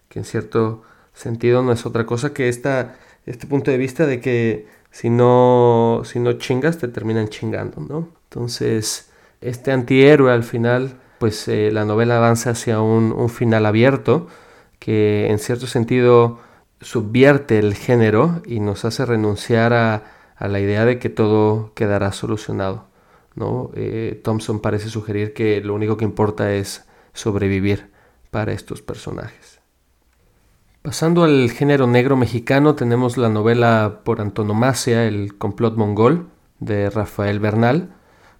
Que 0.07 0.19
en 0.19 0.25
cierto 0.25 0.83
sentido 1.13 1.61
no 1.61 1.71
es 1.71 1.85
otra 1.85 2.05
cosa 2.05 2.33
que 2.33 2.47
esta, 2.47 2.95
este 3.25 3.45
punto 3.45 3.71
de 3.71 3.77
vista 3.77 4.05
de 4.05 4.21
que 4.21 4.67
si 4.91 5.09
no, 5.09 6.01
si 6.05 6.19
no 6.19 6.33
chingas 6.33 6.77
te 6.77 6.87
terminan 6.87 7.27
chingando, 7.27 7.81
¿no? 7.81 8.09
Entonces, 8.29 9.09
este 9.41 9.71
antihéroe 9.71 10.31
al 10.31 10.43
final, 10.43 10.99
pues 11.19 11.47
eh, 11.47 11.69
la 11.71 11.85
novela 11.85 12.17
avanza 12.17 12.51
hacia 12.51 12.81
un, 12.81 13.29
final 13.29 13.65
abierto 13.65 14.27
que 14.79 15.27
en 15.29 15.39
cierto 15.39 15.67
sentido 15.67 16.39
subvierte 16.81 17.59
el 17.59 17.75
género 17.75 18.41
y 18.45 18.59
nos 18.59 18.85
hace 18.85 19.05
renunciar 19.05 19.73
a, 19.73 20.03
la 20.39 20.59
idea 20.59 20.85
de 20.85 20.99
que 20.99 21.09
todo 21.09 21.73
quedará 21.73 22.11
solucionado. 22.11 22.85
¿no? 23.35 23.71
Eh, 23.75 24.19
Thompson 24.23 24.61
parece 24.61 24.89
sugerir 24.89 25.33
que 25.33 25.61
lo 25.61 25.73
único 25.75 25.97
que 25.97 26.05
importa 26.05 26.53
es 26.53 26.85
sobrevivir 27.13 27.91
para 28.31 28.53
estos 28.53 28.81
personajes. 28.81 29.59
Pasando 30.81 31.25
al 31.25 31.51
género 31.51 31.87
negro 31.87 32.15
mexicano, 32.15 32.75
tenemos 32.75 33.17
la 33.17 33.27
novela 33.27 33.99
por 34.05 34.21
antonomasia 34.21 35.05
El 35.05 35.37
complot 35.37 35.75
mongol 35.75 36.29
de 36.59 36.89
Rafael 36.89 37.39
Bernal, 37.39 37.93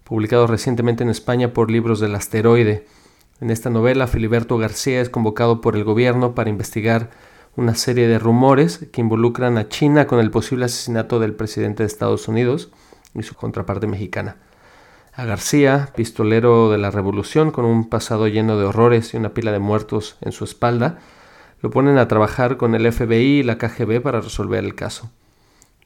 publicado 0.04 0.46
recientemente 0.46 1.04
en 1.04 1.10
España 1.10 1.52
por 1.52 1.70
Libros 1.70 2.00
del 2.00 2.14
Asteroide. 2.14 2.86
En 3.42 3.50
esta 3.50 3.68
novela, 3.68 4.06
Filiberto 4.06 4.56
García 4.56 5.02
es 5.02 5.10
convocado 5.10 5.60
por 5.60 5.76
el 5.76 5.84
gobierno 5.84 6.34
para 6.34 6.50
investigar 6.50 7.10
una 7.56 7.74
serie 7.74 8.08
de 8.08 8.18
rumores 8.18 8.86
que 8.92 9.00
involucran 9.00 9.58
a 9.58 9.68
China 9.68 10.06
con 10.06 10.20
el 10.20 10.30
posible 10.30 10.66
asesinato 10.66 11.18
del 11.18 11.34
presidente 11.34 11.82
de 11.82 11.88
Estados 11.88 12.28
Unidos 12.28 12.70
y 13.14 13.22
su 13.22 13.34
contraparte 13.34 13.86
mexicana. 13.86 14.36
A 15.12 15.24
García, 15.24 15.90
pistolero 15.96 16.70
de 16.70 16.78
la 16.78 16.90
revolución 16.90 17.50
con 17.50 17.64
un 17.64 17.88
pasado 17.88 18.28
lleno 18.28 18.56
de 18.56 18.64
horrores 18.64 19.12
y 19.12 19.16
una 19.16 19.34
pila 19.34 19.52
de 19.52 19.58
muertos 19.58 20.16
en 20.20 20.32
su 20.32 20.44
espalda, 20.44 20.98
lo 21.60 21.70
ponen 21.70 21.98
a 21.98 22.08
trabajar 22.08 22.56
con 22.56 22.74
el 22.74 22.90
FBI 22.90 23.40
y 23.40 23.42
la 23.42 23.58
KGB 23.58 24.00
para 24.00 24.20
resolver 24.20 24.64
el 24.64 24.74
caso. 24.74 25.10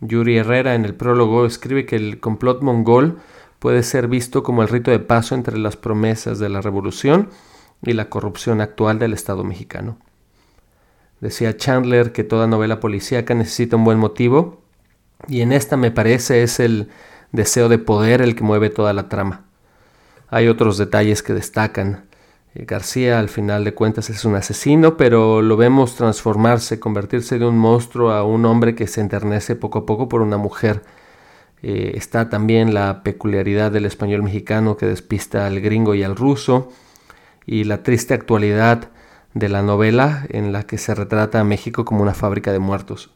Yuri 0.01 0.37
Herrera 0.37 0.75
en 0.75 0.85
el 0.85 0.95
prólogo 0.95 1.47
escribe 1.47 1.87
que 1.87 1.97
el 1.97 2.21
complot 2.21 2.63
mongol 2.63 3.19
puede 3.59 3.83
ser 3.83 4.09
visto 4.09 4.43
como 4.43 4.63
el 4.63 4.69
rito 4.69 4.91
de 4.91 4.99
paso 4.99 5.35
entre 5.35 5.59
las 5.59 5.77
promesas 5.77 6.39
de 6.39 6.51
la 6.51 6.61
revolución 6.61 7.31
y 7.83 7.95
la 7.95 8.11
corrupción 8.11 8.61
actual 8.61 8.99
del 8.99 9.15
Estado 9.15 9.43
mexicano. 9.43 9.97
Decía 11.25 11.57
Chandler 11.57 12.13
que 12.13 12.23
toda 12.23 12.47
novela 12.47 12.81
policíaca 12.81 13.33
necesita 13.33 13.77
un 13.77 13.85
buen 13.85 13.99
motivo, 13.99 14.61
y 15.27 15.41
en 15.41 15.53
esta 15.53 15.79
me 15.79 15.91
parece 15.91 16.43
es 16.43 16.61
el 16.61 16.91
deseo 17.33 17.71
de 17.71 17.79
poder 17.79 18.21
el 18.21 18.37
que 18.37 18.45
mueve 18.45 18.69
toda 18.69 18.93
la 18.93 19.09
trama. 19.09 19.47
Hay 20.29 20.49
otros 20.49 20.77
detalles 20.77 21.23
que 21.23 21.33
destacan. 21.33 22.05
Eh, 22.55 22.67
García 22.67 23.19
al 23.19 23.31
final 23.31 23.65
de 23.65 23.73
cuentas 23.73 24.11
es 24.11 24.27
un 24.27 24.35
asesino, 24.35 24.99
pero 24.99 25.41
lo 25.41 25.57
vemos 25.57 25.97
transformarse, 25.97 26.79
convertirse 26.79 27.39
de 27.39 27.47
un 27.47 27.57
monstruo 27.57 28.11
a 28.11 28.23
un 28.23 28.45
hombre 28.45 28.75
que 28.75 28.87
se 28.87 29.01
enternece 29.01 29.57
poco 29.57 29.79
a 29.79 29.87
poco 29.87 30.11
por 30.11 30.21
una 30.21 30.37
mujer. 30.37 30.83
Eh, 31.63 31.93
está 31.95 32.29
también 32.29 32.75
la 32.75 33.03
peculiaridad 33.03 33.73
del 33.73 33.87
español 33.87 34.23
mexicano 34.23 34.77
que 34.77 34.85
despista 34.85 35.47
al 35.47 35.63
gringo 35.63 35.95
y 35.95 36.03
al 36.03 36.17
ruso, 36.17 36.71
y 37.47 37.65
la 37.65 37.83
triste 37.83 38.13
actualidad 38.13 38.91
de 39.35 39.49
la 39.49 39.63
novela 39.63 40.27
en 40.31 40.53
la 40.53 40.63
que 40.63 40.79
se 40.79 40.95
retrata 40.95 41.41
a 41.41 41.45
México 41.45 41.85
como 41.85 42.03
una 42.03 42.15
fábrica 42.15 42.53
de 42.53 42.61
muertos. 42.61 43.11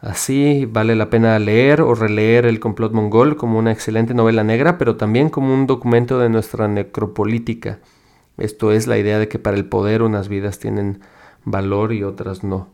Así 0.00 0.66
vale 0.66 0.94
la 0.94 1.10
pena 1.10 1.38
leer 1.38 1.80
o 1.80 1.94
releer 1.94 2.46
El 2.46 2.60
complot 2.60 2.92
mongol 2.92 3.36
como 3.36 3.58
una 3.58 3.72
excelente 3.72 4.14
novela 4.14 4.44
negra, 4.44 4.78
pero 4.78 4.96
también 4.96 5.30
como 5.30 5.52
un 5.52 5.66
documento 5.66 6.18
de 6.18 6.28
nuestra 6.28 6.68
necropolítica. 6.68 7.80
Esto 8.36 8.72
es 8.72 8.86
la 8.86 8.98
idea 8.98 9.18
de 9.18 9.28
que 9.28 9.38
para 9.38 9.56
el 9.56 9.64
poder 9.64 10.02
unas 10.02 10.28
vidas 10.28 10.58
tienen 10.58 11.00
valor 11.44 11.92
y 11.92 12.02
otras 12.04 12.44
no. 12.44 12.68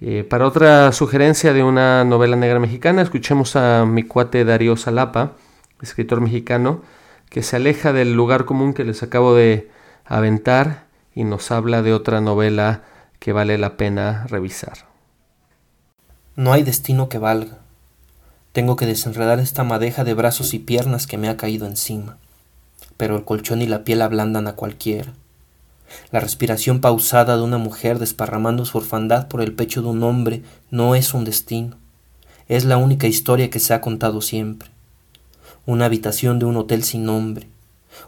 Eh, 0.00 0.24
para 0.24 0.46
otra 0.46 0.92
sugerencia 0.92 1.52
de 1.54 1.62
una 1.62 2.04
novela 2.04 2.36
negra 2.36 2.60
mexicana, 2.60 3.00
escuchemos 3.00 3.56
a 3.56 3.86
mi 3.86 4.02
cuate 4.02 4.44
Darío 4.44 4.76
Salapa, 4.76 5.32
escritor 5.80 6.20
mexicano, 6.20 6.82
que 7.30 7.42
se 7.42 7.56
aleja 7.56 7.92
del 7.92 8.14
lugar 8.14 8.44
común 8.44 8.74
que 8.74 8.84
les 8.84 9.02
acabo 9.02 9.34
de 9.34 9.70
aventar 10.04 10.83
y 11.14 11.24
nos 11.24 11.50
habla 11.50 11.82
de 11.82 11.92
otra 11.92 12.20
novela 12.20 12.82
que 13.18 13.32
vale 13.32 13.58
la 13.58 13.76
pena 13.76 14.26
revisar. 14.28 14.88
No 16.36 16.52
hay 16.52 16.62
destino 16.62 17.08
que 17.08 17.18
valga. 17.18 17.58
Tengo 18.52 18.76
que 18.76 18.86
desenredar 18.86 19.40
esta 19.40 19.64
madeja 19.64 20.04
de 20.04 20.14
brazos 20.14 20.54
y 20.54 20.58
piernas 20.58 21.06
que 21.06 21.18
me 21.18 21.28
ha 21.28 21.36
caído 21.36 21.66
encima. 21.66 22.18
Pero 22.96 23.16
el 23.16 23.24
colchón 23.24 23.62
y 23.62 23.66
la 23.66 23.84
piel 23.84 24.02
ablandan 24.02 24.46
a 24.46 24.54
cualquiera. 24.54 25.12
La 26.10 26.20
respiración 26.20 26.80
pausada 26.80 27.36
de 27.36 27.42
una 27.42 27.58
mujer 27.58 27.98
desparramando 27.98 28.64
su 28.64 28.78
orfandad 28.78 29.28
por 29.28 29.40
el 29.40 29.54
pecho 29.54 29.82
de 29.82 29.88
un 29.88 30.02
hombre 30.02 30.42
no 30.70 30.94
es 30.94 31.14
un 31.14 31.24
destino. 31.24 31.76
Es 32.48 32.64
la 32.64 32.76
única 32.76 33.06
historia 33.06 33.50
que 33.50 33.60
se 33.60 33.74
ha 33.74 33.80
contado 33.80 34.20
siempre 34.20 34.74
una 35.66 35.86
habitación 35.86 36.38
de 36.38 36.44
un 36.44 36.56
hotel 36.56 36.84
sin 36.84 37.04
nombre, 37.04 37.48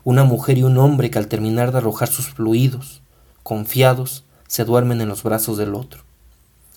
una 0.04 0.24
mujer 0.24 0.58
y 0.58 0.62
un 0.62 0.78
hombre 0.78 1.10
que 1.10 1.18
al 1.18 1.28
terminar 1.28 1.72
de 1.72 1.78
arrojar 1.78 2.08
sus 2.08 2.30
fluidos, 2.30 3.02
confiados, 3.42 4.24
se 4.48 4.64
duermen 4.64 5.00
en 5.00 5.08
los 5.08 5.22
brazos 5.22 5.56
del 5.56 5.74
otro, 5.74 6.02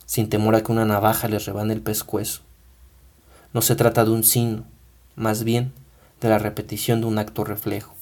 sin 0.05 0.29
temor 0.29 0.55
a 0.55 0.63
que 0.63 0.71
una 0.71 0.85
navaja 0.85 1.27
les 1.27 1.45
rebane 1.45 1.73
el 1.73 1.81
pescuezo. 1.81 2.41
No 3.53 3.61
se 3.61 3.75
trata 3.75 4.05
de 4.05 4.11
un 4.11 4.23
signo, 4.23 4.63
más 5.15 5.43
bien 5.43 5.73
de 6.21 6.29
la 6.29 6.39
repetición 6.39 7.01
de 7.01 7.07
un 7.07 7.17
acto 7.17 7.43
reflejo. 7.43 7.93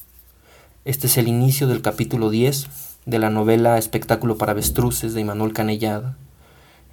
Este 0.86 1.08
es 1.08 1.18
el 1.18 1.28
inicio 1.28 1.68
del 1.68 1.82
capítulo 1.82 2.30
10 2.30 2.68
de 3.06 3.20
la 3.20 3.30
novela 3.30 3.78
Espectáculo 3.78 4.38
para 4.38 4.54
avestruces 4.54 5.14
de 5.14 5.22
Imanol 5.22 5.54
Canellada. 5.54 6.18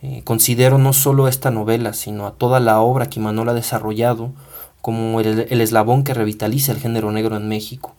Eh, 0.02 0.22
considero 0.24 0.78
no 0.78 0.92
solo 0.92 1.28
esta 1.28 1.50
novela, 1.50 1.92
sino 1.92 2.26
a 2.26 2.32
toda 2.32 2.60
la 2.60 2.80
obra 2.80 3.06
que 3.06 3.20
Imanol 3.20 3.48
ha 3.48 3.54
desarrollado 3.54 4.32
como 4.80 5.20
el, 5.20 5.60
eslabón 5.60 6.04
que 6.04 6.12
revitaliza 6.12 6.72
el 6.72 6.78
género 6.78 7.10
negro 7.10 7.36
en 7.36 7.48
México. 7.48 7.94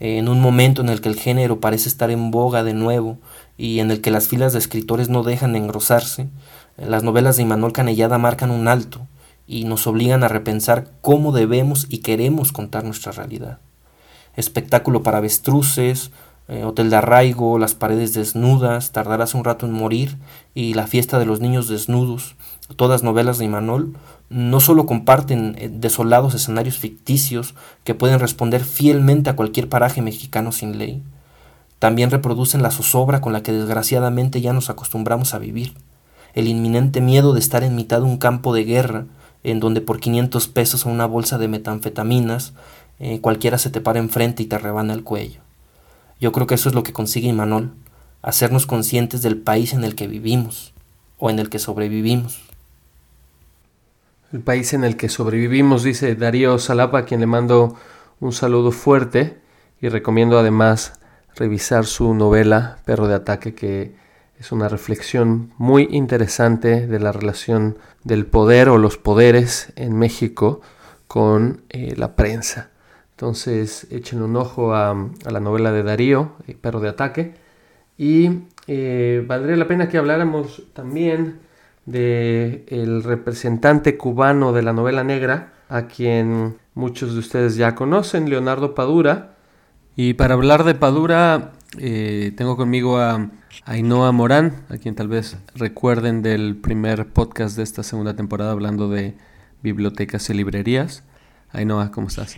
En 0.00 0.28
un 0.28 0.40
momento 0.40 0.80
en 0.80 0.88
el 0.88 1.02
que 1.02 1.10
el 1.10 1.16
género 1.16 1.60
parece 1.60 1.90
estar 1.90 2.10
en 2.10 2.30
boga 2.30 2.64
de 2.64 2.72
nuevo 2.72 3.18
y 3.58 3.80
en 3.80 3.90
el 3.90 4.00
que 4.00 4.10
las 4.10 4.28
filas 4.28 4.54
de 4.54 4.58
escritores 4.58 5.10
no 5.10 5.22
dejan 5.22 5.52
de 5.52 5.58
engrosarse, 5.58 6.28
las 6.78 7.02
novelas 7.02 7.36
de 7.36 7.42
Imanol 7.42 7.74
Canellada 7.74 8.16
marcan 8.16 8.50
un 8.50 8.66
alto 8.66 9.06
y 9.46 9.64
nos 9.64 9.86
obligan 9.86 10.24
a 10.24 10.28
repensar 10.28 10.90
cómo 11.02 11.32
debemos 11.32 11.86
y 11.90 11.98
queremos 11.98 12.50
contar 12.50 12.84
nuestra 12.84 13.12
realidad. 13.12 13.58
Espectáculo 14.36 15.02
para 15.02 15.18
avestruces, 15.18 16.12
eh, 16.48 16.64
Hotel 16.64 16.88
de 16.88 16.96
Arraigo, 16.96 17.58
Las 17.58 17.74
paredes 17.74 18.14
desnudas, 18.14 18.92
Tardarás 18.92 19.34
un 19.34 19.44
rato 19.44 19.66
en 19.66 19.72
morir 19.72 20.16
y 20.54 20.72
La 20.72 20.86
fiesta 20.86 21.18
de 21.18 21.26
los 21.26 21.40
niños 21.40 21.68
desnudos, 21.68 22.36
todas 22.76 23.02
novelas 23.02 23.38
de 23.38 23.44
Imanol, 23.44 23.94
no 24.28 24.60
solo 24.60 24.86
comparten 24.86 25.56
eh, 25.58 25.68
desolados 25.72 26.34
escenarios 26.34 26.78
ficticios 26.78 27.54
que 27.84 27.94
pueden 27.94 28.20
responder 28.20 28.64
fielmente 28.64 29.30
a 29.30 29.36
cualquier 29.36 29.68
paraje 29.68 30.02
mexicano 30.02 30.52
sin 30.52 30.78
ley, 30.78 31.02
también 31.78 32.10
reproducen 32.10 32.62
la 32.62 32.70
zozobra 32.70 33.20
con 33.20 33.32
la 33.32 33.42
que 33.42 33.52
desgraciadamente 33.52 34.40
ya 34.40 34.52
nos 34.52 34.70
acostumbramos 34.70 35.34
a 35.34 35.38
vivir, 35.38 35.72
el 36.34 36.46
inminente 36.46 37.00
miedo 37.00 37.32
de 37.32 37.40
estar 37.40 37.64
en 37.64 37.74
mitad 37.74 37.98
de 37.98 38.04
un 38.04 38.18
campo 38.18 38.54
de 38.54 38.64
guerra, 38.64 39.06
en 39.42 39.60
donde 39.60 39.80
por 39.80 39.98
500 39.98 40.48
pesos 40.48 40.84
o 40.84 40.90
una 40.90 41.06
bolsa 41.06 41.38
de 41.38 41.48
metanfetaminas, 41.48 42.52
eh, 42.98 43.20
cualquiera 43.20 43.56
se 43.56 43.70
te 43.70 43.80
para 43.80 43.98
enfrente 43.98 44.42
y 44.42 44.46
te 44.46 44.58
rebana 44.58 44.92
el 44.92 45.02
cuello. 45.02 45.40
Yo 46.20 46.32
creo 46.32 46.46
que 46.46 46.54
eso 46.54 46.68
es 46.68 46.74
lo 46.74 46.82
que 46.82 46.92
consigue 46.92 47.28
Imanol, 47.28 47.72
hacernos 48.20 48.66
conscientes 48.66 49.22
del 49.22 49.38
país 49.38 49.72
en 49.72 49.82
el 49.82 49.94
que 49.94 50.06
vivimos, 50.06 50.74
o 51.18 51.30
en 51.30 51.38
el 51.38 51.48
que 51.48 51.58
sobrevivimos. 51.58 52.49
El 54.32 54.42
país 54.42 54.74
en 54.74 54.84
el 54.84 54.96
que 54.96 55.08
sobrevivimos, 55.08 55.82
dice 55.82 56.14
Darío 56.14 56.58
Salapa, 56.60 56.98
a 56.98 57.04
quien 57.04 57.18
le 57.18 57.26
mando 57.26 57.74
un 58.20 58.32
saludo 58.32 58.70
fuerte 58.70 59.40
y 59.80 59.88
recomiendo 59.88 60.38
además 60.38 61.00
revisar 61.34 61.84
su 61.84 62.14
novela 62.14 62.78
Perro 62.84 63.08
de 63.08 63.14
Ataque, 63.16 63.54
que 63.56 63.96
es 64.38 64.52
una 64.52 64.68
reflexión 64.68 65.52
muy 65.58 65.88
interesante 65.90 66.86
de 66.86 67.00
la 67.00 67.10
relación 67.10 67.76
del 68.04 68.24
poder 68.24 68.68
o 68.68 68.78
los 68.78 68.98
poderes 68.98 69.72
en 69.74 69.98
México 69.98 70.60
con 71.08 71.62
eh, 71.68 71.94
la 71.96 72.14
prensa. 72.14 72.70
Entonces 73.10 73.88
echen 73.90 74.22
un 74.22 74.36
ojo 74.36 74.74
a, 74.74 74.94
la 75.28 75.40
novela 75.40 75.72
de 75.72 75.82
Darío, 75.82 76.36
eh, 76.46 76.54
Perro 76.54 76.78
de 76.78 76.88
Ataque, 76.88 77.34
y 77.98 78.44
eh, 78.68 79.24
valdría 79.26 79.56
la 79.56 79.66
pena 79.66 79.88
que 79.88 79.98
habláramos 79.98 80.62
también 80.72 81.49
de 81.90 82.64
el 82.68 83.02
representante 83.02 83.96
cubano 83.96 84.52
de 84.52 84.62
la 84.62 84.72
novela 84.72 85.04
negra, 85.04 85.52
a 85.68 85.86
quien 85.86 86.58
muchos 86.74 87.14
de 87.14 87.20
ustedes 87.20 87.56
ya 87.56 87.74
conocen, 87.74 88.30
Leonardo 88.30 88.74
Padura. 88.74 89.36
Y 89.96 90.14
para 90.14 90.34
hablar 90.34 90.64
de 90.64 90.74
Padura, 90.74 91.52
eh, 91.78 92.32
tengo 92.36 92.56
conmigo 92.56 92.98
a 92.98 93.28
Ainhoa 93.64 94.12
Morán, 94.12 94.64
a 94.68 94.78
quien 94.78 94.94
tal 94.94 95.08
vez 95.08 95.36
recuerden 95.54 96.22
del 96.22 96.56
primer 96.56 97.06
podcast 97.06 97.56
de 97.56 97.64
esta 97.64 97.82
segunda 97.82 98.14
temporada 98.14 98.52
hablando 98.52 98.88
de 98.88 99.14
bibliotecas 99.62 100.30
y 100.30 100.34
librerías. 100.34 101.04
Ainhoa, 101.52 101.90
¿cómo 101.90 102.06
estás? 102.06 102.36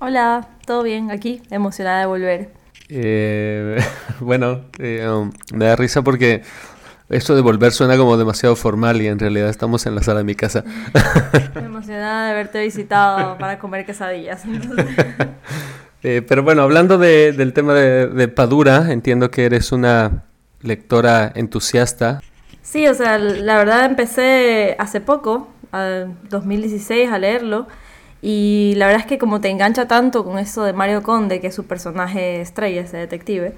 Hola, 0.00 0.48
todo 0.64 0.82
bien 0.82 1.10
aquí, 1.10 1.42
emocionada 1.50 2.00
de 2.00 2.06
volver. 2.06 2.50
Eh, 2.88 3.78
bueno, 4.20 4.66
eh, 4.78 5.06
um, 5.08 5.30
me 5.52 5.64
da 5.64 5.76
risa 5.76 6.02
porque 6.02 6.42
eso 7.08 7.34
de 7.36 7.40
volver 7.40 7.72
suena 7.72 7.96
como 7.96 8.16
demasiado 8.16 8.56
formal 8.56 9.00
y 9.00 9.06
en 9.06 9.18
realidad 9.18 9.48
estamos 9.48 9.86
en 9.86 9.94
la 9.94 10.02
sala 10.02 10.18
de 10.18 10.24
mi 10.24 10.34
casa. 10.34 10.64
Estoy 11.32 11.64
emocionada 11.64 12.26
de 12.26 12.32
haberte 12.32 12.62
visitado 12.62 13.38
para 13.38 13.58
comer 13.58 13.86
quesadillas. 13.86 14.42
Eh, 16.02 16.22
pero 16.22 16.44
bueno, 16.44 16.62
hablando 16.62 16.98
del 16.98 17.52
tema 17.52 17.74
de, 17.74 18.28
Padura, 18.28 18.92
entiendo 18.92 19.32
que 19.32 19.44
eres 19.44 19.72
una 19.72 20.22
lectora 20.62 21.32
entusiasta. 21.34 22.20
Sí, 22.62 22.86
o 22.86 22.94
sea, 22.94 23.18
la 23.18 23.56
verdad 23.56 23.86
empecé 23.86 24.76
hace 24.78 25.00
poco, 25.00 25.48
en 25.72 26.16
2016, 26.30 27.10
a 27.10 27.18
leerlo. 27.18 27.66
Y 28.22 28.74
la 28.76 28.86
verdad 28.86 29.00
es 29.00 29.06
que 29.06 29.18
como 29.18 29.40
te 29.40 29.48
engancha 29.48 29.88
tanto 29.88 30.24
con 30.24 30.38
eso 30.38 30.62
de 30.62 30.72
Mario 30.72 31.02
Conde, 31.02 31.40
que 31.40 31.48
es 31.48 31.54
su 31.56 31.66
personaje 31.66 32.40
estrella, 32.40 32.82
ese 32.82 32.98
detective, 32.98 33.54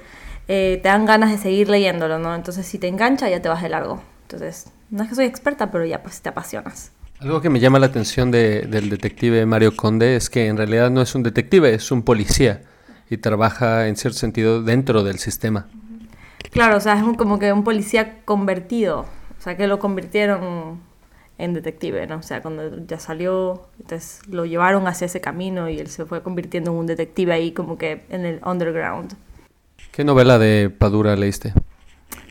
eh, 0.48 0.80
te 0.82 0.88
dan 0.88 1.06
ganas 1.06 1.30
de 1.30 1.38
seguir 1.38 1.68
leyéndolo, 1.68 2.18
¿no? 2.18 2.34
Entonces 2.34 2.66
si 2.66 2.78
te 2.78 2.88
engancha 2.88 3.28
ya 3.28 3.40
te 3.40 3.48
vas 3.48 3.62
de 3.62 3.68
largo. 3.68 4.02
Entonces, 4.22 4.70
no 4.90 5.02
es 5.02 5.08
que 5.08 5.14
soy 5.14 5.26
experta, 5.26 5.70
pero 5.70 5.84
ya 5.84 6.02
pues 6.02 6.20
te 6.20 6.28
apasionas. 6.28 6.92
Algo 7.20 7.40
que 7.40 7.50
me 7.50 7.60
llama 7.60 7.78
la 7.78 7.86
atención 7.86 8.30
del 8.30 8.90
detective 8.90 9.44
Mario 9.44 9.74
Conde 9.74 10.16
es 10.16 10.30
que 10.30 10.46
en 10.46 10.56
realidad 10.56 10.90
no 10.90 11.02
es 11.02 11.14
un 11.14 11.22
detective, 11.22 11.74
es 11.74 11.90
un 11.90 12.02
policía 12.02 12.62
y 13.10 13.16
trabaja 13.16 13.88
en 13.88 13.96
cierto 13.96 14.18
sentido 14.18 14.62
dentro 14.62 15.02
del 15.02 15.18
sistema. 15.18 15.66
Claro, 16.50 16.76
o 16.76 16.80
sea, 16.80 16.94
es 16.94 17.16
como 17.16 17.38
que 17.38 17.52
un 17.52 17.64
policía 17.64 18.20
convertido, 18.24 19.00
o 19.00 19.42
sea, 19.42 19.56
que 19.56 19.66
lo 19.66 19.78
convirtieron 19.78 20.80
en 21.38 21.54
detective, 21.54 22.06
¿no? 22.06 22.16
O 22.16 22.22
sea, 22.22 22.40
cuando 22.40 22.86
ya 22.86 22.98
salió, 22.98 23.68
entonces 23.80 24.20
lo 24.28 24.44
llevaron 24.44 24.86
hacia 24.86 25.06
ese 25.06 25.20
camino 25.20 25.68
y 25.68 25.78
él 25.78 25.88
se 25.88 26.04
fue 26.04 26.22
convirtiendo 26.22 26.70
en 26.70 26.76
un 26.76 26.86
detective 26.86 27.32
ahí 27.32 27.52
como 27.52 27.78
que 27.78 28.04
en 28.10 28.26
el 28.26 28.40
underground. 28.44 29.16
¿Qué 29.98 30.04
novela 30.04 30.38
de 30.38 30.70
Padura 30.70 31.16
leíste? 31.16 31.54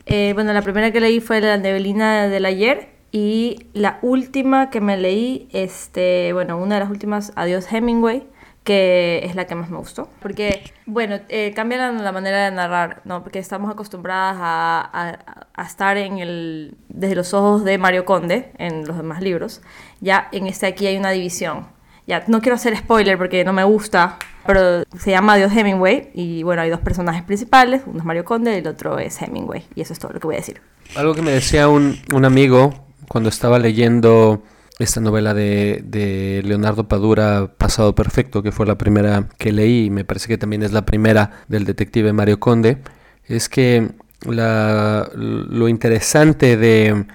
Eh, 0.06 0.32
bueno, 0.32 0.54
la 0.54 0.62
primera 0.62 0.90
que 0.90 1.00
leí 1.00 1.20
fue 1.20 1.42
La 1.42 1.58
Neblina 1.58 2.26
del 2.26 2.46
Ayer 2.46 2.88
y 3.12 3.66
la 3.74 3.98
última 4.00 4.70
que 4.70 4.80
me 4.80 4.96
leí, 4.96 5.50
este, 5.52 6.32
bueno, 6.32 6.56
una 6.56 6.76
de 6.76 6.80
las 6.80 6.90
últimas, 6.90 7.30
Adiós 7.36 7.70
Hemingway, 7.70 8.26
que 8.64 9.20
es 9.22 9.34
la 9.34 9.46
que 9.46 9.54
más 9.54 9.68
me 9.68 9.76
gustó. 9.76 10.08
Porque, 10.22 10.62
bueno, 10.86 11.20
eh, 11.28 11.52
cambia 11.54 11.92
la, 11.92 12.10
manera 12.10 12.46
de 12.46 12.52
narrar, 12.52 13.02
¿no? 13.04 13.22
Porque 13.22 13.38
estamos 13.38 13.70
acostumbradas 13.70 14.38
a, 14.40 15.18
a, 15.54 15.62
estar 15.62 15.98
en 15.98 16.20
el, 16.20 16.74
desde 16.88 17.16
los 17.16 17.34
ojos 17.34 17.64
de 17.64 17.76
Mario 17.76 18.06
Conde 18.06 18.50
en 18.56 18.86
los 18.86 18.96
demás 18.96 19.20
libros. 19.20 19.60
Ya 20.00 20.30
en 20.32 20.46
este 20.46 20.64
aquí 20.64 20.86
hay 20.86 20.96
una 20.96 21.10
división. 21.10 21.66
Ya, 22.08 22.24
no 22.26 22.40
quiero 22.40 22.56
hacer 22.56 22.76
spoiler 22.76 23.16
porque 23.16 23.44
no 23.44 23.52
me 23.52 23.62
gusta, 23.62 24.16
pero 24.44 24.82
se 24.98 25.10
llama 25.12 25.36
Dios 25.36 25.52
Hemingway 25.54 26.10
y 26.14 26.42
bueno, 26.42 26.62
hay 26.62 26.70
dos 26.70 26.80
personajes 26.80 27.22
principales, 27.22 27.82
uno 27.86 28.00
es 28.00 28.04
Mario 28.04 28.24
Conde 28.24 28.54
y 28.54 28.58
el 28.58 28.66
otro 28.66 28.98
es 28.98 29.22
Hemingway. 29.22 29.64
Y 29.76 29.82
eso 29.82 29.92
es 29.92 30.00
todo 30.00 30.12
lo 30.12 30.18
que 30.18 30.26
voy 30.26 30.34
a 30.34 30.38
decir. 30.38 30.60
Algo 30.96 31.14
que 31.14 31.22
me 31.22 31.30
decía 31.30 31.68
un, 31.68 32.00
un 32.12 32.24
amigo 32.24 32.72
cuando 33.08 33.28
estaba 33.28 33.60
leyendo 33.60 34.42
esta 34.78 35.00
novela 35.00 35.34
de, 35.34 36.42
Leonardo 36.44 36.86
Padura, 36.86 37.50
Pasado 37.58 37.94
Perfecto, 37.94 38.42
que 38.42 38.52
fue 38.52 38.66
la 38.66 38.78
primera 38.78 39.28
que 39.36 39.52
leí 39.52 39.86
y 39.86 39.90
me 39.90 40.04
parece 40.04 40.28
que 40.28 40.38
también 40.38 40.62
es 40.62 40.72
la 40.72 40.86
primera 40.86 41.42
del 41.48 41.64
detective 41.64 42.12
Mario 42.12 42.38
Conde, 42.38 42.78
es 43.26 43.48
que 43.48 43.90
lo 44.24 45.68
interesante 45.68 46.56
de, 46.56 47.06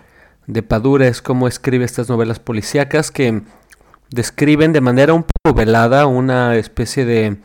Padura 0.68 1.08
es 1.08 1.22
cómo 1.22 1.48
escribe 1.48 1.86
estas 1.86 2.10
novelas 2.10 2.40
policíacas 2.40 3.12
que 3.12 3.44
describen 4.14 4.74
de 4.74 4.82
manera 4.82 5.14
un 5.14 5.24
poco 5.24 5.56
velada 5.56 6.06
una 6.06 6.56
especie 6.56 7.04
de 7.04 7.38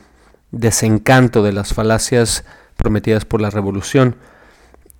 desencanto 0.50 1.42
de 1.42 1.52
las 1.52 1.72
falacias 1.72 2.44
prometidas 2.76 3.24
por 3.24 3.40
la 3.40 3.48
revolución. 3.50 4.16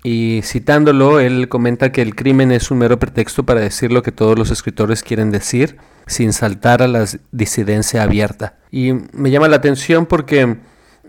Y 0.03 0.41
citándolo, 0.45 1.21
él 1.21 1.49
comenta 1.49 1.93
que 1.93 2.01
el 2.01 2.15
crimen 2.15 2.53
es 2.53 2.71
un 2.71 2.79
mero 2.79 2.99
pretexto 2.99 3.45
para 3.45 3.61
decir 3.61 3.93
lo 3.93 4.03
que 4.03 4.13
todos 4.13 4.39
los 4.39 4.51
escritores 4.51 5.03
quieren 5.03 5.31
decir, 5.31 5.77
sin 6.07 6.33
saltar 6.33 6.83
a 6.83 6.89
la 6.89 7.05
disidencia 7.33 8.03
abierta. 8.03 8.57
Y 8.71 8.95
me 9.13 9.31
llama 9.31 9.49
la 9.49 9.57
atención 9.57 10.07
porque, 10.07 10.57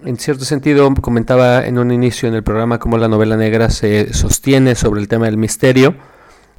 en 0.04 0.18
cierto 0.18 0.44
sentido, 0.44 0.94
comentaba 0.96 1.66
en 1.66 1.78
un 1.78 1.92
inicio 1.92 2.28
en 2.28 2.36
el 2.36 2.44
programa 2.44 2.80
cómo 2.80 2.98
la 2.98 3.08
novela 3.08 3.38
negra 3.38 3.70
se 3.70 4.14
sostiene 4.14 4.76
sobre 4.76 5.00
el 5.00 5.08
tema 5.08 5.28
del 5.28 5.38
misterio, 5.38 5.96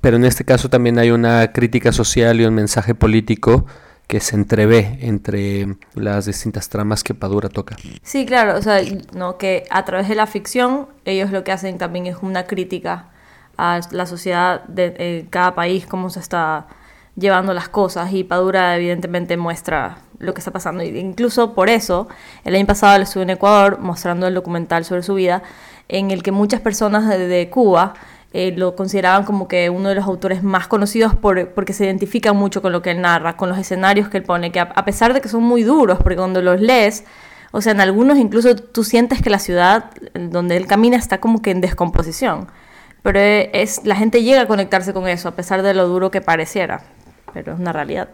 pero 0.01 0.16
en 0.16 0.24
este 0.24 0.44
caso 0.46 0.70
también 0.70 0.98
hay 0.98 1.11
una 1.11 1.53
crítica 1.53 1.92
social 1.92 2.40
y 2.40 2.46
un 2.46 2.55
mensaje 2.55 2.94
político 2.94 3.66
que 4.11 4.18
se 4.18 4.34
entrevé 4.34 4.98
entre 5.02 5.76
las 5.94 6.26
distintas 6.26 6.68
tramas 6.68 7.04
que 7.04 7.14
Padura 7.14 7.48
toca. 7.48 7.76
Sí, 8.02 8.26
claro, 8.26 8.58
o 8.58 8.62
sea, 8.62 8.80
no 9.14 9.38
que 9.38 9.62
a 9.70 9.84
través 9.84 10.08
de 10.08 10.16
la 10.16 10.26
ficción 10.26 10.88
ellos 11.04 11.30
lo 11.30 11.44
que 11.44 11.52
hacen 11.52 11.78
también 11.78 12.06
es 12.06 12.16
una 12.20 12.44
crítica 12.44 13.11
a 13.56 13.78
la 13.92 14.06
sociedad 14.06 14.64
de 14.64 15.28
cada 15.30 15.54
país, 15.54 15.86
cómo 15.86 16.11
se 16.11 16.18
está 16.18 16.66
llevando 17.14 17.54
las 17.54 17.68
cosas 17.68 18.12
y 18.12 18.24
Padura 18.24 18.76
evidentemente 18.76 19.36
muestra 19.36 19.98
lo 20.18 20.34
que 20.34 20.40
está 20.40 20.50
pasando. 20.50 20.82
Y 20.82 20.88
incluso 20.98 21.54
por 21.54 21.68
eso, 21.68 22.08
el 22.44 22.56
año 22.56 22.66
pasado 22.66 22.96
él 22.96 23.02
estuvo 23.02 23.22
en 23.22 23.30
Ecuador 23.30 23.78
mostrando 23.78 24.26
el 24.26 24.34
documental 24.34 24.84
sobre 24.84 25.04
su 25.04 25.14
vida, 25.14 25.44
en 25.88 26.11
el 26.11 26.24
que 26.24 26.32
muchas 26.32 26.61
personas 26.61 27.08
de 27.08 27.48
Cuba 27.48 27.94
eh, 28.32 28.54
lo 28.56 28.76
consideraban 28.76 29.24
como 29.24 29.48
que 29.48 29.70
uno 29.70 29.88
de 29.88 29.96
los 29.96 30.04
autores 30.04 30.44
más 30.44 30.68
conocidos 30.68 31.16
por, 31.16 31.48
porque 31.48 31.72
se 31.72 31.84
identifica 31.84 32.32
mucho 32.32 32.62
con 32.62 32.70
lo 32.70 32.80
que 32.80 32.92
él 32.92 33.00
narra, 33.00 33.36
con 33.36 33.48
los 33.48 33.58
escenarios 33.58 34.08
que 34.08 34.18
él 34.18 34.22
pone, 34.22 34.52
que 34.52 34.60
a, 34.60 34.84
pesar 34.84 35.14
de 35.14 35.20
que 35.20 35.28
son 35.28 35.42
muy 35.42 35.64
duros, 35.64 35.98
porque 35.98 36.16
cuando 36.16 36.40
los 36.40 36.60
lees, 36.60 37.04
o 37.50 37.60
sea, 37.60 37.72
en 37.72 37.80
algunos 37.80 38.18
incluso 38.18 38.54
tú 38.54 38.84
sientes 38.84 39.20
que 39.20 39.30
la 39.30 39.40
ciudad 39.40 39.90
donde 40.14 40.56
él 40.56 40.68
camina 40.68 40.96
está 40.96 41.18
como 41.18 41.42
que 41.42 41.50
en 41.50 41.60
descomposición, 41.60 42.46
pero 43.02 43.18
es, 43.18 43.84
la 43.84 43.96
gente 43.96 44.22
llega 44.22 44.42
a 44.42 44.46
conectarse 44.46 44.92
con 44.92 45.08
eso, 45.08 45.28
a 45.28 45.34
pesar 45.34 45.62
de 45.62 45.74
lo 45.74 45.88
duro 45.88 46.12
que 46.12 46.20
pareciera, 46.20 46.82
pero 47.34 47.54
es 47.54 47.58
una 47.58 47.72
realidad. 47.72 48.10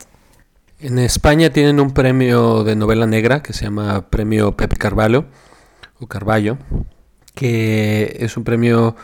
En 0.81 0.99
España 0.99 1.51
tienen 1.51 1.79
un 1.79 1.93
premio 1.93 2.65
de 2.65 2.75
novela 2.75 3.07
negra 3.07 3.43
que 3.43 3.53
se 3.53 3.65
llama 3.65 4.09
Premio 4.09 4.57
Pepe 4.57 4.77
Carvalho, 4.77 5.27
o 6.01 6.07
Carballo, 6.07 6.57
que 7.35 8.17
es 8.21 8.37
un 8.37 8.45
premio 8.45 8.97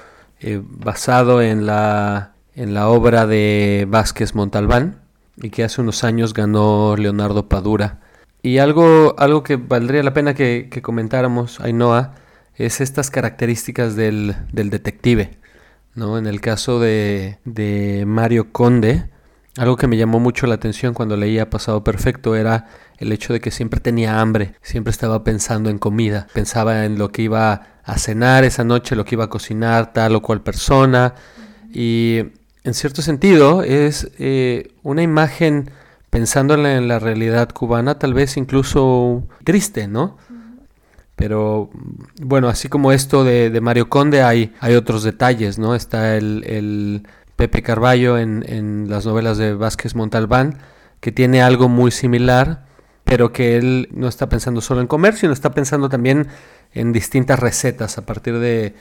eh, 0.42 0.60
basado 0.62 1.40
en 1.40 1.66
la, 1.66 2.32
en 2.54 2.74
la 2.74 2.88
obra 2.88 3.26
de 3.26 3.86
Vázquez 3.88 4.34
Montalbán 4.34 5.00
y 5.36 5.50
que 5.50 5.64
hace 5.64 5.80
unos 5.80 6.04
años 6.04 6.34
ganó 6.34 6.96
Leonardo 6.96 7.48
Padura. 7.48 8.00
Y 8.42 8.58
algo, 8.58 9.14
algo 9.18 9.44
que 9.44 9.56
valdría 9.56 10.02
la 10.02 10.12
pena 10.12 10.34
que, 10.34 10.68
comentáramos, 10.82 11.60
Ainhoa, 11.60 12.14
es 12.56 12.80
estas 12.80 13.10
características 13.10 13.94
del, 13.94 14.34
del 14.52 14.70
detective. 14.70 15.38
¿no? 15.94 16.18
En 16.18 16.26
el 16.26 16.40
caso 16.40 16.80
de, 16.80 17.38
de 17.44 18.04
Mario 18.04 18.52
Conde, 18.52 19.11
algo 19.58 19.76
que 19.76 19.86
me 19.86 19.96
llamó 19.96 20.18
mucho 20.18 20.46
la 20.46 20.54
atención 20.54 20.94
cuando 20.94 21.16
leía 21.16 21.50
Pasado 21.50 21.84
Perfecto 21.84 22.36
era 22.36 22.68
el 22.98 23.12
hecho 23.12 23.32
de 23.32 23.40
que 23.40 23.50
siempre 23.50 23.80
tenía 23.80 24.20
hambre, 24.20 24.54
siempre 24.62 24.90
estaba 24.90 25.24
pensando 25.24 25.68
en 25.68 25.78
comida, 25.78 26.26
pensaba 26.32 26.84
en 26.84 26.98
lo 26.98 27.10
que 27.10 27.22
iba 27.22 27.66
a 27.84 27.98
cenar 27.98 28.44
esa 28.44 28.64
noche, 28.64 28.96
lo 28.96 29.04
que 29.04 29.16
iba 29.16 29.24
a 29.24 29.30
cocinar 29.30 29.92
tal 29.92 30.14
o 30.14 30.22
cual 30.22 30.40
persona. 30.42 31.14
Y 31.72 32.18
en 32.64 32.74
cierto 32.74 33.02
sentido 33.02 33.62
es 33.62 34.10
eh, 34.18 34.72
una 34.82 35.02
imagen, 35.02 35.70
pensándola 36.10 36.76
en 36.76 36.88
la 36.88 36.98
realidad 36.98 37.50
cubana, 37.50 37.98
tal 37.98 38.14
vez 38.14 38.36
incluso 38.36 39.24
triste, 39.44 39.88
¿no? 39.88 40.16
Pero 41.16 41.70
bueno, 42.20 42.48
así 42.48 42.68
como 42.68 42.92
esto 42.92 43.24
de, 43.24 43.60
Mario 43.60 43.88
Conde, 43.88 44.22
hay, 44.22 44.52
hay 44.60 44.74
otros 44.74 45.02
detalles, 45.02 45.58
¿no? 45.58 45.74
Está 45.74 46.16
el, 46.16 47.06
Pepe 47.42 47.60
Carballo 47.60 48.18
en, 48.18 48.44
en, 48.46 48.88
las 48.88 49.04
novelas 49.04 49.36
de 49.36 49.52
Vázquez 49.54 49.96
Montalbán, 49.96 50.58
que 51.00 51.10
tiene 51.10 51.42
algo 51.42 51.68
muy 51.68 51.90
similar, 51.90 52.66
pero 53.02 53.32
que 53.32 53.56
él 53.56 53.88
no 53.90 54.06
está 54.06 54.28
pensando 54.28 54.60
solo 54.60 54.80
en 54.80 54.86
comer, 54.86 55.16
sino 55.16 55.32
está 55.32 55.50
pensando 55.50 55.88
también 55.88 56.28
en 56.72 56.92
distintas 56.92 57.40
recetas 57.40 57.98
a 57.98 58.06
partir 58.06 58.38
de, 58.38 58.76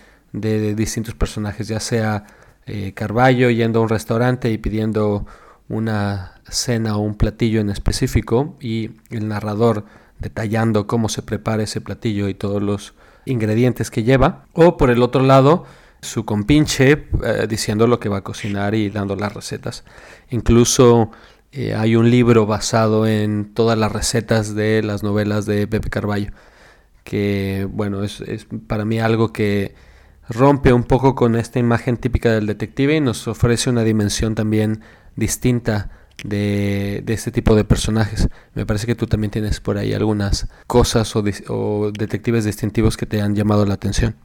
distintos 0.75 1.15
personajes, 1.15 1.69
ya 1.69 1.79
sea 1.79 2.27
eh, 2.67 2.93
Carballo 2.93 3.49
yendo 3.49 3.79
a 3.79 3.81
un 3.81 3.89
restaurante 3.89 4.51
y 4.51 4.59
pidiendo 4.59 5.25
una 5.67 6.39
cena 6.47 6.97
o 6.97 6.99
un 6.99 7.15
platillo 7.15 7.61
en 7.61 7.71
específico 7.71 8.57
y 8.61 8.91
el 9.09 9.27
narrador 9.27 9.85
detallando 10.19 10.85
cómo 10.85 11.09
se 11.09 11.23
prepara 11.23 11.63
ese 11.63 11.81
platillo 11.81 12.29
y 12.29 12.35
todos 12.35 12.61
los 12.61 12.93
ingredientes 13.25 13.89
que 13.89 14.03
lleva, 14.03 14.45
o 14.53 14.77
por 14.77 14.91
el 14.91 15.01
otro 15.01 15.23
lado 15.23 15.65
su 16.01 16.25
compinche 16.25 17.07
eh, 17.23 17.47
diciendo 17.47 17.87
lo 17.87 17.99
que 17.99 18.09
va 18.09 18.17
a 18.17 18.23
cocinar 18.23 18.75
y 18.75 18.89
dando 18.89 19.15
las 19.15 19.33
recetas. 19.33 19.83
Incluso 20.29 21.11
eh, 21.51 21.75
hay 21.75 21.95
un 21.95 22.09
libro 22.09 22.45
basado 22.45 23.07
en 23.07 23.53
todas 23.53 23.77
las 23.77 23.91
recetas 23.91 24.55
de 24.55 24.83
las 24.83 25.03
novelas 25.03 25.45
de 25.45 25.67
Pepe 25.67 25.89
Carballo 25.89 26.31
que 27.03 27.67
bueno, 27.71 28.03
es, 28.03 28.23
para 28.67 28.85
mí 28.85 28.99
algo 28.99 29.33
que 29.33 29.73
rompe 30.29 30.73
un 30.73 30.83
poco 30.83 31.15
con 31.15 31.35
esta 31.35 31.59
imagen 31.59 31.97
típica 31.97 32.31
del 32.31 32.47
detective 32.47 32.95
y 32.95 33.01
nos 33.01 33.27
ofrece 33.27 33.69
una 33.69 33.83
dimensión 33.83 34.35
también 34.35 34.81
distinta 35.15 35.89
de, 36.23 37.03
este 37.07 37.31
tipo 37.31 37.55
de 37.55 37.63
personajes. 37.63 38.29
Me 38.53 38.65
parece 38.65 38.85
que 38.87 38.95
tú 38.95 39.07
también 39.07 39.31
tienes 39.31 39.59
por 39.59 39.77
ahí 39.77 39.93
algunas 39.93 40.47
cosas 40.67 41.13
o, 41.15 41.91
detectives 41.91 42.45
distintivos 42.45 42.97
que 42.97 43.05
te 43.05 43.21
han 43.21 43.35
llamado 43.35 43.65
la 43.65 43.73
atención. 43.73 44.15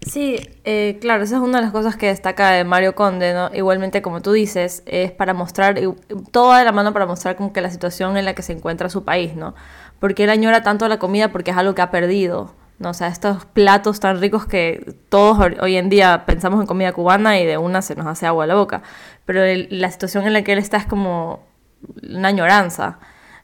Sí, 0.00 0.36
eh, 0.64 0.98
claro, 1.00 1.24
esa 1.24 1.36
es 1.36 1.42
una 1.42 1.58
de 1.58 1.64
las 1.64 1.72
cosas 1.72 1.96
que 1.96 2.06
destaca 2.06 2.50
de 2.50 2.64
Mario 2.64 2.94
Conde, 2.94 3.34
¿no? 3.34 3.50
Igualmente, 3.52 4.02
como 4.02 4.22
tú 4.22 4.32
dices, 4.32 4.84
es 4.86 5.10
para 5.10 5.34
mostrar, 5.34 5.80
toda 6.30 6.62
la 6.62 6.70
mano 6.70 6.92
para 6.92 7.06
mostrar 7.06 7.36
como 7.36 7.52
que 7.52 7.60
la 7.60 7.70
situación 7.70 8.16
en 8.16 8.24
la 8.24 8.34
que 8.34 8.42
se 8.42 8.52
encuentra 8.52 8.88
su 8.88 9.04
país, 9.04 9.34
¿no? 9.34 9.54
porque 9.98 10.24
él 10.24 10.30
añora 10.30 10.62
tanto 10.62 10.88
la 10.88 10.98
comida 10.98 11.32
porque 11.32 11.50
es 11.50 11.56
algo 11.56 11.74
que 11.74 11.82
ha 11.82 11.90
perdido. 11.90 12.54
¿no? 12.78 12.90
O 12.90 12.94
sea, 12.94 13.08
estos 13.08 13.46
platos 13.46 14.00
tan 14.00 14.20
ricos 14.20 14.46
que 14.46 14.94
todos 15.08 15.38
hoy 15.60 15.76
en 15.76 15.88
día 15.88 16.24
pensamos 16.26 16.60
en 16.60 16.66
comida 16.66 16.92
cubana 16.92 17.40
y 17.40 17.46
de 17.46 17.56
una 17.56 17.80
se 17.80 17.94
nos 17.94 18.06
hace 18.06 18.26
agua 18.26 18.44
a 18.44 18.46
la 18.46 18.54
boca. 18.54 18.82
Pero 19.24 19.40
la 19.70 19.90
situación 19.90 20.26
en 20.26 20.34
la 20.34 20.42
que 20.42 20.52
él 20.52 20.58
está 20.58 20.76
es 20.76 20.86
como 20.86 21.46
una 22.02 22.28
añoranza. 22.28 22.98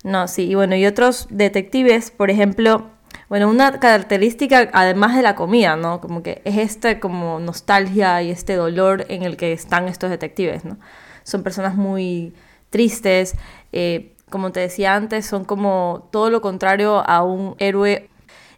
No, 0.04 0.28
sí, 0.28 0.48
y 0.50 0.54
bueno, 0.54 0.74
y 0.76 0.84
otros 0.84 1.28
detectives, 1.30 2.10
por 2.10 2.30
ejemplo, 2.30 2.90
bueno, 3.28 3.48
una 3.48 3.80
característica 3.80 4.68
además 4.72 5.16
de 5.16 5.22
la 5.22 5.34
comida, 5.34 5.76
¿no? 5.76 6.00
Como 6.00 6.22
que 6.22 6.42
es 6.44 6.58
esta 6.58 7.00
como 7.00 7.40
nostalgia 7.40 8.22
y 8.22 8.30
este 8.30 8.56
dolor 8.56 9.06
en 9.08 9.22
el 9.22 9.36
que 9.36 9.52
están 9.52 9.88
estos 9.88 10.10
detectives, 10.10 10.64
¿no? 10.64 10.78
Son 11.24 11.42
personas 11.42 11.74
muy 11.74 12.34
tristes, 12.70 13.36
eh, 13.72 14.12
como 14.30 14.50
te 14.50 14.60
decía 14.60 14.94
antes, 14.94 15.26
son 15.26 15.44
como 15.44 16.08
todo 16.10 16.30
lo 16.30 16.40
contrario 16.40 17.08
a 17.08 17.22
un 17.22 17.54
héroe. 17.58 18.08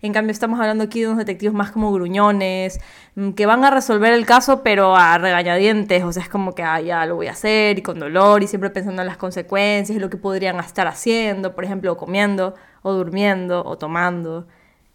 En 0.03 0.13
cambio, 0.13 0.33
estamos 0.33 0.61
hablando 0.61 0.85
aquí 0.85 1.01
de 1.01 1.07
unos 1.07 1.19
detectives 1.19 1.55
más 1.55 1.71
como 1.71 1.93
gruñones, 1.93 2.79
mm, 3.17 3.31
que 3.33 3.47
van 3.47 3.65
a 3.65 3.71
resolver 3.71 4.13
el 4.13 4.27
caso, 4.27 4.63
pero 4.63 4.95
a 4.97 5.19
regañadientes. 5.19 6.05
O 6.05 6.13
sea, 6.13 6.23
es 6.23 6.29
como 6.29 6.55
que 6.55 6.63
ah, 6.63 6.81
ya 6.81 7.07
lo 7.07 7.17
voy 7.17 7.27
a 7.27 7.33
hacer 7.33 7.79
y 7.79 7.83
con 7.83 7.99
dolor 7.99 8.43
y 8.43 8.47
siempre 8.47 8.71
pensando 8.71 9.03
en 9.03 9.09
las 9.09 9.17
consecuencias 9.17 9.99
lo 10.01 10.11
que 10.11 10.17
podrían 10.17 10.59
estar 10.61 10.87
haciendo, 10.87 11.55
por 11.55 11.65
ejemplo, 11.65 11.97
comiendo 11.97 12.55
o 12.85 12.93
durmiendo 12.93 13.65
o 13.65 13.77
tomando, 13.77 14.47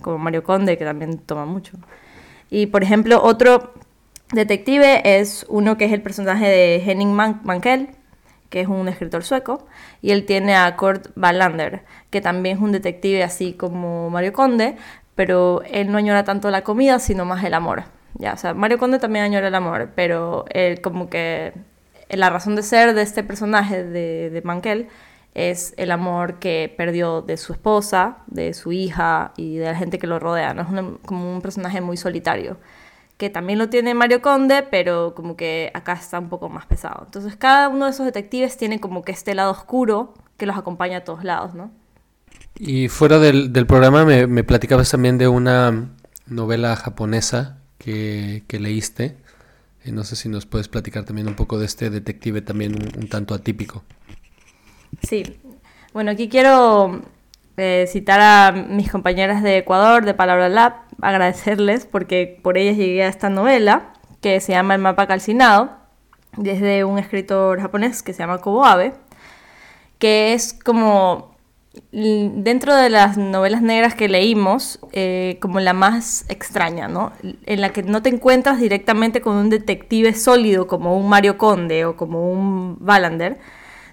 como 0.02 0.18
Mario 0.20 0.44
Conde, 0.44 0.78
que 0.78 0.86
también 0.86 1.18
toma 1.18 1.46
mucho. 1.46 1.78
Y 2.50 2.68
por 2.68 2.84
ejemplo, 2.84 3.22
otro 3.22 3.74
detective 4.32 5.02
es 5.20 5.46
uno 5.50 5.76
que 5.76 5.86
es 5.86 5.92
el 5.92 6.02
personaje 6.02 6.48
de 6.48 6.76
Henning 6.78 7.14
Mankell, 7.14 7.90
que 8.50 8.62
es 8.62 8.68
un 8.68 8.88
escritor 8.88 9.24
sueco, 9.24 9.68
y 10.02 10.12
él 10.12 10.26
tiene 10.26 10.56
a 10.56 10.76
Kurt 10.78 11.08
Wallander, 11.18 11.84
que 12.12 12.22
también 12.22 12.58
es 12.58 12.64
un 12.64 12.72
detective 12.72 13.24
así 13.24 13.54
como 13.54 14.10
Mario 14.10 14.34
Conde, 14.34 14.78
pero 15.16 15.62
él 15.72 15.92
no 15.92 15.98
añora 15.98 16.24
tanto 16.24 16.50
la 16.52 16.64
comida, 16.64 17.00
sino 17.00 17.26
más 17.26 17.44
el 17.44 17.56
amor. 17.56 17.84
Ya, 18.16 18.34
o 18.34 18.38
sea, 18.38 18.54
Mario 18.54 18.78
Conde 18.78 19.00
también 19.00 19.26
añora 19.26 19.48
el 19.48 19.56
amor, 19.56 19.90
pero 19.96 20.46
él 20.50 20.82
como 20.82 21.10
que 21.10 21.54
la 22.10 22.30
razón 22.30 22.56
de 22.56 22.64
ser 22.64 22.94
de 22.94 23.02
este 23.02 23.24
personaje 23.24 23.84
de 23.84 24.42
Mankell 24.44 24.88
es 25.40 25.74
el 25.78 25.92
amor 25.92 26.40
que 26.40 26.74
perdió 26.76 27.22
de 27.22 27.38
su 27.38 27.54
esposa, 27.54 28.18
de 28.28 28.54
su 28.54 28.72
hija 28.74 29.32
y 29.38 29.58
de 29.58 29.66
la 29.68 29.76
gente 29.76 29.98
que 29.98 30.08
lo 30.08 30.20
rodea. 30.20 30.54
¿no? 30.54 30.64
Es 30.64 31.00
como 31.06 31.34
un 31.34 31.42
personaje 31.42 31.80
muy 31.80 31.96
solitario, 31.96 32.58
que 33.18 33.30
también 33.30 33.58
lo 33.58 33.70
tiene 33.70 33.94
Mario 33.94 34.22
Conde, 34.22 34.64
pero 34.70 35.16
como 35.16 35.38
que 35.38 35.72
acá 35.74 35.94
está 35.94 36.20
un 36.20 36.30
poco 36.30 36.50
más 36.50 36.66
pesado. 36.66 37.04
Entonces 37.06 37.36
cada 37.38 37.70
uno 37.70 37.86
de 37.86 37.92
esos 37.92 38.06
detectives 38.06 38.58
tiene 38.58 38.80
como 38.80 39.04
que 39.04 39.14
este 39.14 39.34
lado 39.34 39.52
oscuro 39.52 40.14
que 40.38 40.46
los 40.46 40.58
acompaña 40.58 40.98
a 40.98 41.04
todos 41.04 41.24
lados, 41.24 41.54
¿no? 41.54 41.72
Y 42.58 42.90
fuera 42.90 43.20
del, 43.20 43.66
programa 43.66 44.04
me, 44.04 44.28
me, 44.28 44.44
platicabas 44.44 44.92
también 44.92 45.18
de 45.18 45.30
una 45.30 45.90
novela 46.28 46.76
japonesa 46.76 47.58
que, 47.78 48.44
que 48.48 48.60
leíste. 48.60 49.16
Y 49.86 49.94
no 49.94 50.04
sé 50.04 50.18
si 50.18 50.28
nos 50.28 50.46
puedes 50.46 50.68
platicar 50.68 51.06
también 51.06 51.28
un 51.30 51.36
poco 51.36 51.58
de 51.58 51.66
este 51.66 51.90
detective 51.90 52.42
también 52.42 52.74
un 52.98 53.08
tanto 53.08 53.34
atípico. 53.34 53.84
Sí, 55.02 55.40
bueno, 55.94 56.12
aquí 56.12 56.30
quiero 56.30 57.02
eh, 57.58 57.86
citar 57.88 58.22
a 58.22 58.52
mis 58.52 58.92
compañeras 58.92 59.44
de 59.44 59.58
Ecuador, 59.58 60.06
de 60.06 60.14
Palabra 60.14 60.50
Lab, 60.50 60.74
agradecerles 61.02 61.86
porque 61.86 62.40
por 62.42 62.58
ellas 62.58 62.78
llegué 62.78 63.04
a 63.04 63.08
esta 63.08 63.30
novela 63.30 63.94
que 64.22 64.40
se 64.40 64.52
llama 64.52 64.76
El 64.76 64.82
mapa 64.82 65.08
calcinado, 65.08 65.72
desde 66.38 66.84
un 66.84 67.00
escritor 67.00 67.60
japonés 67.60 68.04
que 68.04 68.14
se 68.14 68.20
llama 68.20 68.40
Kobo 68.40 68.66
Abe, 68.66 68.94
que 69.98 70.34
es 70.34 70.54
como 70.54 71.36
dentro 71.92 72.76
de 72.76 72.90
las 72.90 73.18
novelas 73.18 73.62
negras 73.62 73.96
que 73.96 74.10
leímos, 74.10 74.80
eh, 74.92 75.38
como 75.42 75.60
la 75.60 75.74
más 75.74 76.26
extraña, 76.30 76.88
¿no? 76.88 77.12
En 77.46 77.62
la 77.62 77.70
que 77.70 77.84
no 77.84 78.02
te 78.02 78.10
encuentras 78.10 78.60
directamente 78.60 79.22
con 79.22 79.36
un 79.36 79.50
detective 79.50 80.14
sólido 80.14 80.68
como 80.68 80.98
un 80.98 81.10
Mario 81.10 81.38
Conde 81.38 81.86
o 81.86 81.96
como 81.96 82.32
un 82.32 82.78
Wallander, 82.82 83.40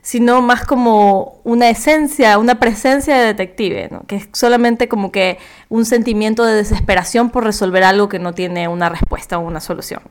sino 0.07 0.41
más 0.41 0.65
como 0.65 1.41
una 1.43 1.69
esencia, 1.69 2.39
una 2.39 2.61
presencia 2.61 3.17
de 3.17 3.25
detective, 3.25 3.91
que 4.07 4.15
es 4.15 4.29
solamente 4.33 4.87
como 4.87 5.11
que 5.11 5.39
un 5.69 5.85
sentimiento 5.85 6.45
de 6.45 6.55
desesperación 6.55 7.31
por 7.31 7.43
resolver 7.43 7.83
algo 7.83 8.09
que 8.09 8.21
no 8.21 8.33
tiene 8.33 8.69
una 8.69 8.89
respuesta 8.89 9.37
o 9.37 9.41
una 9.41 9.59
solución. 9.59 10.03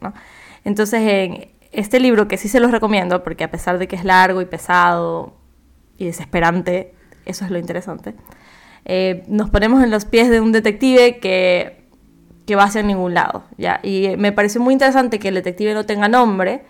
Entonces, 0.65 0.99
en 0.99 1.47
este 1.71 2.01
libro, 2.01 2.27
que 2.27 2.35
sí 2.35 2.49
se 2.49 2.59
los 2.59 2.71
recomiendo, 2.71 3.23
porque 3.23 3.45
a 3.45 3.51
pesar 3.51 3.79
de 3.79 3.87
que 3.87 3.95
es 3.95 4.03
largo 4.03 4.41
y 4.41 4.45
pesado 4.45 5.33
y 5.97 6.07
desesperante, 6.07 6.93
eso 7.23 7.45
es 7.45 7.51
lo 7.51 7.57
interesante, 7.57 8.15
eh, 8.83 9.23
nos 9.29 9.49
ponemos 9.49 9.81
en 9.81 9.91
los 9.91 10.03
pies 10.03 10.29
de 10.29 10.41
un 10.41 10.51
detective 10.51 11.19
que, 11.19 11.87
que 12.45 12.57
va 12.57 12.65
hacia 12.65 12.83
ningún 12.83 13.13
lado. 13.13 13.45
¿ya? 13.57 13.79
Y 13.81 14.09
me 14.17 14.33
pareció 14.33 14.59
muy 14.59 14.73
interesante 14.73 15.19
que 15.19 15.29
el 15.29 15.35
detective 15.35 15.73
no 15.73 15.85
tenga 15.85 16.09
nombre, 16.09 16.65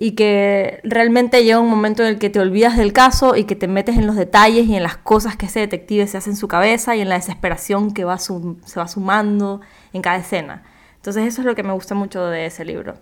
y 0.00 0.12
que 0.12 0.80
realmente 0.84 1.42
llega 1.42 1.58
un 1.58 1.68
momento 1.68 2.04
en 2.04 2.10
el 2.10 2.18
que 2.20 2.30
te 2.30 2.38
olvidas 2.38 2.76
del 2.76 2.92
caso 2.92 3.34
y 3.34 3.44
que 3.44 3.56
te 3.56 3.66
metes 3.66 3.96
en 3.96 4.06
los 4.06 4.14
detalles 4.14 4.68
y 4.68 4.76
en 4.76 4.84
las 4.84 4.96
cosas 4.96 5.36
que 5.36 5.46
ese 5.46 5.58
detective 5.58 6.06
se 6.06 6.16
hace 6.16 6.30
en 6.30 6.36
su 6.36 6.46
cabeza 6.46 6.94
y 6.94 7.00
en 7.00 7.08
la 7.08 7.16
desesperación 7.16 7.92
que 7.92 8.04
va 8.04 8.16
se 8.18 8.32
va 8.76 8.86
sumando 8.86 9.60
en 9.92 10.00
cada 10.00 10.18
escena. 10.18 10.62
Entonces 10.94 11.26
eso 11.26 11.40
es 11.40 11.46
lo 11.46 11.56
que 11.56 11.64
me 11.64 11.72
gusta 11.72 11.96
mucho 11.96 12.24
de 12.26 12.46
ese 12.46 12.64
libro. 12.64 12.94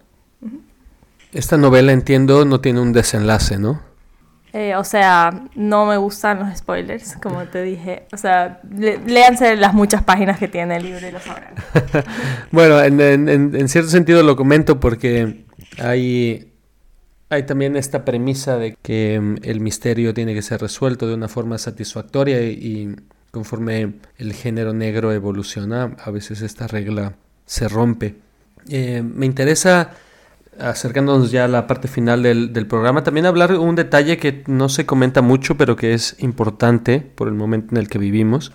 Esta 1.35 1.59
novela, 1.59 1.93
entiendo, 1.93 2.47
no 2.47 2.63
tiene 2.63 2.81
un 2.81 2.95
desenlace, 2.95 3.59
¿no? 3.59 3.83
Eh, 4.55 4.75
o 4.75 4.85
sea, 4.85 5.45
no 5.55 5.85
me 5.85 5.99
gustan 5.99 6.39
los 6.39 6.57
spoilers, 6.57 7.17
como 7.23 7.45
te 7.45 7.63
dije. 7.63 8.07
O 8.15 8.17
sea, 8.17 8.63
léanse 8.71 9.55
las 9.57 9.75
muchas 9.75 10.03
páginas 10.03 10.39
que 10.39 10.49
tiene 10.49 10.77
el 10.77 10.85
libro 10.85 11.07
y 11.07 11.11
lo 11.11 11.21
sabrán. 11.21 11.57
bueno, 12.53 12.81
en 12.81 13.69
cierto 13.69 13.91
sentido 13.91 14.23
lo 14.23 14.35
comento 14.35 14.81
porque 14.81 15.45
hay 15.79 16.56
hay 17.29 17.45
también 17.45 17.77
esta 17.77 18.05
premisa 18.05 18.57
de 18.57 18.77
que 18.81 19.19
mm, 19.21 19.37
el 19.43 19.61
misterio 19.61 20.15
tiene 20.15 20.35
que 20.35 20.43
ser 20.43 20.61
resuelto 20.61 21.07
de 21.09 21.15
una 21.15 21.29
forma 21.29 21.59
satisfactoria 21.59 22.43
y, 22.43 22.95
conforme 23.31 23.95
el 24.17 24.33
género 24.33 24.73
negro 24.73 25.13
evoluciona, 25.13 25.97
a 26.03 26.11
veces 26.11 26.41
esta 26.41 26.67
regla 26.67 27.15
se 27.45 27.69
rompe. 27.69 28.17
Eh, 28.69 29.03
me 29.03 29.27
interesa, 29.27 29.91
acercándonos 30.59 31.31
ya 31.31 31.45
a 31.45 31.49
la 31.49 31.67
parte 31.67 31.87
final 31.87 32.23
del, 32.23 32.67
programa, 32.67 33.05
también 33.05 33.27
hablar 33.27 33.53
un 33.53 33.75
detalle 33.75 34.17
que 34.17 34.43
no 34.47 34.69
se 34.69 34.87
comenta 34.87 35.21
mucho, 35.21 35.57
pero 35.57 35.77
que 35.77 35.93
es 35.93 36.17
importante 36.21 37.01
por 37.01 37.29
el 37.29 37.35
momento 37.35 37.75
en 37.75 37.77
el 37.79 37.89
que 37.89 37.99
vivimos, 37.99 38.53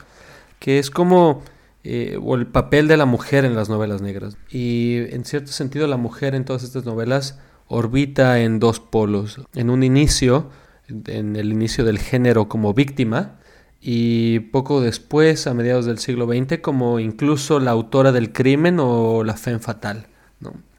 que 0.58 0.80
es 0.80 0.90
como 0.90 1.44
eh, 1.84 2.18
o 2.22 2.36
el 2.36 2.48
papel 2.48 2.88
de 2.88 2.98
la 2.98 3.06
mujer 3.06 3.46
en 3.46 3.56
las 3.56 3.70
novelas 3.70 4.02
negras. 4.02 4.36
Y 4.50 4.98
en 5.12 5.26
cierto 5.26 5.52
sentido 5.52 5.86
la 5.86 5.98
mujer 5.98 6.34
en 6.34 6.44
todas 6.44 6.64
estas 6.64 6.86
novelas 6.86 7.38
orbita 7.72 8.40
en 8.40 8.60
dos 8.60 8.80
polos. 8.80 9.40
En 9.56 9.70
un 9.70 9.84
inicio, 9.84 10.50
en 10.88 11.36
el 11.36 11.52
inicio 11.52 11.86
del 11.86 12.00
género 12.00 12.50
como 12.50 12.74
víctima, 12.74 13.40
y 13.80 14.40
poco 14.40 14.82
después, 14.82 15.48
a 15.48 15.54
mediados 15.54 15.86
del 15.86 15.98
siglo 15.98 16.28
XX, 16.28 16.60
como 16.62 17.00
incluso 17.00 17.60
la 17.60 17.72
autora 17.72 18.12
del 18.12 18.32
crimen 18.32 18.78
o 18.80 19.24
la 19.24 19.36
femme 19.36 19.60
fatal. 19.60 20.08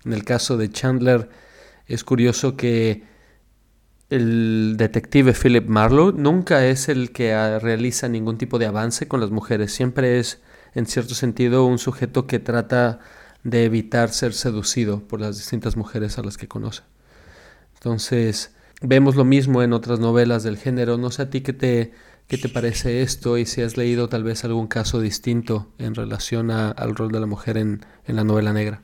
En 0.05 0.13
el 0.13 0.25
caso 0.25 0.57
de 0.57 0.71
Chandler 0.71 1.31
es 1.87 2.05
curioso 2.05 2.57
que 2.57 3.05
el 4.11 4.75
detective 4.77 5.33
Philip 5.33 5.67
Marlowe 5.67 6.13
nunca 6.13 6.67
es 6.67 6.89
el 6.89 7.13
que 7.13 7.59
realiza 7.61 8.09
ningún 8.09 8.37
tipo 8.37 8.59
de 8.59 8.67
avance 8.67 9.09
con 9.09 9.21
las 9.21 9.31
mujeres, 9.31 9.73
siempre 9.73 10.19
es 10.19 10.43
en 10.75 10.87
cierto 10.87 11.15
sentido 11.15 11.65
un 11.65 11.79
sujeto 11.79 12.27
que 12.27 12.39
trata 12.39 13.01
de 13.45 13.65
evitar 13.65 14.11
ser 14.11 14.33
seducido 14.33 15.01
por 15.01 15.21
las 15.21 15.37
distintas 15.37 15.77
mujeres 15.77 16.19
a 16.19 16.23
las 16.23 16.37
que 16.37 16.49
conoce. 16.49 16.83
Entonces, 17.75 18.55
vemos 18.81 19.17
lo 19.17 19.25
mismo 19.25 19.63
en 19.63 19.73
otras 19.73 19.99
novelas 19.99 20.43
del 20.43 20.57
género. 20.57 20.99
No 20.99 21.11
sé 21.11 21.23
a 21.23 21.31
ti 21.31 21.41
qué 21.41 21.53
te, 21.53 21.93
qué 22.29 22.39
te 22.39 22.49
parece 22.49 23.03
esto 23.03 23.39
y 23.39 23.47
si 23.47 23.63
has 23.63 23.77
leído 23.77 24.09
tal 24.09 24.25
vez 24.25 24.45
algún 24.45 24.69
caso 24.69 25.01
distinto 25.01 25.69
en 25.79 25.95
relación 25.95 26.51
al 26.51 26.95
rol 26.95 27.11
de 27.11 27.21
la 27.21 27.27
mujer 27.27 27.57
en, 27.57 27.85
la 28.07 28.25
novela 28.25 28.53
negra. 28.53 28.81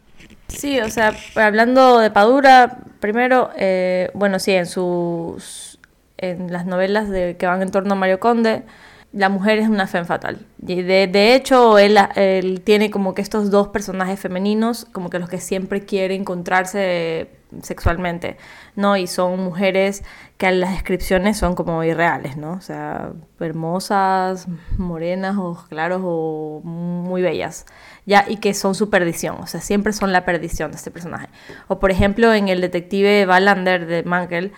Sí, 0.49 0.81
o 0.81 0.89
sea, 0.89 1.15
hablando 1.37 1.99
de 1.99 2.11
Padura, 2.11 2.79
primero, 3.01 3.51
eh, 3.57 4.11
bueno, 4.15 4.39
sí, 4.39 4.53
en 4.53 4.67
sus 4.67 5.79
en 6.19 6.53
las 6.53 6.67
novelas 6.67 7.09
de, 7.09 7.37
que 7.37 7.47
van 7.47 7.63
en 7.63 7.71
torno 7.71 7.93
a 7.93 7.97
Mario 7.97 8.19
Conde, 8.19 8.65
la 9.13 9.29
mujer 9.29 9.59
es 9.59 9.69
una 9.69 9.87
femme 9.87 10.07
fatal. 10.07 10.47
Y 10.67 10.83
de, 10.83 11.35
hecho, 11.35 11.79
él, 11.79 11.99
él, 12.15 12.61
tiene 12.63 12.91
como 12.91 13.15
que 13.15 13.23
estos 13.23 13.51
dos 13.51 13.69
personajes 13.69 14.21
femeninos, 14.21 14.87
como 14.93 15.09
que 15.11 15.19
los 15.19 15.29
que 15.29 15.39
siempre 15.39 15.85
quiere 15.85 16.15
encontrarse 16.15 17.31
sexualmente, 17.63 18.37
¿no? 18.77 18.97
Y 18.97 19.07
son 19.07 19.41
mujeres 19.41 20.05
que 20.37 20.51
las 20.53 20.73
descripciones 20.73 21.39
son 21.39 21.55
como 21.55 21.83
irreales, 21.83 22.37
¿no? 22.37 22.53
O 22.53 22.61
sea, 22.61 23.13
hermosas, 23.41 24.47
morenas, 24.77 25.37
ojos 25.37 25.67
claros 25.69 26.03
o 26.05 26.61
muy 26.63 27.23
bellas, 27.23 27.65
¿ya? 28.05 28.25
Y 28.29 28.37
que 28.37 28.53
son 28.55 28.75
su 28.75 28.91
perdición, 28.91 29.37
o 29.41 29.47
sea, 29.47 29.61
siempre 29.61 29.93
son 29.93 30.13
la 30.13 30.25
perdición 30.25 30.71
de 30.71 30.77
este 30.77 30.91
personaje. 30.91 31.29
O 31.69 31.79
por 31.79 31.91
ejemplo, 31.91 32.33
en 32.35 32.49
el 32.49 32.61
detective 32.61 33.27
Wallander 33.27 33.87
de 33.87 34.03
Mankel, 34.03 34.53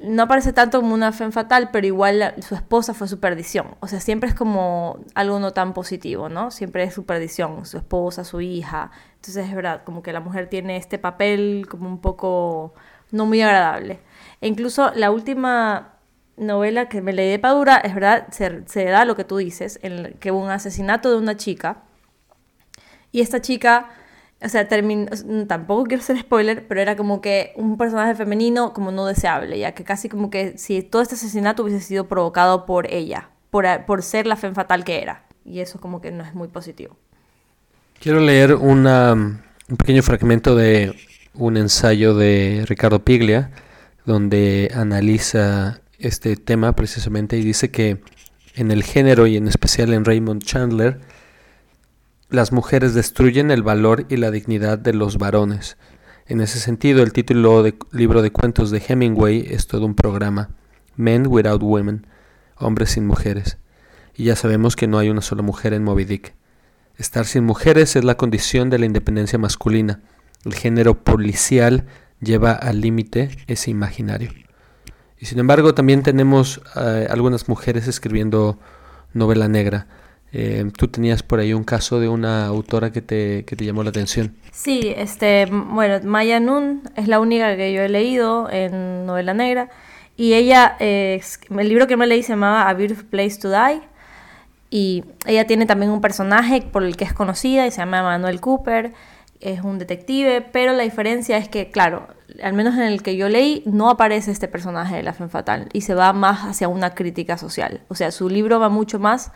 no 0.00 0.22
aparece 0.24 0.52
tanto 0.52 0.80
como 0.80 0.94
una 0.94 1.12
fe 1.12 1.30
fatal, 1.32 1.70
pero 1.72 1.86
igual 1.86 2.34
su 2.40 2.54
esposa 2.54 2.94
fue 2.94 3.08
su 3.08 3.18
perdición. 3.18 3.74
O 3.80 3.88
sea, 3.88 4.00
siempre 4.00 4.28
es 4.28 4.34
como 4.34 5.00
algo 5.14 5.40
no 5.40 5.52
tan 5.52 5.74
positivo, 5.74 6.28
¿no? 6.28 6.50
Siempre 6.50 6.84
es 6.84 6.94
su 6.94 7.04
perdición, 7.04 7.66
su 7.66 7.78
esposa, 7.78 8.24
su 8.24 8.40
hija. 8.40 8.90
Entonces 9.16 9.48
es 9.48 9.54
verdad, 9.54 9.82
como 9.84 10.02
que 10.02 10.12
la 10.12 10.20
mujer 10.20 10.48
tiene 10.48 10.76
este 10.76 10.98
papel 10.98 11.66
como 11.68 11.88
un 11.88 12.00
poco 12.00 12.74
no 13.10 13.26
muy 13.26 13.42
agradable. 13.42 14.00
E 14.40 14.46
incluso 14.48 14.92
la 14.94 15.10
última 15.10 15.94
novela 16.36 16.88
que 16.88 17.02
me 17.02 17.12
leí 17.12 17.30
de 17.30 17.38
Padura, 17.38 17.78
es 17.78 17.94
verdad, 17.94 18.28
se, 18.30 18.84
da 18.84 19.04
lo 19.04 19.16
que 19.16 19.24
tú 19.24 19.38
dices, 19.38 19.80
en 19.82 20.16
que 20.20 20.30
hubo 20.30 20.40
un 20.40 20.50
asesinato 20.50 21.10
de 21.10 21.16
una 21.16 21.36
chica. 21.36 21.82
Y 23.10 23.20
esta 23.20 23.40
chica 23.40 23.90
o 24.40 24.48
sea, 24.48 24.68
tampoco 25.48 25.84
quiero 25.84 26.02
ser 26.02 26.18
spoiler, 26.18 26.66
pero 26.68 26.80
era 26.80 26.96
como 26.96 27.20
que 27.20 27.52
un 27.56 27.76
personaje 27.76 28.14
femenino 28.14 28.72
como 28.72 28.92
no 28.92 29.04
deseable, 29.06 29.58
ya 29.58 29.72
que 29.72 29.82
casi 29.82 30.08
como 30.08 30.30
que 30.30 30.56
si 30.58 30.82
todo 30.82 31.02
este 31.02 31.16
asesinato 31.16 31.64
hubiese 31.64 31.84
sido 31.84 32.06
provocado 32.06 32.64
por 32.64 32.92
ella, 32.92 33.30
por, 33.50 33.66
por 33.84 34.02
ser 34.02 34.26
la 34.26 34.36
fe 34.36 34.52
fatal 34.52 34.84
que 34.84 35.02
era. 35.02 35.24
Y 35.44 35.60
eso 35.60 35.80
como 35.80 36.00
que 36.00 36.12
no 36.12 36.22
es 36.22 36.34
muy 36.34 36.48
positivo. 36.48 36.96
Quiero 38.00 38.20
leer 38.20 38.54
una, 38.54 39.12
un 39.12 39.76
pequeño 39.76 40.02
fragmento 40.02 40.54
de 40.54 40.94
un 41.34 41.56
ensayo 41.56 42.14
de 42.14 42.64
Ricardo 42.68 43.04
Piglia, 43.04 43.50
donde 44.04 44.70
analiza 44.72 45.80
este 45.98 46.36
tema 46.36 46.74
precisamente 46.74 47.36
y 47.38 47.42
dice 47.42 47.72
que 47.72 48.00
en 48.54 48.70
el 48.70 48.84
género 48.84 49.26
y 49.26 49.36
en 49.36 49.48
especial 49.48 49.92
en 49.92 50.04
Raymond 50.04 50.42
Chandler, 50.42 51.00
las 52.30 52.52
mujeres 52.52 52.94
destruyen 52.94 53.50
el 53.50 53.62
valor 53.62 54.04
y 54.08 54.16
la 54.16 54.30
dignidad 54.30 54.78
de 54.78 54.92
los 54.92 55.18
varones. 55.18 55.76
En 56.26 56.40
ese 56.42 56.58
sentido, 56.58 57.02
el 57.02 57.12
título 57.12 57.62
del 57.62 57.78
libro 57.90 58.20
de 58.20 58.30
cuentos 58.30 58.70
de 58.70 58.82
Hemingway 58.86 59.46
es 59.50 59.66
todo 59.66 59.86
un 59.86 59.94
programa, 59.94 60.50
Men 60.96 61.26
Without 61.26 61.62
Women, 61.62 62.06
Hombres 62.56 62.90
sin 62.90 63.06
Mujeres. 63.06 63.56
Y 64.14 64.24
ya 64.24 64.36
sabemos 64.36 64.76
que 64.76 64.86
no 64.86 64.98
hay 64.98 65.08
una 65.08 65.22
sola 65.22 65.42
mujer 65.42 65.72
en 65.72 65.84
Moby 65.84 66.04
Dick. 66.04 66.34
Estar 66.98 67.24
sin 67.24 67.44
mujeres 67.44 67.96
es 67.96 68.04
la 68.04 68.16
condición 68.16 68.68
de 68.68 68.78
la 68.78 68.86
independencia 68.86 69.38
masculina. 69.38 70.00
El 70.44 70.54
género 70.54 71.02
policial 71.02 71.86
lleva 72.20 72.52
al 72.52 72.80
límite 72.80 73.30
ese 73.46 73.70
imaginario. 73.70 74.32
Y 75.18 75.26
sin 75.26 75.38
embargo 75.38 75.74
también 75.74 76.02
tenemos 76.02 76.60
eh, 76.76 77.06
algunas 77.08 77.48
mujeres 77.48 77.88
escribiendo 77.88 78.58
novela 79.14 79.48
negra. 79.48 79.86
Eh, 80.32 80.70
tú 80.76 80.88
tenías 80.88 81.22
por 81.22 81.40
ahí 81.40 81.54
un 81.54 81.64
caso 81.64 82.00
de 82.00 82.08
una 82.08 82.46
autora 82.46 82.92
que 82.92 83.00
te, 83.00 83.44
que 83.44 83.56
te 83.56 83.64
llamó 83.64 83.82
la 83.82 83.90
atención. 83.90 84.36
Sí, 84.52 84.92
este, 84.96 85.46
bueno, 85.46 86.00
Maya 86.04 86.38
Nun 86.40 86.82
es 86.96 87.08
la 87.08 87.18
única 87.18 87.56
que 87.56 87.72
yo 87.72 87.82
he 87.82 87.88
leído 87.88 88.50
en 88.50 89.06
novela 89.06 89.34
negra. 89.34 89.70
Y 90.16 90.34
ella, 90.34 90.76
eh, 90.80 91.20
el 91.50 91.68
libro 91.68 91.86
que 91.86 91.96
me 91.96 92.06
leí 92.06 92.22
se 92.22 92.32
llamaba 92.32 92.68
A 92.68 92.74
Beautiful 92.74 93.06
Place 93.06 93.38
to 93.40 93.50
Die. 93.50 93.80
Y 94.70 95.04
ella 95.26 95.46
tiene 95.46 95.64
también 95.64 95.90
un 95.90 96.00
personaje 96.00 96.60
por 96.60 96.82
el 96.82 96.96
que 96.96 97.04
es 97.04 97.14
conocida 97.14 97.66
y 97.66 97.70
se 97.70 97.78
llama 97.78 98.02
Manuel 98.02 98.40
Cooper. 98.40 98.92
Es 99.40 99.62
un 99.62 99.78
detective, 99.78 100.42
pero 100.42 100.72
la 100.72 100.82
diferencia 100.82 101.38
es 101.38 101.48
que, 101.48 101.70
claro, 101.70 102.08
al 102.42 102.52
menos 102.52 102.74
en 102.74 102.82
el 102.82 103.02
que 103.02 103.16
yo 103.16 103.28
leí, 103.28 103.62
no 103.64 103.88
aparece 103.88 104.30
este 104.30 104.48
personaje 104.48 104.96
de 104.96 105.02
la 105.02 105.12
Femme 105.14 105.30
Fatal 105.30 105.68
y 105.72 105.82
se 105.82 105.94
va 105.94 106.12
más 106.12 106.40
hacia 106.40 106.68
una 106.68 106.94
crítica 106.94 107.38
social. 107.38 107.80
O 107.88 107.94
sea, 107.94 108.10
su 108.10 108.28
libro 108.28 108.58
va 108.58 108.68
mucho 108.68 108.98
más 108.98 109.32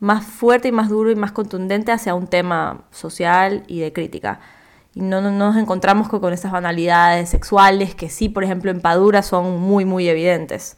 más 0.00 0.24
fuerte 0.24 0.68
y 0.68 0.72
más 0.72 0.88
duro 0.88 1.10
y 1.10 1.16
más 1.16 1.32
contundente 1.32 1.92
hacia 1.92 2.14
un 2.14 2.26
tema 2.26 2.84
social 2.90 3.64
y 3.66 3.80
de 3.80 3.92
crítica. 3.92 4.40
Y 4.94 5.00
no, 5.00 5.20
nos 5.20 5.56
encontramos 5.56 6.08
con, 6.08 6.20
con 6.20 6.32
estas 6.32 6.52
banalidades 6.52 7.28
sexuales 7.30 7.94
que 7.94 8.08
sí, 8.08 8.28
por 8.28 8.44
ejemplo, 8.44 8.70
en 8.70 8.80
Padura 8.80 9.22
son 9.22 9.60
muy, 9.60 9.84
muy 9.84 10.08
evidentes. 10.08 10.76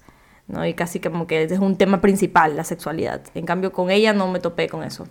¿no? 0.48 0.64
Y 0.66 0.74
casi 0.74 1.00
como 1.00 1.26
que 1.26 1.42
es 1.42 1.58
un 1.58 1.76
tema 1.76 2.00
principal, 2.00 2.56
la 2.56 2.64
sexualidad. 2.64 3.22
En 3.34 3.46
cambio, 3.46 3.72
con 3.72 3.90
ella 3.90 4.12
no 4.12 4.28
me 4.28 4.40
topé 4.40 4.68
con 4.68 4.84
eso. 4.84 5.06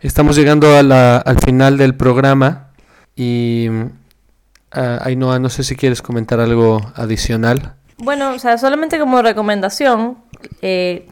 Estamos 0.00 0.36
llegando 0.36 0.76
al 0.76 1.38
final 1.40 1.78
del 1.78 1.94
programa 1.94 2.70
y 3.14 3.68
uh, 3.70 3.90
Ainhoa, 5.00 5.38
no 5.38 5.48
sé 5.48 5.64
si 5.64 5.74
quieres 5.74 6.02
comentar 6.02 6.38
algo 6.40 6.80
adicional. 6.94 7.74
Bueno, 7.98 8.34
o 8.34 8.38
sea, 8.38 8.58
solamente 8.58 8.98
como 8.98 9.22
recomendación, 9.22 10.18
eh, 10.60 11.08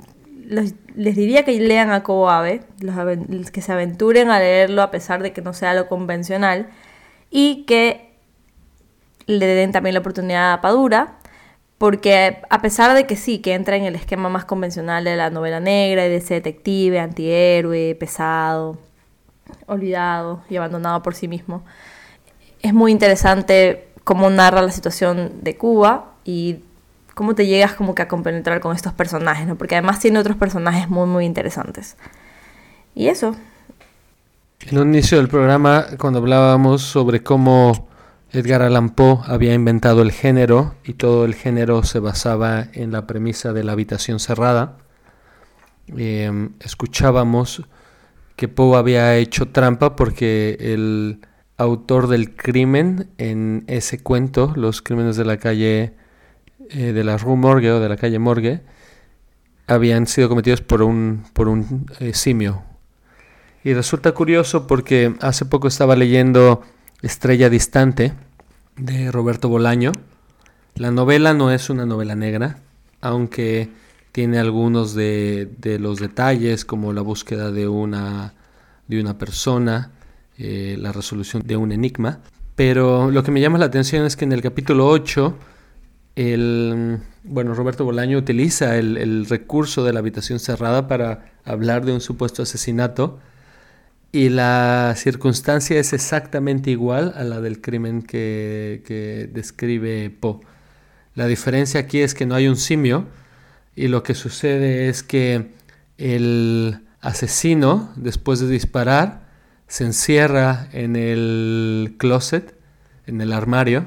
les 0.47 0.75
diría 0.95 1.45
que 1.45 1.59
lean 1.61 1.91
a 1.91 2.05
Ave, 2.07 2.63
los, 2.81 3.51
que 3.51 3.61
se 3.61 3.73
aventuren 3.73 4.31
a 4.31 4.39
leerlo 4.39 4.83
a 4.83 4.91
pesar 4.91 5.23
de 5.23 5.33
que 5.33 5.43
no 5.43 5.53
sea 5.53 5.75
lo 5.75 5.89
convencional 5.89 6.69
y 7.31 7.65
que 7.65 8.13
le 9.27 9.47
den 9.47 9.73
también 9.73 9.95
la 9.95 10.01
oportunidad 10.01 10.53
a 10.53 10.61
Padura, 10.61 11.19
porque 11.79 12.43
a 12.49 12.63
pesar 12.63 12.95
de 12.95 13.07
que 13.07 13.17
sí, 13.17 13.41
que 13.41 13.55
entra 13.55 13.77
en 13.77 13.85
el 13.85 13.97
esquema 13.97 14.29
más 14.29 14.45
convencional 14.45 15.05
de 15.05 15.17
la 15.17 15.31
novela 15.31 15.61
negra 15.61 16.07
y 16.07 16.09
de 16.09 16.17
ese 16.17 16.35
detective, 16.35 17.01
antihéroe, 17.01 17.97
pesado, 17.97 18.79
olvidado 19.67 20.43
y 20.49 20.57
abandonado 20.57 21.03
por 21.03 21.15
sí 21.15 21.27
mismo, 21.27 21.65
es 22.63 22.73
muy 22.73 22.93
interesante 22.93 23.89
cómo 24.05 24.31
narra 24.31 24.63
la 24.63 24.71
situación 24.71 25.43
de 25.43 25.57
Cuba 25.57 26.13
y 26.25 26.61
cómo 27.15 27.35
te 27.35 27.47
llegas 27.47 27.75
como 27.75 27.95
que 27.95 28.03
a 28.03 28.09
compenetrar 28.09 28.61
con 28.61 28.75
estos 28.75 28.93
personajes, 28.93 29.47
¿no? 29.47 29.57
Porque 29.57 29.77
además 29.77 30.01
tiene 30.01 30.19
otros 30.19 30.37
personajes 30.37 30.89
muy, 30.89 31.07
muy 31.07 31.25
interesantes. 31.25 31.97
Y 32.95 33.09
eso. 33.09 33.35
En 34.61 34.79
un 34.79 34.89
inicio 34.95 35.19
del 35.19 35.29
programa, 35.29 35.87
cuando 35.99 36.21
hablábamos 36.21 36.83
sobre 36.83 37.23
cómo 37.23 37.89
Edgar 38.33 38.63
Allan 38.63 38.91
Poe 38.91 39.19
había 39.27 39.55
inventado 39.55 40.03
el 40.03 40.11
género 40.11 40.75
y 40.85 40.95
todo 40.95 41.25
el 41.25 41.35
género 41.35 41.83
se 41.85 41.99
basaba 41.99 42.67
en 42.73 42.91
la 42.91 43.07
premisa 43.07 43.53
de 43.53 43.63
la 43.63 43.73
habitación 43.73 44.19
cerrada, 44.19 44.77
em, 45.89 46.53
escuchábamos 46.61 47.63
que 48.37 48.49
Poe 48.49 48.77
había 48.77 49.17
hecho 49.17 49.49
trampa 49.49 49.97
porque 49.97 50.57
el 50.59 51.21
autor 51.57 52.09
del 52.09 52.35
crimen 52.35 53.09
en 53.19 53.65
ese 53.69 54.03
cuento, 54.03 54.53
Los 54.57 54.83
Crímenes 54.83 55.17
de 55.17 55.25
la 55.25 55.37
calle 55.37 55.95
eh, 56.71 56.93
de 56.93 57.05
la 57.05 57.17
Rue 57.17 57.37
Morgue 57.37 57.71
o 57.73 57.81
de 57.81 57.89
la 57.89 57.97
calle 57.97 58.19
Morgue 58.19 58.63
habían 59.67 60.07
sido 60.07 60.29
cometidos 60.29 60.61
por 60.61 60.83
un, 60.83 61.25
por 61.33 61.49
un 61.49 61.87
eh, 62.01 62.13
simio. 62.15 62.63
Y 63.63 63.73
resulta 63.73 64.13
curioso 64.13 64.67
porque 64.67 65.15
hace 65.21 65.47
poco 65.47 65.69
estaba 65.69 65.97
leyendo 65.97 66.63
Estrella 67.03 67.49
Distante 67.49 68.13
de 68.77 69.11
Roberto 69.11 69.49
Bolaño. 69.49 69.93
La 70.75 70.91
novela 70.91 71.33
no 71.33 71.51
es 71.51 71.71
una 71.71 71.87
novela 71.87 72.15
negra, 72.15 72.59
aunque 73.01 73.71
tiene 74.13 74.39
algunos 74.39 74.95
de, 74.95 75.51
de 75.59 75.79
los 75.79 75.99
detalles 75.99 76.65
como 76.65 76.93
la 76.93 77.01
búsqueda 77.01 77.51
de 77.51 77.69
una, 77.69 78.35
de 78.87 79.01
una 79.01 79.17
persona, 79.17 79.93
eh, 80.37 80.77
la 80.79 80.93
resolución 80.93 81.43
de 81.47 81.57
un 81.57 81.73
enigma. 81.73 82.21
Pero 82.55 83.11
lo 83.11 83.23
que 83.23 83.31
me 83.31 83.41
llama 83.41 83.59
la 83.59 83.67
atención 83.67 84.05
es 84.05 84.17
que 84.17 84.25
en 84.25 84.33
el 84.33 84.43
capítulo 84.43 84.89
8 84.89 85.35
el, 86.17 86.99
bueno, 87.25 87.55
Roberto 87.55 87.85
Bolaño 87.85 88.19
utiliza 88.19 88.77
el, 88.77 89.27
recurso 89.27 89.85
de 89.85 89.93
la 89.93 89.99
habitación 89.99 90.39
cerrada 90.39 90.87
para 90.87 91.33
hablar 91.45 91.85
de 91.85 91.93
un 91.93 92.01
supuesto 92.01 92.43
asesinato 92.43 93.19
y 94.13 94.29
la 94.29 94.95
circunstancia 94.97 95.81
es 95.81 95.93
exactamente 95.93 96.71
igual 96.71 97.13
a 97.17 97.25
la 97.25 97.41
del 97.41 97.61
crimen 97.61 98.03
que, 98.03 99.29
describe 99.33 100.11
Poe. 100.11 100.41
La 101.17 101.27
diferencia 101.27 101.81
aquí 101.81 102.01
es 102.01 102.15
que 102.15 102.27
no 102.27 102.37
hay 102.37 102.47
un 102.47 102.57
simio 102.57 103.07
y 103.75 103.89
lo 103.89 104.05
que 104.05 104.15
sucede 104.15 104.89
es 104.89 105.03
que 105.03 105.51
el 105.99 106.81
asesino, 107.01 107.93
después 107.97 108.39
de 108.39 108.49
disparar, 108.49 109.25
se 109.67 109.85
encierra 109.85 110.69
en 110.73 110.95
el 110.95 111.97
closet, 111.99 112.55
en 113.07 113.21
el 113.21 113.33
armario, 113.33 113.87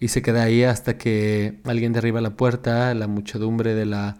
y 0.00 0.08
se 0.08 0.22
queda 0.22 0.42
ahí 0.42 0.64
hasta 0.64 0.96
que 0.98 1.58
alguien 1.64 1.92
derriba 1.92 2.20
la 2.20 2.30
puerta, 2.30 2.94
la 2.94 3.06
muchedumbre 3.06 3.74
de 3.74 3.86
la, 3.86 4.18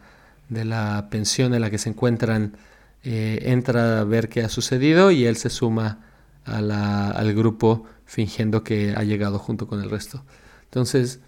de 0.49 0.65
la 0.65 1.09
pensión 1.11 1.55
en 1.55 1.61
la 1.61 1.71
que 1.71 1.79
se 1.79 1.91
encuentran 1.91 2.57
eh, 3.05 3.41
entra 3.45 4.01
a 4.01 4.05
ver 4.05 4.29
qué 4.29 4.43
ha 4.43 4.49
sucedido 4.49 5.11
y 5.11 5.25
él 5.27 5.37
se 5.37 5.51
suma 5.51 6.05
a 6.45 6.61
la, 6.61 7.11
al 7.11 7.33
grupo 7.35 7.85
fingiendo 8.07 8.65
que 8.65 8.95
ha 8.97 9.05
llegado 9.05 9.39
junto 9.39 9.69
con 9.69 9.81
el 9.83 9.91
resto. 9.91 10.25
Entonces, 10.65 11.21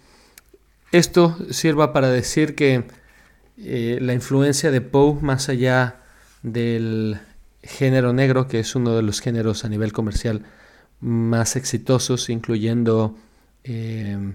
esto 0.91 1.37
sirva 1.51 1.93
para 1.93 2.09
decir 2.09 2.55
que 2.55 2.85
eh, 3.57 3.99
la 4.01 4.13
influencia 4.13 4.71
de 4.71 4.81
Poe, 4.81 5.21
más 5.21 5.47
allá 5.47 6.01
del 6.43 7.19
género 7.63 8.11
negro, 8.13 8.47
que 8.47 8.59
es 8.59 8.75
uno 8.75 8.95
de 8.95 9.03
los 9.03 9.21
géneros 9.21 9.63
a 9.63 9.69
nivel 9.69 9.93
comercial 9.93 10.43
más 10.99 11.55
exitosos, 11.55 12.29
incluyendo 12.29 13.15
eh, 13.63 14.33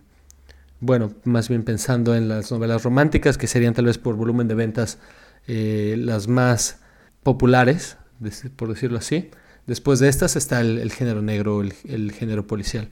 bueno, 0.81 1.13
más 1.25 1.49
bien 1.49 1.63
pensando 1.63 2.15
en 2.15 2.29
las 2.29 2.51
novelas 2.51 2.83
románticas, 2.83 3.39
que 3.39 3.47
serían 3.47 3.75
tal 3.75 3.87
vez 3.87 3.99
por 3.99 4.17
volumen 4.17 4.49
de 4.49 4.55
ventas 4.55 4.99
eh, 5.47 5.97
las 5.99 6.29
más 6.29 6.81
populares, 7.23 7.97
por 8.57 8.69
decirlo 8.69 8.99
así. 8.99 9.31
Después 9.67 9.99
de 9.99 10.09
estas 10.09 10.37
está 10.37 10.61
el, 10.61 10.93
género 10.93 11.23
negro, 11.23 11.63
el, 11.63 12.13
género 12.13 12.47
policial. 12.47 12.91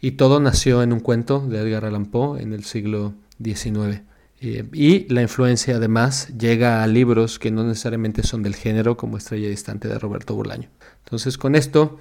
Y 0.00 0.12
todo 0.12 0.38
nació 0.38 0.82
en 0.82 0.92
un 0.92 1.00
cuento 1.00 1.40
de 1.40 1.58
Edgar 1.58 1.86
Allan 1.86 2.06
Poe 2.06 2.40
en 2.40 2.52
el 2.52 2.64
siglo 2.64 3.14
XIX. 3.42 4.02
Eh, 4.40 4.68
y 4.72 5.12
la 5.12 5.22
influencia 5.22 5.76
además 5.76 6.28
llega 6.38 6.82
a 6.82 6.86
libros 6.86 7.38
que 7.38 7.50
no 7.50 7.64
necesariamente 7.64 8.22
son 8.22 8.42
del 8.42 8.54
género, 8.54 8.96
como 8.96 9.16
Estrella 9.16 9.48
Distante 9.48 9.88
de 9.88 9.98
Roberto 9.98 10.34
Bolaño. 10.34 10.68
Entonces 11.04 11.38
con 11.38 11.54
esto 11.54 11.98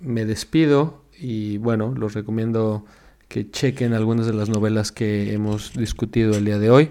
me 0.00 0.24
despido 0.24 1.04
y 1.18 1.58
bueno, 1.58 1.92
los 1.94 2.14
recomiendo 2.14 2.86
que 3.30 3.48
chequen 3.48 3.94
algunas 3.94 4.26
de 4.26 4.32
las 4.32 4.48
novelas 4.48 4.90
que 4.90 5.32
hemos 5.32 5.72
discutido 5.74 6.36
el 6.36 6.44
día 6.44 6.58
de 6.58 6.68
hoy. 6.68 6.90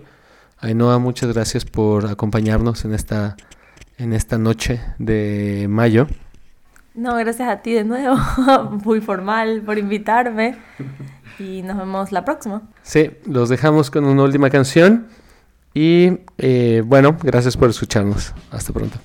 Ainhoa, 0.59 0.97
muchas 0.97 1.33
gracias 1.33 1.65
por 1.65 2.05
acompañarnos 2.05 2.85
en 2.85 2.93
esta, 2.93 3.35
en 3.97 4.13
esta 4.13 4.37
noche 4.37 4.79
de 4.99 5.67
mayo. 5.69 6.07
No, 6.95 7.15
gracias 7.17 7.49
a 7.49 7.61
ti 7.61 7.73
de 7.73 7.83
nuevo, 7.83 8.17
muy 8.85 9.01
formal 9.01 9.61
por 9.65 9.77
invitarme 9.77 10.57
y 11.37 11.61
nos 11.61 11.77
vemos 11.77 12.13
la 12.13 12.23
próxima. 12.23 12.61
Sí, 12.83 13.11
los 13.25 13.49
dejamos 13.49 13.91
con 13.91 14.05
una 14.05 14.23
última 14.23 14.49
canción 14.49 15.07
y 15.73 16.19
eh, 16.37 16.81
bueno, 16.85 17.17
gracias 17.21 17.57
por 17.57 17.69
escucharnos. 17.69 18.33
Hasta 18.49 18.71
pronto. 18.71 18.97